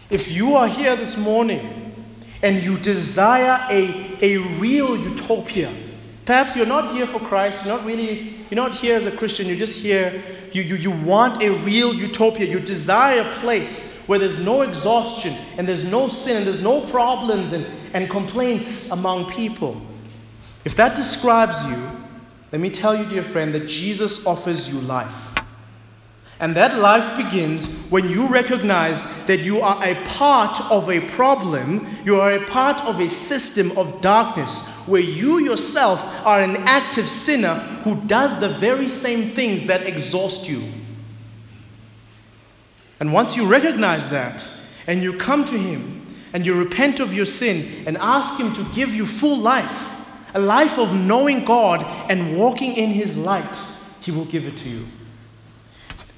if 0.08 0.30
you 0.30 0.56
are 0.56 0.68
here 0.68 0.96
this 0.96 1.16
morning 1.16 1.94
and 2.42 2.62
you 2.62 2.78
desire 2.78 3.66
a, 3.70 4.16
a 4.22 4.36
real 4.58 4.96
utopia, 4.96 5.72
Perhaps 6.26 6.56
you're 6.56 6.66
not 6.66 6.92
here 6.92 7.06
for 7.06 7.20
Christ, 7.20 7.64
you're 7.64 7.76
not 7.76 7.86
really, 7.86 8.34
you're 8.50 8.56
not 8.56 8.74
here 8.74 8.98
as 8.98 9.06
a 9.06 9.12
Christian, 9.12 9.46
you're 9.46 9.56
just 9.56 9.78
here, 9.78 10.24
you, 10.52 10.60
you, 10.60 10.74
you 10.74 10.90
want 10.90 11.40
a 11.40 11.50
real 11.50 11.94
utopia, 11.94 12.46
you 12.46 12.58
desire 12.58 13.20
a 13.20 13.34
place 13.36 13.94
where 14.08 14.18
there's 14.18 14.40
no 14.40 14.62
exhaustion 14.62 15.32
and 15.56 15.68
there's 15.68 15.84
no 15.84 16.08
sin 16.08 16.38
and 16.38 16.46
there's 16.46 16.62
no 16.62 16.80
problems 16.80 17.52
and, 17.52 17.64
and 17.94 18.10
complaints 18.10 18.90
among 18.90 19.30
people. 19.30 19.80
If 20.64 20.74
that 20.76 20.96
describes 20.96 21.64
you, 21.64 21.76
let 22.50 22.60
me 22.60 22.70
tell 22.70 22.96
you, 22.96 23.06
dear 23.06 23.22
friend, 23.22 23.54
that 23.54 23.68
Jesus 23.68 24.26
offers 24.26 24.68
you 24.68 24.80
life. 24.80 25.25
And 26.38 26.54
that 26.56 26.76
life 26.76 27.16
begins 27.16 27.66
when 27.88 28.10
you 28.10 28.26
recognize 28.26 29.02
that 29.26 29.40
you 29.40 29.62
are 29.62 29.82
a 29.82 29.94
part 30.04 30.60
of 30.70 30.90
a 30.90 31.00
problem, 31.00 31.88
you 32.04 32.20
are 32.20 32.32
a 32.32 32.44
part 32.44 32.84
of 32.84 33.00
a 33.00 33.08
system 33.08 33.78
of 33.78 34.02
darkness, 34.02 34.68
where 34.86 35.00
you 35.00 35.40
yourself 35.40 35.98
are 36.26 36.40
an 36.40 36.56
active 36.68 37.08
sinner 37.08 37.54
who 37.84 38.04
does 38.06 38.38
the 38.38 38.50
very 38.50 38.88
same 38.88 39.30
things 39.30 39.68
that 39.68 39.86
exhaust 39.86 40.46
you. 40.46 40.62
And 43.00 43.14
once 43.14 43.34
you 43.34 43.46
recognize 43.46 44.10
that, 44.10 44.46
and 44.86 45.02
you 45.02 45.14
come 45.14 45.46
to 45.46 45.56
Him, 45.56 46.06
and 46.34 46.44
you 46.44 46.54
repent 46.54 47.00
of 47.00 47.14
your 47.14 47.24
sin, 47.24 47.84
and 47.86 47.96
ask 47.96 48.38
Him 48.38 48.52
to 48.54 48.64
give 48.74 48.94
you 48.94 49.06
full 49.06 49.38
life, 49.38 49.90
a 50.34 50.38
life 50.38 50.78
of 50.78 50.94
knowing 50.94 51.46
God 51.46 51.82
and 52.10 52.36
walking 52.36 52.74
in 52.74 52.90
His 52.90 53.16
light, 53.16 53.58
He 54.02 54.10
will 54.12 54.26
give 54.26 54.44
it 54.44 54.58
to 54.58 54.68
you. 54.68 54.86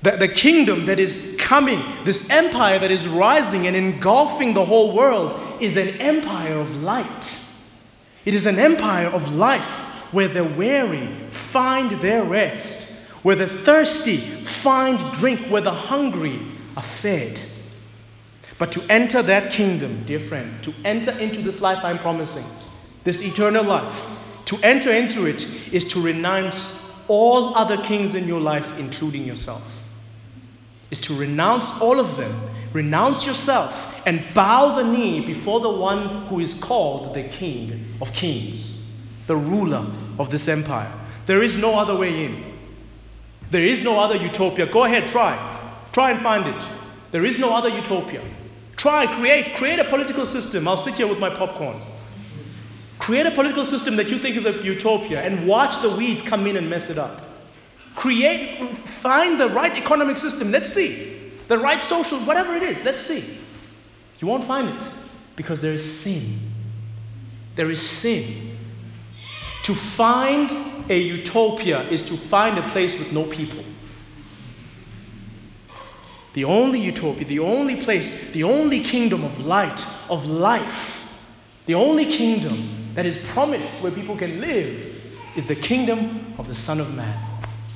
The, 0.02 0.12
the 0.12 0.28
kingdom 0.28 0.86
that 0.86 1.00
is 1.00 1.34
coming, 1.38 1.82
this 2.04 2.30
empire 2.30 2.78
that 2.78 2.90
is 2.90 3.08
rising 3.08 3.66
and 3.66 3.74
engulfing 3.74 4.54
the 4.54 4.64
whole 4.64 4.94
world, 4.94 5.40
is 5.60 5.76
an 5.76 5.88
empire 6.00 6.54
of 6.54 6.70
light. 6.82 7.40
It 8.24 8.34
is 8.34 8.46
an 8.46 8.58
empire 8.58 9.08
of 9.08 9.32
life 9.32 9.68
where 10.12 10.28
the 10.28 10.44
weary 10.44 11.08
find 11.30 11.90
their 12.00 12.22
rest, 12.22 12.92
where 13.22 13.34
the 13.34 13.48
thirsty 13.48 14.18
find 14.18 14.98
drink, 15.14 15.40
where 15.50 15.62
the 15.62 15.72
hungry 15.72 16.40
are 16.76 16.82
fed. 16.82 17.40
But 18.56 18.72
to 18.72 18.82
enter 18.88 19.22
that 19.22 19.52
kingdom, 19.52 20.04
dear 20.04 20.20
friend, 20.20 20.62
to 20.62 20.72
enter 20.84 21.10
into 21.18 21.42
this 21.42 21.60
life 21.60 21.82
I'm 21.82 21.98
promising, 21.98 22.44
this 23.02 23.22
eternal 23.22 23.64
life, 23.64 24.00
to 24.46 24.58
enter 24.62 24.92
into 24.92 25.26
it 25.26 25.44
is 25.72 25.84
to 25.92 26.00
renounce 26.00 26.84
all 27.08 27.56
other 27.56 27.76
kings 27.78 28.14
in 28.14 28.28
your 28.28 28.40
life, 28.40 28.78
including 28.78 29.24
yourself 29.24 29.62
is 30.90 30.98
to 31.00 31.14
renounce 31.14 31.80
all 31.80 32.00
of 32.00 32.16
them, 32.16 32.40
renounce 32.72 33.26
yourself, 33.26 33.94
and 34.06 34.22
bow 34.34 34.76
the 34.76 34.84
knee 34.84 35.20
before 35.20 35.60
the 35.60 35.70
one 35.70 36.26
who 36.26 36.40
is 36.40 36.54
called 36.54 37.14
the 37.14 37.24
King 37.24 37.96
of 38.00 38.12
Kings, 38.12 38.90
the 39.26 39.36
ruler 39.36 39.86
of 40.18 40.30
this 40.30 40.48
empire. 40.48 40.92
There 41.26 41.42
is 41.42 41.56
no 41.56 41.74
other 41.74 41.96
way 41.96 42.24
in. 42.24 42.42
There 43.50 43.64
is 43.64 43.84
no 43.84 43.98
other 43.98 44.16
utopia. 44.16 44.66
Go 44.66 44.84
ahead, 44.84 45.08
try. 45.08 45.36
Try 45.92 46.10
and 46.10 46.20
find 46.20 46.46
it. 46.46 46.68
There 47.10 47.24
is 47.24 47.38
no 47.38 47.54
other 47.54 47.68
utopia. 47.68 48.22
Try, 48.76 49.06
create, 49.06 49.54
create 49.54 49.78
a 49.78 49.84
political 49.84 50.24
system. 50.24 50.68
I'll 50.68 50.76
sit 50.76 50.94
here 50.94 51.06
with 51.06 51.18
my 51.18 51.30
popcorn. 51.30 51.80
Create 52.98 53.26
a 53.26 53.30
political 53.30 53.64
system 53.64 53.96
that 53.96 54.10
you 54.10 54.18
think 54.18 54.36
is 54.36 54.46
a 54.46 54.62
utopia 54.62 55.22
and 55.22 55.46
watch 55.46 55.80
the 55.82 55.90
weeds 55.90 56.22
come 56.22 56.46
in 56.46 56.56
and 56.56 56.68
mess 56.68 56.90
it 56.90 56.98
up. 56.98 57.27
Create, 57.94 58.70
find 59.02 59.40
the 59.40 59.48
right 59.48 59.76
economic 59.76 60.18
system. 60.18 60.50
Let's 60.50 60.72
see. 60.72 61.32
The 61.48 61.58
right 61.58 61.82
social, 61.82 62.18
whatever 62.20 62.54
it 62.54 62.62
is, 62.62 62.84
let's 62.84 63.00
see. 63.00 63.38
You 64.20 64.28
won't 64.28 64.44
find 64.44 64.68
it 64.68 64.86
because 65.36 65.60
there 65.60 65.72
is 65.72 66.00
sin. 66.00 66.40
There 67.56 67.70
is 67.70 67.80
sin. 67.80 68.56
To 69.62 69.74
find 69.74 70.50
a 70.90 70.98
utopia 70.98 71.88
is 71.88 72.02
to 72.02 72.16
find 72.16 72.58
a 72.58 72.68
place 72.70 72.98
with 72.98 73.12
no 73.12 73.24
people. 73.24 73.64
The 76.34 76.44
only 76.44 76.80
utopia, 76.80 77.24
the 77.24 77.40
only 77.40 77.76
place, 77.76 78.30
the 78.30 78.44
only 78.44 78.80
kingdom 78.80 79.24
of 79.24 79.44
light, 79.44 79.84
of 80.08 80.26
life, 80.26 81.10
the 81.66 81.74
only 81.74 82.04
kingdom 82.04 82.92
that 82.94 83.06
is 83.06 83.24
promised 83.28 83.82
where 83.82 83.92
people 83.92 84.16
can 84.16 84.40
live 84.40 85.02
is 85.36 85.46
the 85.46 85.56
kingdom 85.56 86.34
of 86.38 86.46
the 86.48 86.54
Son 86.54 86.80
of 86.80 86.94
Man. 86.94 87.27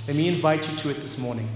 Let 0.06 0.16
me 0.16 0.28
invite 0.28 0.68
you 0.68 0.76
to 0.78 0.90
it 0.90 1.00
this 1.00 1.18
morning. 1.18 1.48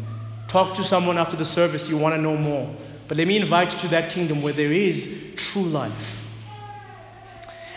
Talk 0.47 0.75
to 0.77 0.85
someone 0.85 1.19
after 1.19 1.37
the 1.37 1.45
service 1.45 1.89
you 1.89 1.99
want 1.99 2.15
to 2.15 2.21
know 2.21 2.37
more. 2.37 2.73
But 3.09 3.19
let 3.19 3.27
me 3.27 3.37
invite 3.37 3.73
you 3.73 3.79
to 3.81 3.89
that 3.89 4.11
kingdom 4.11 4.41
where 4.43 4.53
there 4.53 4.73
is 4.73 5.33
true 5.37 5.65
life. 5.65 6.23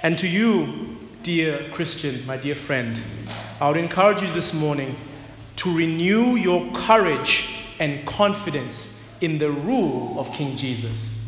And 0.03 0.17
to 0.19 0.27
you, 0.27 0.97
dear 1.23 1.69
Christian, 1.71 2.25
my 2.25 2.37
dear 2.37 2.55
friend, 2.55 2.99
I 3.59 3.67
would 3.67 3.77
encourage 3.77 4.21
you 4.21 4.31
this 4.31 4.53
morning 4.53 4.95
to 5.57 5.75
renew 5.75 6.35
your 6.35 6.71
courage 6.73 7.49
and 7.79 8.05
confidence 8.07 9.01
in 9.21 9.39
the 9.39 9.51
rule 9.51 10.19
of 10.19 10.31
King 10.33 10.55
Jesus. 10.55 11.25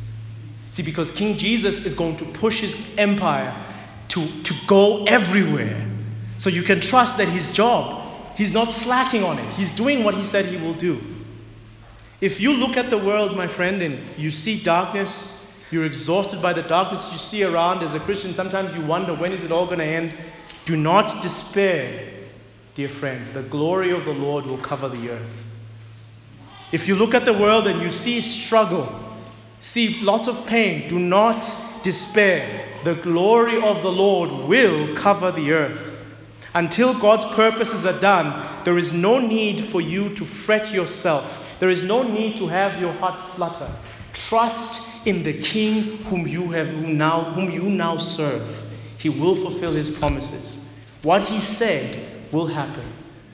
See, 0.69 0.83
because 0.83 1.11
King 1.11 1.37
Jesus 1.37 1.85
is 1.85 1.95
going 1.95 2.17
to 2.17 2.25
push 2.25 2.61
his 2.61 2.95
empire 2.97 3.53
to, 4.09 4.25
to 4.43 4.53
go 4.67 5.03
everywhere. 5.05 5.85
So 6.37 6.49
you 6.49 6.63
can 6.63 6.79
trust 6.79 7.17
that 7.17 7.27
his 7.27 7.51
job 7.51 8.00
He's 8.41 8.53
not 8.53 8.71
slacking 8.71 9.23
on 9.23 9.37
it. 9.37 9.53
He's 9.53 9.69
doing 9.75 10.03
what 10.03 10.15
he 10.15 10.23
said 10.23 10.47
he 10.47 10.57
will 10.57 10.73
do. 10.73 10.99
If 12.21 12.41
you 12.41 12.55
look 12.55 12.75
at 12.75 12.89
the 12.89 12.97
world, 12.97 13.37
my 13.37 13.45
friend, 13.45 13.83
and 13.83 13.99
you 14.17 14.31
see 14.31 14.59
darkness, 14.59 15.47
you're 15.69 15.85
exhausted 15.85 16.41
by 16.41 16.53
the 16.53 16.63
darkness 16.63 17.07
you 17.11 17.19
see 17.19 17.43
around 17.43 17.83
as 17.83 17.93
a 17.93 17.99
Christian, 17.99 18.33
sometimes 18.33 18.73
you 18.73 18.81
wonder 18.81 19.13
when 19.13 19.31
is 19.31 19.43
it 19.43 19.51
all 19.51 19.67
going 19.67 19.77
to 19.77 19.85
end? 19.85 20.15
Do 20.65 20.75
not 20.75 21.21
despair, 21.21 22.13
dear 22.73 22.89
friend. 22.89 23.31
The 23.35 23.43
glory 23.43 23.91
of 23.91 24.05
the 24.05 24.13
Lord 24.13 24.47
will 24.47 24.57
cover 24.57 24.89
the 24.89 25.11
earth. 25.11 25.43
If 26.71 26.87
you 26.87 26.95
look 26.95 27.13
at 27.13 27.25
the 27.25 27.33
world 27.33 27.67
and 27.67 27.79
you 27.79 27.91
see 27.91 28.21
struggle, 28.21 28.91
see 29.59 30.01
lots 30.01 30.27
of 30.27 30.47
pain, 30.47 30.89
do 30.89 30.97
not 30.97 31.47
despair. 31.83 32.65
The 32.85 32.95
glory 32.95 33.61
of 33.61 33.83
the 33.83 33.91
Lord 33.91 34.31
will 34.31 34.95
cover 34.95 35.31
the 35.31 35.51
earth. 35.51 35.90
Until 36.53 36.93
God's 36.99 37.25
purposes 37.35 37.85
are 37.85 37.99
done, 37.99 38.63
there 38.65 38.77
is 38.77 38.91
no 38.91 39.19
need 39.19 39.65
for 39.65 39.79
you 39.79 40.13
to 40.15 40.25
fret 40.25 40.73
yourself. 40.73 41.39
There 41.59 41.69
is 41.69 41.81
no 41.81 42.03
need 42.03 42.37
to 42.37 42.47
have 42.47 42.81
your 42.81 42.93
heart 42.93 43.35
flutter. 43.35 43.71
Trust 44.13 44.87
in 45.05 45.23
the 45.23 45.39
King 45.39 45.97
whom 46.03 46.27
you 46.27 46.49
have 46.49 46.67
whom 46.67 46.97
now 46.97 47.23
whom 47.23 47.49
you 47.49 47.63
now 47.63 47.97
serve. 47.97 48.63
He 48.97 49.09
will 49.09 49.35
fulfill 49.35 49.71
his 49.71 49.89
promises. 49.89 50.63
What 51.03 51.23
he 51.23 51.39
said 51.39 52.31
will 52.31 52.47
happen. 52.47 52.85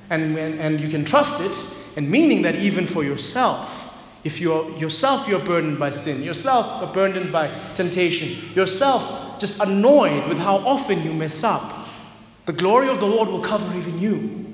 And, 0.10 0.38
and 0.38 0.80
you 0.80 0.90
can 0.90 1.04
trust 1.04 1.42
it, 1.42 1.64
and 1.98 2.10
meaning 2.10 2.44
that 2.44 2.56
even 2.56 2.86
for 2.86 3.04
yourself, 3.04 3.90
if 4.24 4.40
you're 4.40 4.70
yourself 4.78 5.28
you're 5.28 5.44
burdened 5.44 5.80
by 5.80 5.90
sin, 5.90 6.22
yourself 6.24 6.66
are 6.84 6.94
burdened 6.94 7.32
by 7.32 7.50
temptation, 7.76 8.54
yourself 8.54 9.40
just 9.40 9.60
annoyed 9.60 10.28
with 10.28 10.38
how 10.38 10.58
often 10.58 11.04
you 11.04 11.14
mess 11.14 11.44
up, 11.44 11.87
the 12.48 12.54
glory 12.54 12.88
of 12.88 13.02
the 13.02 13.06
Lord 13.06 13.28
will 13.28 13.42
cover 13.42 13.78
even 13.78 14.00
you. 14.00 14.46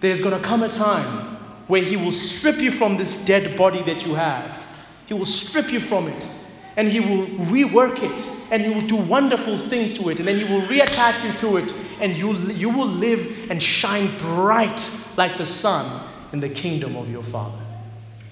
There's 0.00 0.20
going 0.20 0.38
to 0.38 0.46
come 0.46 0.62
a 0.62 0.68
time 0.68 1.36
where 1.66 1.82
He 1.82 1.96
will 1.96 2.12
strip 2.12 2.58
you 2.58 2.70
from 2.70 2.98
this 2.98 3.14
dead 3.24 3.56
body 3.56 3.82
that 3.82 4.06
you 4.06 4.14
have. 4.14 4.62
He 5.06 5.14
will 5.14 5.24
strip 5.24 5.72
you 5.72 5.80
from 5.80 6.08
it. 6.08 6.28
And 6.76 6.86
He 6.86 7.00
will 7.00 7.26
rework 7.46 8.02
it. 8.02 8.52
And 8.52 8.62
He 8.62 8.74
will 8.74 8.86
do 8.86 8.96
wonderful 8.96 9.56
things 9.56 9.98
to 9.98 10.10
it. 10.10 10.18
And 10.18 10.28
then 10.28 10.36
He 10.38 10.44
will 10.44 10.60
reattach 10.66 11.24
you 11.24 11.32
to 11.38 11.56
it. 11.56 11.72
And 12.00 12.14
you, 12.14 12.34
you 12.52 12.68
will 12.68 12.86
live 12.86 13.50
and 13.50 13.62
shine 13.62 14.18
bright 14.18 14.90
like 15.16 15.38
the 15.38 15.46
sun 15.46 16.06
in 16.34 16.40
the 16.40 16.50
kingdom 16.50 16.96
of 16.96 17.10
your 17.10 17.22
Father. 17.22 17.58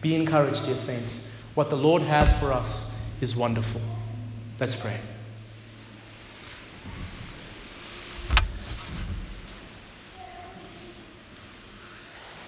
Be 0.02 0.14
encouraged, 0.14 0.66
dear 0.66 0.76
saints. 0.76 1.34
What 1.54 1.70
the 1.70 1.76
Lord 1.76 2.02
has 2.02 2.30
for 2.38 2.52
us 2.52 2.94
is 3.22 3.34
wonderful. 3.34 3.80
Let's 4.58 4.74
pray. 4.74 4.98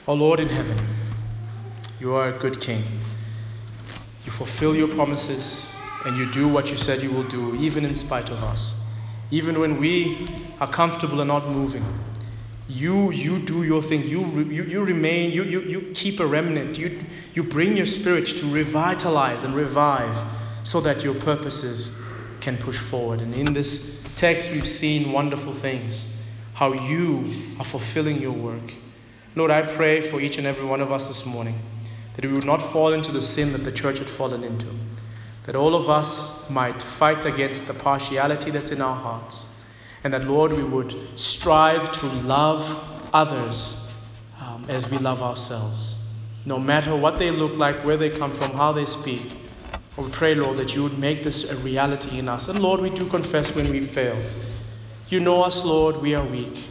O 0.09 0.15
Lord 0.15 0.41
in 0.41 0.49
heaven, 0.49 0.77
you 2.01 2.15
are 2.15 2.31
a 2.31 2.39
good 2.39 2.61
King. 2.61 2.83
You 4.25 4.33
fulfill 4.33 4.75
your 4.75 4.89
promises 4.89 5.73
and 6.05 6.17
you 6.17 6.29
do 6.33 6.49
what 6.49 6.73
you 6.73 6.77
said 6.77 7.05
you 7.05 7.13
will 7.13 7.29
do, 7.29 7.55
even 7.55 7.85
in 7.85 7.95
spite 7.95 8.29
of 8.29 8.43
us. 8.43 8.75
Even 9.31 9.61
when 9.61 9.79
we 9.79 10.27
are 10.61 10.67
comfortable 10.67 11.21
and 11.21 11.29
not 11.29 11.47
moving, 11.47 11.85
you, 12.69 13.13
you 13.13 13.39
do 13.39 13.63
your 13.63 13.81
thing. 13.81 14.03
You, 14.03 14.25
you, 14.41 14.65
you 14.65 14.83
remain, 14.83 15.31
you, 15.31 15.45
you, 15.45 15.61
you 15.61 15.93
keep 15.95 16.19
a 16.19 16.27
remnant. 16.27 16.79
You, 16.79 16.99
you 17.35 17.45
bring 17.45 17.77
your 17.77 17.87
spirit 17.87 18.27
to 18.27 18.47
revitalize 18.47 19.45
and 19.45 19.55
revive 19.55 20.27
so 20.65 20.81
that 20.81 21.05
your 21.05 21.15
purposes 21.15 21.97
can 22.41 22.59
push 22.59 22.77
forward. 22.77 23.21
And 23.21 23.33
in 23.37 23.53
this 23.53 24.03
text, 24.17 24.51
we've 24.51 24.67
seen 24.67 25.13
wonderful 25.13 25.53
things 25.53 26.09
how 26.55 26.73
you 26.73 27.55
are 27.61 27.65
fulfilling 27.65 28.21
your 28.21 28.33
work. 28.33 28.73
Lord, 29.35 29.51
I 29.51 29.63
pray 29.63 30.03
for 30.03 30.21
each 30.21 30.37
and 30.37 30.47
every 30.47 30.65
one 30.65 30.81
of 30.81 30.93
us 30.93 31.09
this 31.09 31.25
morning 31.25 31.59
that 32.17 32.25
we 32.25 32.33
would 32.33 32.45
not 32.45 32.61
fall 32.61 32.93
into 32.93 33.11
the 33.11 33.23
sin 33.23 33.53
that 33.53 33.65
the 33.65 33.73
church 33.73 33.99
had 33.99 34.09
fallen 34.09 34.45
into, 34.45 34.67
that 35.45 35.57
all 35.57 35.75
of 35.75 35.89
us 35.89 36.49
might 36.51 36.83
fight 36.83 37.25
against 37.25 37.67
the 37.67 37.75
partiality 37.75 38.51
that's 38.51 38.71
in 38.71 38.83
our 38.83 38.95
hearts, 38.95 39.49
And 40.05 40.13
that, 40.13 40.25
Lord, 40.25 40.53
we 40.53 40.65
would 40.65 40.95
strive 41.19 41.91
to 41.93 42.07
love 42.07 43.09
others 43.13 43.89
um, 44.41 44.67
as 44.69 44.91
we 44.91 44.99
love 44.99 45.23
ourselves. 45.23 46.05
No 46.45 46.59
matter 46.59 46.95
what 46.95 47.19
they 47.19 47.31
look 47.31 47.57
like, 47.57 47.77
where 47.85 47.97
they 47.97 48.11
come 48.11 48.33
from, 48.33 48.51
how 48.53 48.73
they 48.73 48.85
speak. 48.85 49.23
We 49.97 50.11
pray, 50.11 50.35
Lord, 50.35 50.57
that 50.57 50.75
you 50.75 50.83
would 50.83 50.99
make 50.99 51.23
this 51.23 51.49
a 51.49 51.57
reality 51.57 52.19
in 52.19 52.29
us. 52.29 52.49
And 52.49 52.61
Lord, 52.61 52.81
we 52.81 52.91
do 52.91 53.09
confess 53.09 53.55
when 53.55 53.71
we 53.71 53.81
failed. 53.81 54.25
You 55.09 55.21
know 55.21 55.43
us, 55.43 55.65
Lord, 55.65 55.97
we 55.97 56.15
are 56.15 56.25
weak. 56.25 56.69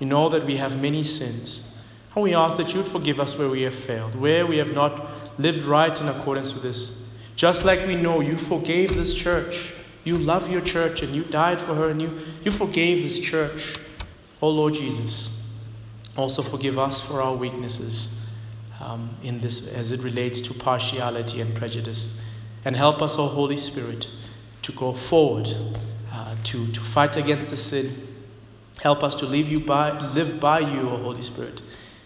You 0.00 0.06
know 0.06 0.30
that 0.30 0.44
we 0.44 0.56
have 0.56 0.80
many 0.80 1.04
sins. 1.04 1.73
And 2.14 2.22
we 2.22 2.34
ask 2.34 2.56
that 2.58 2.72
you 2.72 2.82
would 2.82 2.90
forgive 2.90 3.18
us 3.20 3.36
where 3.36 3.48
we 3.48 3.62
have 3.62 3.74
failed, 3.74 4.14
where 4.14 4.46
we 4.46 4.58
have 4.58 4.72
not 4.72 5.38
lived 5.38 5.64
right 5.64 5.98
in 6.00 6.08
accordance 6.08 6.54
with 6.54 6.62
this. 6.62 7.08
Just 7.36 7.64
like 7.64 7.86
we 7.86 7.96
know 7.96 8.20
you 8.20 8.36
forgave 8.36 8.94
this 8.94 9.12
church. 9.14 9.72
You 10.04 10.18
love 10.18 10.48
your 10.48 10.60
church 10.60 11.02
and 11.02 11.14
you 11.14 11.24
died 11.24 11.58
for 11.58 11.74
her 11.74 11.88
and 11.88 12.00
you, 12.00 12.20
you 12.44 12.52
forgave 12.52 13.02
this 13.02 13.18
church. 13.18 13.76
Oh 14.40 14.50
Lord 14.50 14.74
Jesus, 14.74 15.42
also 16.16 16.42
forgive 16.42 16.78
us 16.78 17.00
for 17.00 17.22
our 17.22 17.34
weaknesses 17.34 18.20
um, 18.80 19.16
in 19.22 19.40
this 19.40 19.66
as 19.68 19.90
it 19.90 20.00
relates 20.00 20.42
to 20.42 20.54
partiality 20.54 21.40
and 21.40 21.54
prejudice. 21.54 22.20
And 22.64 22.76
help 22.76 23.02
us, 23.02 23.18
O 23.18 23.26
Holy 23.26 23.56
Spirit, 23.56 24.08
to 24.62 24.72
go 24.72 24.92
forward, 24.92 25.48
uh, 26.12 26.36
to, 26.44 26.72
to 26.72 26.80
fight 26.80 27.16
against 27.16 27.50
the 27.50 27.56
sin. 27.56 28.08
Help 28.80 29.02
us 29.02 29.14
to 29.16 29.26
live, 29.26 29.48
you 29.48 29.60
by, 29.60 29.98
live 30.08 30.40
by 30.40 30.60
you, 30.60 30.90
O 30.90 30.96
Holy 30.96 31.22
Spirit, 31.22 31.62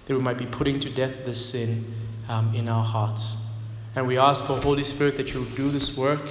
that 0.09 0.17
we 0.17 0.21
might 0.21 0.39
be 0.39 0.47
putting 0.47 0.81
to 0.81 0.91
death 0.91 1.25
this 1.25 1.51
sin 1.51 1.85
um, 2.29 2.55
in 2.55 2.69
our 2.69 2.85
hearts. 2.85 3.37
And 3.95 4.07
we 4.07 4.19
ask, 4.19 4.49
O 4.51 4.57
Holy 4.57 4.85
Spirit, 4.85 5.17
that 5.19 5.33
you 5.35 5.45
do 5.55 5.71
this 5.71 5.97
work 5.97 6.23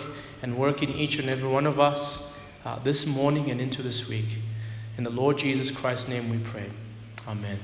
and 0.41 0.57
work 0.57 0.84
in 0.84 0.89
each 0.89 1.19
and 1.19 1.30
every 1.30 1.47
one 1.47 1.65
of 1.65 1.80
us 1.80 2.38
uh, 2.65 2.80
this 2.80 3.05
morning 3.05 3.51
and 3.51 3.61
into 3.61 3.82
this 3.82 4.09
week. 4.09 4.25
In 4.97 5.03
the 5.03 5.09
Lord 5.09 5.38
Jesus 5.38 5.69
Christ's 5.69 6.09
name 6.09 6.30
we 6.30 6.39
pray. 6.39 6.69
Amen. 7.28 7.59